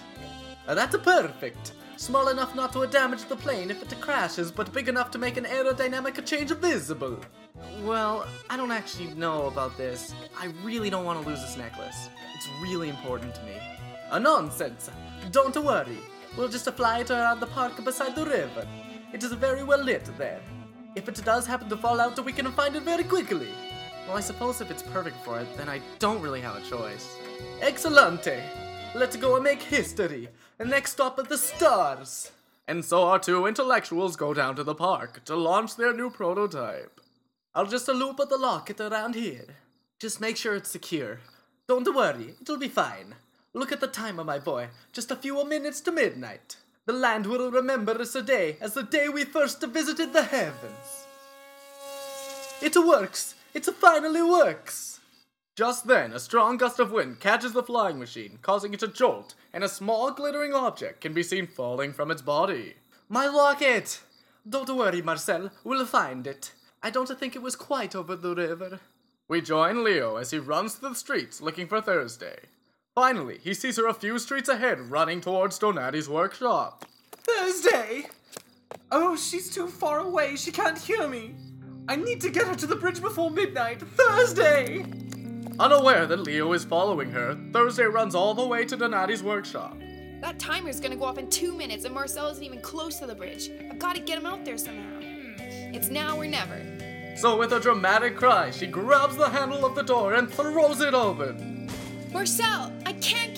Uh, 0.66 0.74
that's 0.74 0.94
perfect! 0.98 1.72
Small 1.96 2.28
enough 2.28 2.54
not 2.54 2.74
to 2.74 2.86
damage 2.86 3.24
the 3.24 3.36
plane 3.36 3.70
if 3.70 3.80
it 3.80 3.98
crashes, 4.02 4.52
but 4.52 4.70
big 4.70 4.86
enough 4.86 5.10
to 5.12 5.18
make 5.18 5.38
an 5.38 5.46
aerodynamic 5.46 6.22
change 6.26 6.50
visible. 6.50 7.18
Well, 7.84 8.26
I 8.50 8.58
don't 8.58 8.70
actually 8.70 9.14
know 9.14 9.46
about 9.46 9.78
this. 9.78 10.14
I 10.36 10.52
really 10.62 10.90
don't 10.90 11.06
want 11.06 11.22
to 11.22 11.26
lose 11.26 11.40
this 11.40 11.56
necklace. 11.56 12.10
It's 12.34 12.50
really 12.60 12.90
important 12.90 13.34
to 13.36 13.42
me. 13.44 13.56
Uh, 14.10 14.18
nonsense! 14.18 14.90
Don't 15.30 15.56
worry. 15.56 16.00
We'll 16.36 16.48
just 16.48 16.70
fly 16.72 16.98
it 16.98 17.10
around 17.10 17.40
the 17.40 17.46
park 17.46 17.82
beside 17.82 18.14
the 18.14 18.26
river. 18.26 18.68
It 19.14 19.24
is 19.24 19.32
very 19.32 19.64
well 19.64 19.82
lit 19.82 20.04
there. 20.18 20.42
If 20.98 21.08
it 21.08 21.24
does 21.24 21.46
happen 21.46 21.68
to 21.68 21.76
fall 21.76 22.00
out, 22.00 22.24
we 22.24 22.32
can 22.32 22.50
find 22.50 22.74
it 22.74 22.82
very 22.82 23.04
quickly. 23.04 23.50
Well, 24.08 24.16
I 24.16 24.20
suppose 24.20 24.60
if 24.60 24.68
it's 24.68 24.82
perfect 24.82 25.24
for 25.24 25.38
it, 25.38 25.46
then 25.56 25.68
I 25.68 25.80
don't 26.00 26.20
really 26.20 26.40
have 26.40 26.56
a 26.56 26.68
choice. 26.68 27.16
Excellente! 27.60 28.42
Let's 28.96 29.14
go 29.14 29.36
and 29.36 29.44
make 29.44 29.62
history. 29.62 30.28
The 30.58 30.64
next 30.64 30.92
stop 30.94 31.16
at 31.20 31.28
the 31.28 31.38
stars. 31.38 32.32
And 32.66 32.84
so 32.84 33.04
our 33.04 33.20
two 33.20 33.46
intellectuals 33.46 34.16
go 34.16 34.34
down 34.34 34.56
to 34.56 34.64
the 34.64 34.74
park 34.74 35.24
to 35.26 35.36
launch 35.36 35.76
their 35.76 35.94
new 35.94 36.10
prototype. 36.10 37.00
I'll 37.54 37.66
just 37.66 37.86
loop 37.86 38.16
the 38.16 38.36
locket 38.36 38.80
around 38.80 39.14
here. 39.14 39.46
Just 40.00 40.20
make 40.20 40.36
sure 40.36 40.56
it's 40.56 40.68
secure. 40.68 41.20
Don't 41.68 41.94
worry, 41.94 42.34
it'll 42.40 42.58
be 42.58 42.66
fine. 42.66 43.14
Look 43.54 43.70
at 43.70 43.78
the 43.78 43.86
timer, 43.86 44.24
my 44.24 44.40
boy. 44.40 44.70
Just 44.92 45.12
a 45.12 45.16
few 45.16 45.44
minutes 45.44 45.80
to 45.82 45.92
midnight. 45.92 46.56
The 46.88 46.94
land 46.94 47.26
will 47.26 47.50
remember 47.50 47.92
this 47.92 48.14
day 48.14 48.56
as 48.62 48.72
the 48.72 48.82
day 48.82 49.10
we 49.10 49.26
first 49.26 49.62
visited 49.62 50.14
the 50.14 50.22
heavens. 50.22 51.04
It 52.62 52.74
works! 52.76 53.34
It 53.52 53.66
finally 53.66 54.22
works! 54.22 54.98
Just 55.54 55.86
then, 55.86 56.14
a 56.14 56.18
strong 56.18 56.56
gust 56.56 56.80
of 56.80 56.90
wind 56.90 57.20
catches 57.20 57.52
the 57.52 57.62
flying 57.62 57.98
machine, 57.98 58.38
causing 58.40 58.72
it 58.72 58.80
to 58.80 58.88
jolt, 58.88 59.34
and 59.52 59.62
a 59.62 59.68
small 59.68 60.12
glittering 60.12 60.54
object 60.54 61.02
can 61.02 61.12
be 61.12 61.22
seen 61.22 61.46
falling 61.46 61.92
from 61.92 62.10
its 62.10 62.22
body. 62.22 62.76
My 63.10 63.26
locket! 63.26 64.00
Don't 64.48 64.74
worry, 64.74 65.02
Marcel, 65.02 65.50
we'll 65.64 65.84
find 65.84 66.26
it. 66.26 66.52
I 66.82 66.88
don't 66.88 67.18
think 67.18 67.36
it 67.36 67.42
was 67.42 67.54
quite 67.54 67.94
over 67.94 68.16
the 68.16 68.34
river. 68.34 68.80
We 69.28 69.42
join 69.42 69.84
Leo 69.84 70.16
as 70.16 70.30
he 70.30 70.38
runs 70.38 70.76
through 70.76 70.88
the 70.88 70.94
streets 70.94 71.42
looking 71.42 71.66
for 71.66 71.82
Thursday. 71.82 72.38
Finally, 72.98 73.38
he 73.44 73.54
sees 73.54 73.76
her 73.76 73.86
a 73.86 73.94
few 73.94 74.18
streets 74.18 74.48
ahead 74.48 74.90
running 74.90 75.20
towards 75.20 75.56
Donati's 75.56 76.08
workshop. 76.08 76.84
Thursday! 77.12 78.08
Oh, 78.90 79.14
she's 79.14 79.54
too 79.54 79.68
far 79.68 80.00
away. 80.00 80.34
She 80.34 80.50
can't 80.50 80.76
hear 80.76 81.06
me. 81.06 81.36
I 81.88 81.94
need 81.94 82.20
to 82.22 82.28
get 82.28 82.48
her 82.48 82.56
to 82.56 82.66
the 82.66 82.74
bridge 82.74 83.00
before 83.00 83.30
midnight. 83.30 83.80
Thursday! 83.82 84.84
Unaware 85.60 86.06
that 86.06 86.24
Leo 86.24 86.52
is 86.54 86.64
following 86.64 87.12
her, 87.12 87.38
Thursday 87.52 87.84
runs 87.84 88.16
all 88.16 88.34
the 88.34 88.44
way 88.44 88.64
to 88.64 88.76
Donati's 88.76 89.22
workshop. 89.22 89.78
That 90.20 90.40
timer's 90.40 90.80
gonna 90.80 90.96
go 90.96 91.04
off 91.04 91.18
in 91.18 91.30
two 91.30 91.52
minutes, 91.52 91.84
and 91.84 91.94
Marcel 91.94 92.26
isn't 92.30 92.42
even 92.42 92.60
close 92.62 92.98
to 92.98 93.06
the 93.06 93.14
bridge. 93.14 93.48
I've 93.70 93.78
gotta 93.78 94.00
get 94.00 94.18
him 94.18 94.26
out 94.26 94.44
there 94.44 94.58
somehow. 94.58 94.98
Hmm, 94.98 95.72
it's 95.72 95.88
now 95.88 96.18
or 96.18 96.26
never. 96.26 97.14
So, 97.16 97.38
with 97.38 97.52
a 97.52 97.60
dramatic 97.60 98.16
cry, 98.16 98.50
she 98.50 98.66
grabs 98.66 99.16
the 99.16 99.28
handle 99.28 99.64
of 99.64 99.76
the 99.76 99.84
door 99.84 100.14
and 100.14 100.28
throws 100.28 100.80
it 100.80 100.94
open. 100.94 101.58
Marcel, 102.12 102.72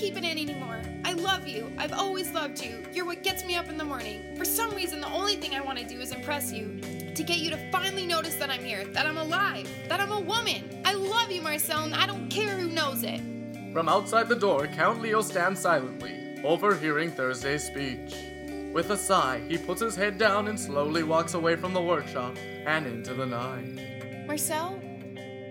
I 0.01 0.03
can't 0.03 0.15
keep 0.15 0.25
it 0.25 0.31
in 0.31 0.49
anymore. 0.49 0.81
I 1.05 1.13
love 1.13 1.47
you. 1.47 1.71
I've 1.77 1.93
always 1.93 2.33
loved 2.33 2.65
you. 2.65 2.83
You're 2.91 3.05
what 3.05 3.23
gets 3.23 3.45
me 3.45 3.55
up 3.55 3.69
in 3.69 3.77
the 3.77 3.85
morning. 3.85 4.35
For 4.35 4.47
some 4.47 4.71
reason, 4.71 4.99
the 4.99 5.13
only 5.13 5.37
thing 5.37 5.55
I 5.55 5.61
want 5.61 5.79
to 5.79 5.85
do 5.85 6.01
is 6.01 6.11
impress 6.11 6.51
you. 6.51 6.81
To 7.15 7.23
get 7.23 7.41
you 7.41 7.51
to 7.51 7.71
finally 7.71 8.07
notice 8.07 8.37
that 8.37 8.49
I'm 8.49 8.65
here, 8.65 8.87
that 8.87 9.05
I'm 9.05 9.19
alive, 9.19 9.69
that 9.89 10.01
I'm 10.01 10.13
a 10.13 10.21
woman. 10.21 10.81
I 10.87 10.95
love 10.95 11.31
you, 11.31 11.43
Marcel, 11.43 11.85
and 11.85 11.95
I 11.95 12.07
don't 12.07 12.31
care 12.31 12.57
who 12.57 12.69
knows 12.69 13.03
it. 13.03 13.21
From 13.75 13.91
outside 13.91 14.31
the 14.31 14.37
door, 14.37 14.69
Count 14.69 15.03
Leo 15.03 15.21
stands 15.21 15.61
silently, 15.61 16.41
overhearing 16.45 17.11
Thursday's 17.11 17.65
speech. 17.65 18.15
With 18.73 18.89
a 18.93 18.97
sigh, 18.97 19.43
he 19.49 19.59
puts 19.59 19.83
his 19.83 19.97
head 19.97 20.17
down 20.17 20.49
and 20.49 20.59
slowly 20.59 21.03
walks 21.03 21.35
away 21.35 21.57
from 21.57 21.75
the 21.75 21.83
workshop 21.83 22.39
and 22.65 22.87
into 22.87 23.13
the 23.13 23.27
night. 23.27 24.27
Marcel? 24.27 24.81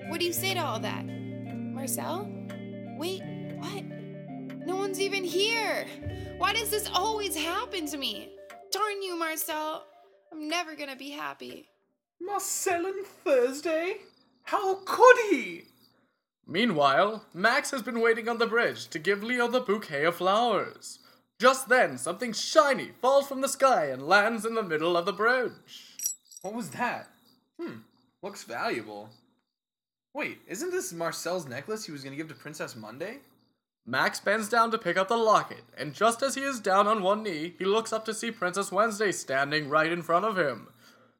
What 0.08 0.20
do 0.20 0.26
you 0.26 0.34
say 0.34 0.56
to 0.56 0.60
all 0.60 0.80
that? 0.80 1.06
Marcel? 1.06 2.28
Wait? 2.98 3.22
No 4.70 4.76
one's 4.76 5.02
even 5.02 5.24
here. 5.24 5.88
Why 6.38 6.54
does 6.54 6.70
this 6.70 6.88
always 6.94 7.36
happen 7.36 7.88
to 7.88 7.98
me? 7.98 8.30
Darn 8.72 9.02
you, 9.02 9.18
Marcel. 9.18 9.84
I'm 10.32 10.48
never 10.48 10.76
gonna 10.76 10.96
be 10.96 11.10
happy. 11.10 11.68
Marcel 12.22 12.86
and 12.86 13.04
Thursday? 13.04 13.96
How 14.44 14.76
could 14.86 15.18
he? 15.32 15.64
Meanwhile, 16.46 17.26
Max 17.34 17.72
has 17.72 17.82
been 17.82 18.00
waiting 18.00 18.30
on 18.30 18.38
the 18.38 18.46
bridge 18.46 18.90
to 18.90 19.00
give 19.00 19.24
Leo 19.24 19.48
the 19.48 19.60
bouquet 19.60 20.06
of 20.06 20.18
flowers. 20.18 21.00
Just 21.40 21.68
then, 21.68 21.98
something 21.98 22.32
shiny 22.32 22.92
falls 23.02 23.28
from 23.28 23.42
the 23.42 23.48
sky 23.48 23.86
and 23.86 24.08
lands 24.08 24.46
in 24.46 24.54
the 24.54 24.62
middle 24.62 24.96
of 24.96 25.08
the 25.08 25.14
bridge. 25.14 25.98
What 26.44 26.54
was 26.54 26.70
that? 26.70 27.08
Hmm, 27.60 27.78
looks 28.22 28.44
valuable. 28.44 29.10
Wait, 30.14 30.38
isn't 30.48 30.70
this 30.70 30.94
Marcel's 30.94 31.48
necklace 31.48 31.86
he 31.86 31.92
was 31.92 32.04
gonna 32.04 32.16
give 32.16 32.28
to 32.28 32.36
Princess 32.36 32.76
Monday? 32.76 33.18
Max 33.86 34.20
bends 34.20 34.50
down 34.50 34.70
to 34.72 34.78
pick 34.78 34.98
up 34.98 35.08
the 35.08 35.18
locket, 35.18 35.64
and 35.78 35.94
just 35.94 36.22
as 36.22 36.36
he 36.36 36.42
is 36.42 36.60
down 36.60 36.88
on 36.88 37.02
one 37.02 37.24
knee, 37.24 37.56
he 37.58 37.66
looks 37.66 37.92
up 37.92 38.06
to 38.06 38.14
see 38.14 38.30
Princess 38.30 38.72
Wednesday 38.72 39.12
standing 39.12 39.68
right 39.68 39.92
in 39.92 40.04
front 40.04 40.26
of 40.26 40.38
him. 40.38 40.68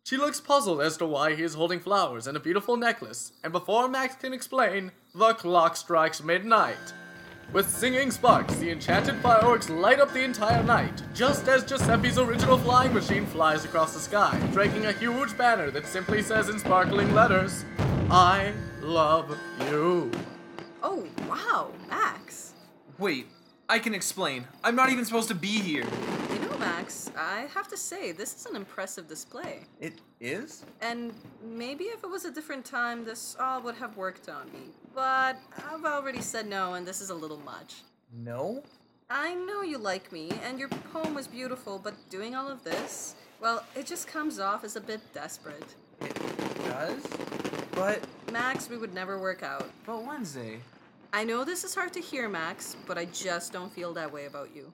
She 0.04 0.18
looks 0.18 0.40
puzzled 0.40 0.82
as 0.82 0.98
to 0.98 1.06
why 1.06 1.36
he 1.36 1.44
is 1.44 1.56
holding 1.56 1.80
flowers 1.80 2.28
and 2.28 2.38
a 2.38 2.40
beautiful 2.40 2.78
necklace, 2.78 3.32
and 3.44 3.52
before 3.52 3.88
Max 3.88 4.16
can 4.16 4.34
explain, 4.34 4.92
the 5.14 5.34
clock 5.34 5.76
strikes 5.76 6.24
midnight. 6.24 6.94
With 7.52 7.68
singing 7.68 8.12
sparks, 8.12 8.56
the 8.58 8.70
enchanted 8.70 9.16
fireworks 9.22 9.70
light 9.72 10.00
up 10.00 10.14
the 10.14 10.24
entire 10.24 10.62
night, 10.62 11.02
just 11.16 11.48
as 11.48 11.64
Giuseppe's 11.64 12.20
original 12.20 12.60
flying 12.60 12.94
machine 12.94 13.26
flies 13.26 13.66
across 13.66 13.96
the 13.96 14.00
sky, 14.00 14.40
dragging 14.52 14.86
a 14.86 14.94
huge 14.94 15.36
banner 15.36 15.72
that 15.72 15.88
simply 15.88 16.22
says 16.22 16.50
in 16.50 16.60
sparkling 16.60 17.12
letters, 17.16 17.66
I 18.12 18.54
love 18.82 19.36
you. 19.68 20.12
Oh, 20.84 21.08
wow, 21.28 21.72
Max. 21.90 22.49
Wait, 23.00 23.28
I 23.70 23.80
can 23.80 23.96
explain. 23.96 24.46
I'm 24.62 24.76
not 24.76 24.90
even 24.90 25.06
supposed 25.06 25.30
to 25.30 25.36
be 25.36 25.48
here. 25.48 25.86
You 26.34 26.40
know, 26.40 26.58
Max, 26.58 27.10
I 27.18 27.48
have 27.54 27.70
to 27.70 27.78
say, 27.78 28.12
this 28.12 28.36
is 28.36 28.46
an 28.46 28.58
impressive 28.58 29.08
display. 29.08 29.62
It 29.80 30.02
is? 30.20 30.66
And 30.82 31.14
maybe 31.42 31.86
if 31.86 32.04
it 32.04 32.10
was 32.10 32.26
a 32.26 32.32
different 32.32 32.66
time, 32.66 33.06
this 33.06 33.38
all 33.40 33.62
would 33.62 33.76
have 33.76 33.96
worked 33.96 34.28
on 34.28 34.52
me. 34.52 34.74
But 34.94 35.38
I've 35.72 35.86
already 35.86 36.20
said 36.20 36.46
no, 36.48 36.74
and 36.74 36.86
this 36.86 37.00
is 37.00 37.10
a 37.10 37.16
little 37.16 37.40
much. 37.40 37.84
No? 38.12 38.64
I 39.10 39.34
know 39.34 39.62
you 39.62 39.78
like 39.78 40.12
me, 40.12 40.32
and 40.44 40.60
your 40.60 40.68
poem 40.92 41.14
was 41.14 41.26
beautiful, 41.26 41.80
but 41.80 41.94
doing 42.10 42.36
all 42.36 42.50
of 42.50 42.66
this, 42.66 43.16
well, 43.40 43.64
it 43.78 43.86
just 43.86 44.08
comes 44.08 44.40
off 44.40 44.66
as 44.66 44.76
a 44.76 44.82
bit 44.82 45.00
desperate. 45.14 45.74
It 46.02 46.16
does? 46.66 47.02
But, 47.72 48.04
Max, 48.34 48.70
we 48.70 48.78
would 48.78 48.94
never 48.94 49.18
work 49.18 49.42
out. 49.42 49.70
but 49.86 50.04
Wednesday. 50.04 50.60
I 51.12 51.24
know 51.24 51.44
this 51.44 51.64
is 51.64 51.74
hard 51.74 51.92
to 51.94 52.00
hear, 52.00 52.30
Max, 52.30 52.76
but 52.86 52.98
I 52.98 53.06
just 53.06 53.52
don't 53.52 53.74
feel 53.74 53.94
that 53.94 54.12
way 54.14 54.26
about 54.26 54.56
you. 54.56 54.72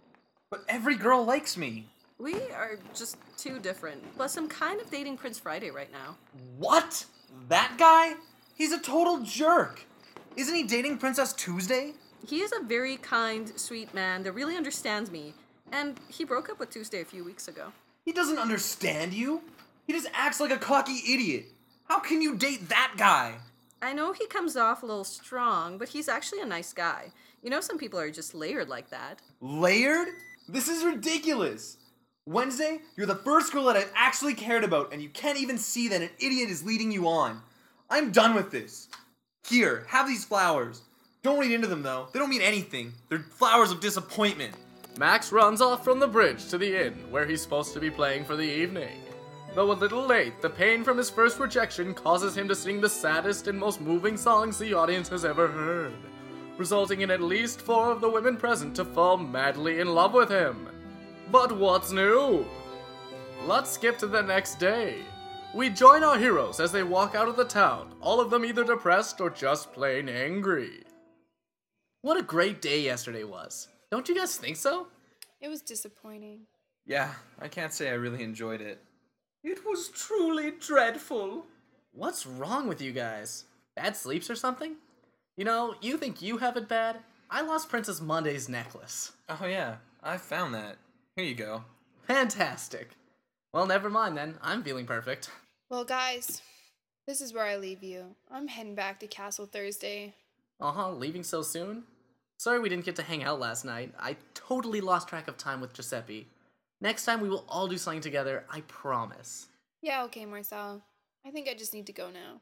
But 0.49 0.65
every 0.67 0.95
girl 0.95 1.23
likes 1.23 1.55
me. 1.55 1.87
We 2.17 2.35
are 2.51 2.77
just 2.93 3.17
too 3.37 3.57
different. 3.59 4.03
Plus, 4.15 4.35
I'm 4.35 4.49
kind 4.49 4.81
of 4.81 4.91
dating 4.91 5.17
Prince 5.17 5.39
Friday 5.39 5.71
right 5.71 5.91
now. 5.91 6.17
What? 6.57 7.05
That 7.47 7.75
guy? 7.77 8.15
He's 8.53 8.73
a 8.73 8.79
total 8.79 9.19
jerk. 9.19 9.85
Isn't 10.35 10.55
he 10.55 10.63
dating 10.63 10.97
Princess 10.97 11.31
Tuesday? 11.31 11.93
He 12.27 12.41
is 12.41 12.51
a 12.51 12.63
very 12.63 12.97
kind, 12.97 13.57
sweet 13.57 13.93
man 13.93 14.23
that 14.23 14.33
really 14.33 14.57
understands 14.57 15.11
me, 15.11 15.33
and 15.71 15.99
he 16.09 16.25
broke 16.25 16.49
up 16.49 16.59
with 16.59 16.69
Tuesday 16.69 17.01
a 17.01 17.05
few 17.05 17.23
weeks 17.23 17.47
ago. 17.47 17.71
He 18.03 18.11
doesn't 18.11 18.37
understand 18.37 19.13
you. 19.13 19.41
He 19.87 19.93
just 19.93 20.07
acts 20.13 20.39
like 20.39 20.51
a 20.51 20.57
cocky 20.57 20.99
idiot. 21.13 21.45
How 21.87 21.99
can 21.99 22.21
you 22.21 22.35
date 22.35 22.69
that 22.69 22.93
guy? 22.97 23.35
I 23.81 23.93
know 23.93 24.13
he 24.13 24.27
comes 24.27 24.55
off 24.55 24.83
a 24.83 24.85
little 24.85 25.03
strong, 25.03 25.77
but 25.77 25.89
he's 25.89 26.07
actually 26.07 26.41
a 26.41 26.45
nice 26.45 26.73
guy. 26.73 27.11
You 27.41 27.49
know, 27.49 27.61
some 27.61 27.77
people 27.77 27.99
are 27.99 28.09
just 28.09 28.33
layered 28.33 28.69
like 28.69 28.89
that. 28.89 29.21
Layered? 29.41 30.07
This 30.47 30.67
is 30.67 30.83
ridiculous. 30.83 31.77
Wednesday, 32.27 32.79
you're 32.95 33.05
the 33.05 33.15
first 33.15 33.53
girl 33.53 33.65
that 33.65 33.75
I've 33.75 33.91
actually 33.95 34.33
cared 34.33 34.63
about, 34.63 34.91
and 34.91 35.01
you 35.01 35.09
can't 35.09 35.37
even 35.37 35.57
see 35.57 35.87
that 35.89 36.01
an 36.01 36.09
idiot 36.19 36.49
is 36.49 36.63
leading 36.65 36.91
you 36.91 37.07
on. 37.07 37.41
I'm 37.89 38.11
done 38.11 38.33
with 38.33 38.49
this. 38.49 38.87
Here, 39.47 39.85
have 39.89 40.07
these 40.07 40.25
flowers. 40.25 40.81
Don't 41.21 41.39
read 41.39 41.51
into 41.51 41.67
them 41.67 41.83
though. 41.83 42.07
They 42.11 42.19
don't 42.19 42.29
mean 42.29 42.41
anything. 42.41 42.93
They're 43.09 43.19
flowers 43.19 43.71
of 43.71 43.79
disappointment. 43.79 44.55
Max 44.97 45.31
runs 45.31 45.61
off 45.61 45.83
from 45.83 45.99
the 45.99 46.07
bridge 46.07 46.47
to 46.49 46.57
the 46.57 46.85
inn 46.85 46.93
where 47.11 47.25
he's 47.25 47.41
supposed 47.41 47.73
to 47.73 47.79
be 47.79 47.91
playing 47.91 48.25
for 48.25 48.35
the 48.35 48.43
evening. 48.43 49.04
Though 49.55 49.71
a 49.71 49.73
little 49.73 50.05
late, 50.05 50.41
the 50.41 50.49
pain 50.49 50.83
from 50.83 50.97
his 50.97 51.09
first 51.09 51.39
rejection 51.39 51.93
causes 51.93 52.35
him 52.35 52.49
to 52.49 52.55
sing 52.55 52.81
the 52.81 52.89
saddest 52.89 53.47
and 53.47 53.57
most 53.57 53.79
moving 53.79 54.17
songs 54.17 54.57
the 54.57 54.73
audience 54.73 55.07
has 55.07 55.23
ever 55.23 55.47
heard, 55.47 55.93
resulting 56.57 56.99
in 56.99 57.09
at 57.09 57.21
least 57.21 57.61
four 57.61 57.89
of 57.89 58.01
the 58.01 58.09
women 58.09 58.35
present 58.35 58.75
to 58.75 58.83
fall 58.83 59.15
madly 59.15 59.79
in 59.79 59.93
love 59.93 60.13
with 60.13 60.29
him. 60.29 60.67
But 61.31 61.57
what's 61.57 61.93
new? 61.93 62.45
Let's 63.45 63.71
skip 63.71 63.97
to 63.99 64.07
the 64.07 64.21
next 64.21 64.59
day. 64.59 64.97
We 65.53 65.69
join 65.69 66.03
our 66.03 66.17
heroes 66.17 66.59
as 66.59 66.73
they 66.73 66.83
walk 66.83 67.15
out 67.15 67.29
of 67.29 67.37
the 67.37 67.45
town, 67.45 67.95
all 68.01 68.19
of 68.19 68.29
them 68.29 68.43
either 68.43 68.65
depressed 68.65 69.21
or 69.21 69.29
just 69.29 69.71
plain 69.71 70.09
angry. 70.09 70.83
What 72.01 72.17
a 72.17 72.23
great 72.23 72.61
day 72.61 72.81
yesterday 72.81 73.23
was. 73.23 73.69
Don't 73.89 74.09
you 74.09 74.15
guys 74.15 74.35
think 74.35 74.57
so? 74.57 74.87
It 75.39 75.47
was 75.47 75.61
disappointing. 75.61 76.41
Yeah, 76.85 77.13
I 77.39 77.47
can't 77.47 77.71
say 77.71 77.89
I 77.89 77.93
really 77.93 78.21
enjoyed 78.21 78.59
it. 78.59 78.83
It 79.47 79.63
was 79.63 79.89
truly 79.89 80.53
dreadful. 80.59 81.45
What's 81.93 82.25
wrong 82.25 82.67
with 82.67 82.81
you 82.81 82.91
guys? 82.91 83.43
Bad 83.75 83.95
sleeps 83.95 84.27
or 84.27 84.35
something? 84.35 84.77
You 85.37 85.45
know, 85.45 85.75
you 85.81 85.97
think 85.97 86.19
you 86.19 86.37
have 86.37 86.57
it 86.57 86.67
bad? 86.67 86.97
I 87.29 87.43
lost 87.43 87.69
Princess 87.69 88.01
Monday's 88.01 88.49
necklace. 88.49 89.11
Oh 89.29 89.45
yeah, 89.45 89.75
I 90.01 90.17
found 90.17 90.55
that. 90.55 90.77
Here 91.15 91.25
you 91.25 91.35
go. 91.35 91.63
Fantastic. 92.07 92.89
Well, 93.53 93.67
never 93.67 93.87
mind 93.87 94.17
then. 94.17 94.39
I'm 94.41 94.63
feeling 94.63 94.87
perfect. 94.87 95.29
Well, 95.69 95.85
guys, 95.85 96.41
this 97.05 97.21
is 97.21 97.31
where 97.31 97.45
I 97.45 97.57
leave 97.57 97.83
you. 97.83 98.15
I'm 98.31 98.47
heading 98.47 98.73
back 98.73 98.99
to 99.01 99.07
Castle 99.07 99.45
Thursday. 99.45 100.15
Uh 100.59 100.71
huh, 100.71 100.91
leaving 100.91 101.23
so 101.23 101.43
soon? 101.43 101.83
Sorry 102.37 102.59
we 102.59 102.69
didn't 102.69 102.85
get 102.85 102.95
to 102.95 103.03
hang 103.03 103.23
out 103.23 103.39
last 103.39 103.63
night. 103.63 103.93
I 103.99 104.17
totally 104.33 104.81
lost 104.81 105.07
track 105.07 105.27
of 105.27 105.37
time 105.37 105.61
with 105.61 105.73
Giuseppe. 105.73 106.29
Next 106.81 107.05
time 107.05 107.21
we 107.21 107.29
will 107.29 107.45
all 107.47 107.67
do 107.67 107.77
something 107.77 108.01
together, 108.01 108.45
I 108.49 108.61
promise. 108.61 109.47
Yeah, 109.81 110.03
okay, 110.05 110.25
Marcel. 110.25 110.83
I 111.25 111.31
think 111.31 111.47
I 111.47 111.53
just 111.53 111.73
need 111.73 111.87
to 111.87 111.93
go 111.93 112.09
now. 112.09 112.41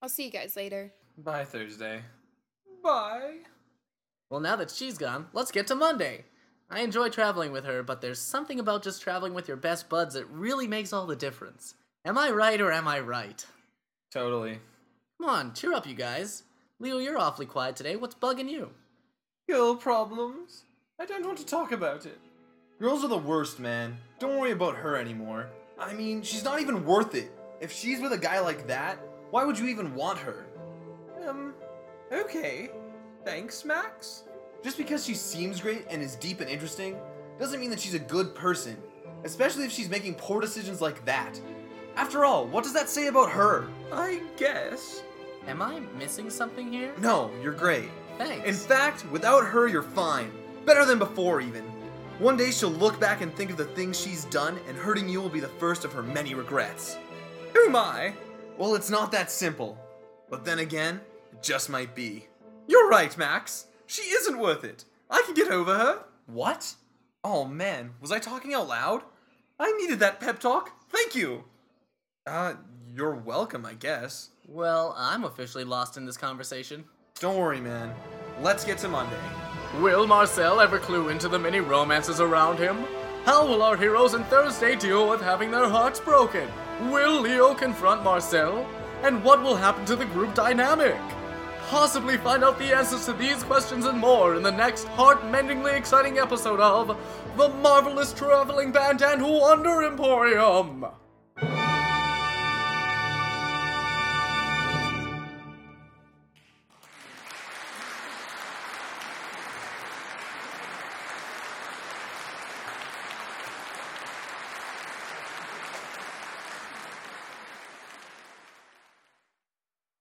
I'll 0.00 0.08
see 0.08 0.24
you 0.24 0.30
guys 0.30 0.56
later. 0.56 0.92
Bye, 1.18 1.44
Thursday. 1.44 2.02
Bye. 2.82 3.38
Well, 4.30 4.40
now 4.40 4.56
that 4.56 4.70
she's 4.70 4.98
gone, 4.98 5.26
let's 5.32 5.50
get 5.50 5.66
to 5.68 5.74
Monday. 5.74 6.24
I 6.70 6.80
enjoy 6.80 7.10
traveling 7.10 7.52
with 7.52 7.64
her, 7.66 7.82
but 7.82 8.00
there's 8.00 8.18
something 8.18 8.58
about 8.58 8.82
just 8.82 9.02
traveling 9.02 9.34
with 9.34 9.46
your 9.46 9.58
best 9.58 9.90
buds 9.90 10.14
that 10.14 10.26
really 10.30 10.66
makes 10.66 10.92
all 10.92 11.06
the 11.06 11.14
difference. 11.14 11.74
Am 12.04 12.16
I 12.16 12.30
right 12.30 12.60
or 12.60 12.72
am 12.72 12.88
I 12.88 13.00
right? 13.00 13.44
Totally. 14.10 14.58
Come 15.20 15.28
on, 15.28 15.54
cheer 15.54 15.74
up, 15.74 15.86
you 15.86 15.94
guys. 15.94 16.44
Leo, 16.80 16.98
you're 16.98 17.18
awfully 17.18 17.46
quiet 17.46 17.76
today. 17.76 17.94
What's 17.96 18.14
bugging 18.14 18.48
you? 18.50 18.70
Girl 19.48 19.76
problems. 19.76 20.64
I 20.98 21.04
don't 21.04 21.26
want 21.26 21.38
to 21.38 21.46
talk 21.46 21.72
about 21.72 22.06
it. 22.06 22.18
Girls 22.82 23.04
are 23.04 23.08
the 23.08 23.16
worst, 23.16 23.60
man. 23.60 23.96
Don't 24.18 24.40
worry 24.40 24.50
about 24.50 24.74
her 24.74 24.96
anymore. 24.96 25.50
I 25.78 25.92
mean, 25.92 26.20
she's 26.20 26.42
not 26.42 26.60
even 26.60 26.84
worth 26.84 27.14
it. 27.14 27.30
If 27.60 27.70
she's 27.70 28.00
with 28.00 28.12
a 28.12 28.18
guy 28.18 28.40
like 28.40 28.66
that, 28.66 28.98
why 29.30 29.44
would 29.44 29.56
you 29.56 29.68
even 29.68 29.94
want 29.94 30.18
her? 30.18 30.46
Um, 31.24 31.54
okay. 32.10 32.70
Thanks, 33.24 33.64
Max. 33.64 34.24
Just 34.64 34.76
because 34.78 35.06
she 35.06 35.14
seems 35.14 35.60
great 35.60 35.86
and 35.90 36.02
is 36.02 36.16
deep 36.16 36.40
and 36.40 36.50
interesting 36.50 36.96
doesn't 37.38 37.60
mean 37.60 37.70
that 37.70 37.78
she's 37.78 37.94
a 37.94 38.00
good 38.00 38.34
person, 38.34 38.76
especially 39.22 39.64
if 39.64 39.70
she's 39.70 39.88
making 39.88 40.16
poor 40.16 40.40
decisions 40.40 40.80
like 40.80 41.04
that. 41.04 41.40
After 41.94 42.24
all, 42.24 42.48
what 42.48 42.64
does 42.64 42.72
that 42.72 42.88
say 42.88 43.06
about 43.06 43.30
her? 43.30 43.68
I 43.92 44.22
guess. 44.36 45.04
Am 45.46 45.62
I 45.62 45.78
missing 46.00 46.30
something 46.30 46.72
here? 46.72 46.92
No, 46.98 47.30
you're 47.44 47.52
great. 47.52 47.90
Thanks. 48.18 48.44
In 48.44 48.56
fact, 48.56 49.08
without 49.12 49.46
her, 49.46 49.68
you're 49.68 49.84
fine. 49.84 50.32
Better 50.66 50.84
than 50.84 50.98
before, 50.98 51.40
even. 51.40 51.62
One 52.22 52.36
day 52.36 52.52
she'll 52.52 52.70
look 52.70 53.00
back 53.00 53.20
and 53.20 53.34
think 53.34 53.50
of 53.50 53.56
the 53.56 53.64
things 53.64 54.00
she's 54.00 54.26
done, 54.26 54.60
and 54.68 54.76
hurting 54.76 55.08
you 55.08 55.20
will 55.20 55.28
be 55.28 55.40
the 55.40 55.48
first 55.48 55.84
of 55.84 55.92
her 55.92 56.04
many 56.04 56.36
regrets. 56.36 56.96
Who 57.52 57.64
am 57.64 57.74
I? 57.74 58.12
Well, 58.56 58.76
it's 58.76 58.90
not 58.90 59.10
that 59.10 59.28
simple. 59.28 59.76
But 60.30 60.44
then 60.44 60.60
again, 60.60 61.00
it 61.32 61.42
just 61.42 61.68
might 61.68 61.96
be. 61.96 62.28
You're 62.68 62.88
right, 62.88 63.18
Max. 63.18 63.66
She 63.86 64.02
isn't 64.02 64.38
worth 64.38 64.62
it. 64.62 64.84
I 65.10 65.20
can 65.26 65.34
get 65.34 65.50
over 65.50 65.74
her. 65.74 66.04
What? 66.26 66.76
Oh 67.24 67.44
man, 67.44 67.94
was 68.00 68.12
I 68.12 68.20
talking 68.20 68.54
out 68.54 68.68
loud? 68.68 69.02
I 69.58 69.72
needed 69.80 69.98
that 69.98 70.20
pep 70.20 70.38
talk. 70.38 70.70
Thank 70.90 71.16
you. 71.16 71.42
Uh, 72.24 72.54
you're 72.94 73.16
welcome, 73.16 73.66
I 73.66 73.74
guess. 73.74 74.28
Well, 74.46 74.94
I'm 74.96 75.24
officially 75.24 75.64
lost 75.64 75.96
in 75.96 76.06
this 76.06 76.18
conversation. 76.18 76.84
Don't 77.18 77.36
worry, 77.36 77.60
man. 77.60 77.92
Let's 78.40 78.64
get 78.64 78.78
to 78.78 78.88
Monday. 78.88 79.18
Will 79.80 80.06
Marcel 80.06 80.60
ever 80.60 80.78
clue 80.78 81.08
into 81.08 81.28
the 81.28 81.38
many 81.38 81.60
romances 81.60 82.20
around 82.20 82.58
him? 82.58 82.84
How 83.24 83.46
will 83.46 83.62
our 83.62 83.74
heroes 83.74 84.12
in 84.12 84.22
Thursday 84.24 84.76
deal 84.76 85.08
with 85.08 85.22
having 85.22 85.50
their 85.50 85.66
hearts 85.66 85.98
broken? 85.98 86.46
Will 86.90 87.22
Leo 87.22 87.54
confront 87.54 88.04
Marcel? 88.04 88.66
And 89.02 89.24
what 89.24 89.42
will 89.42 89.56
happen 89.56 89.86
to 89.86 89.96
the 89.96 90.04
group 90.04 90.34
dynamic? 90.34 91.00
Possibly 91.68 92.18
find 92.18 92.44
out 92.44 92.58
the 92.58 92.76
answers 92.76 93.06
to 93.06 93.14
these 93.14 93.42
questions 93.44 93.86
and 93.86 93.98
more 93.98 94.34
in 94.34 94.42
the 94.42 94.52
next 94.52 94.84
heart-mendingly 94.88 95.74
exciting 95.74 96.18
episode 96.18 96.60
of 96.60 96.98
The 97.38 97.48
Marvelous 97.48 98.12
Traveling 98.12 98.72
Band 98.72 99.00
and 99.00 99.22
Wonder 99.22 99.84
Emporium! 99.84 100.84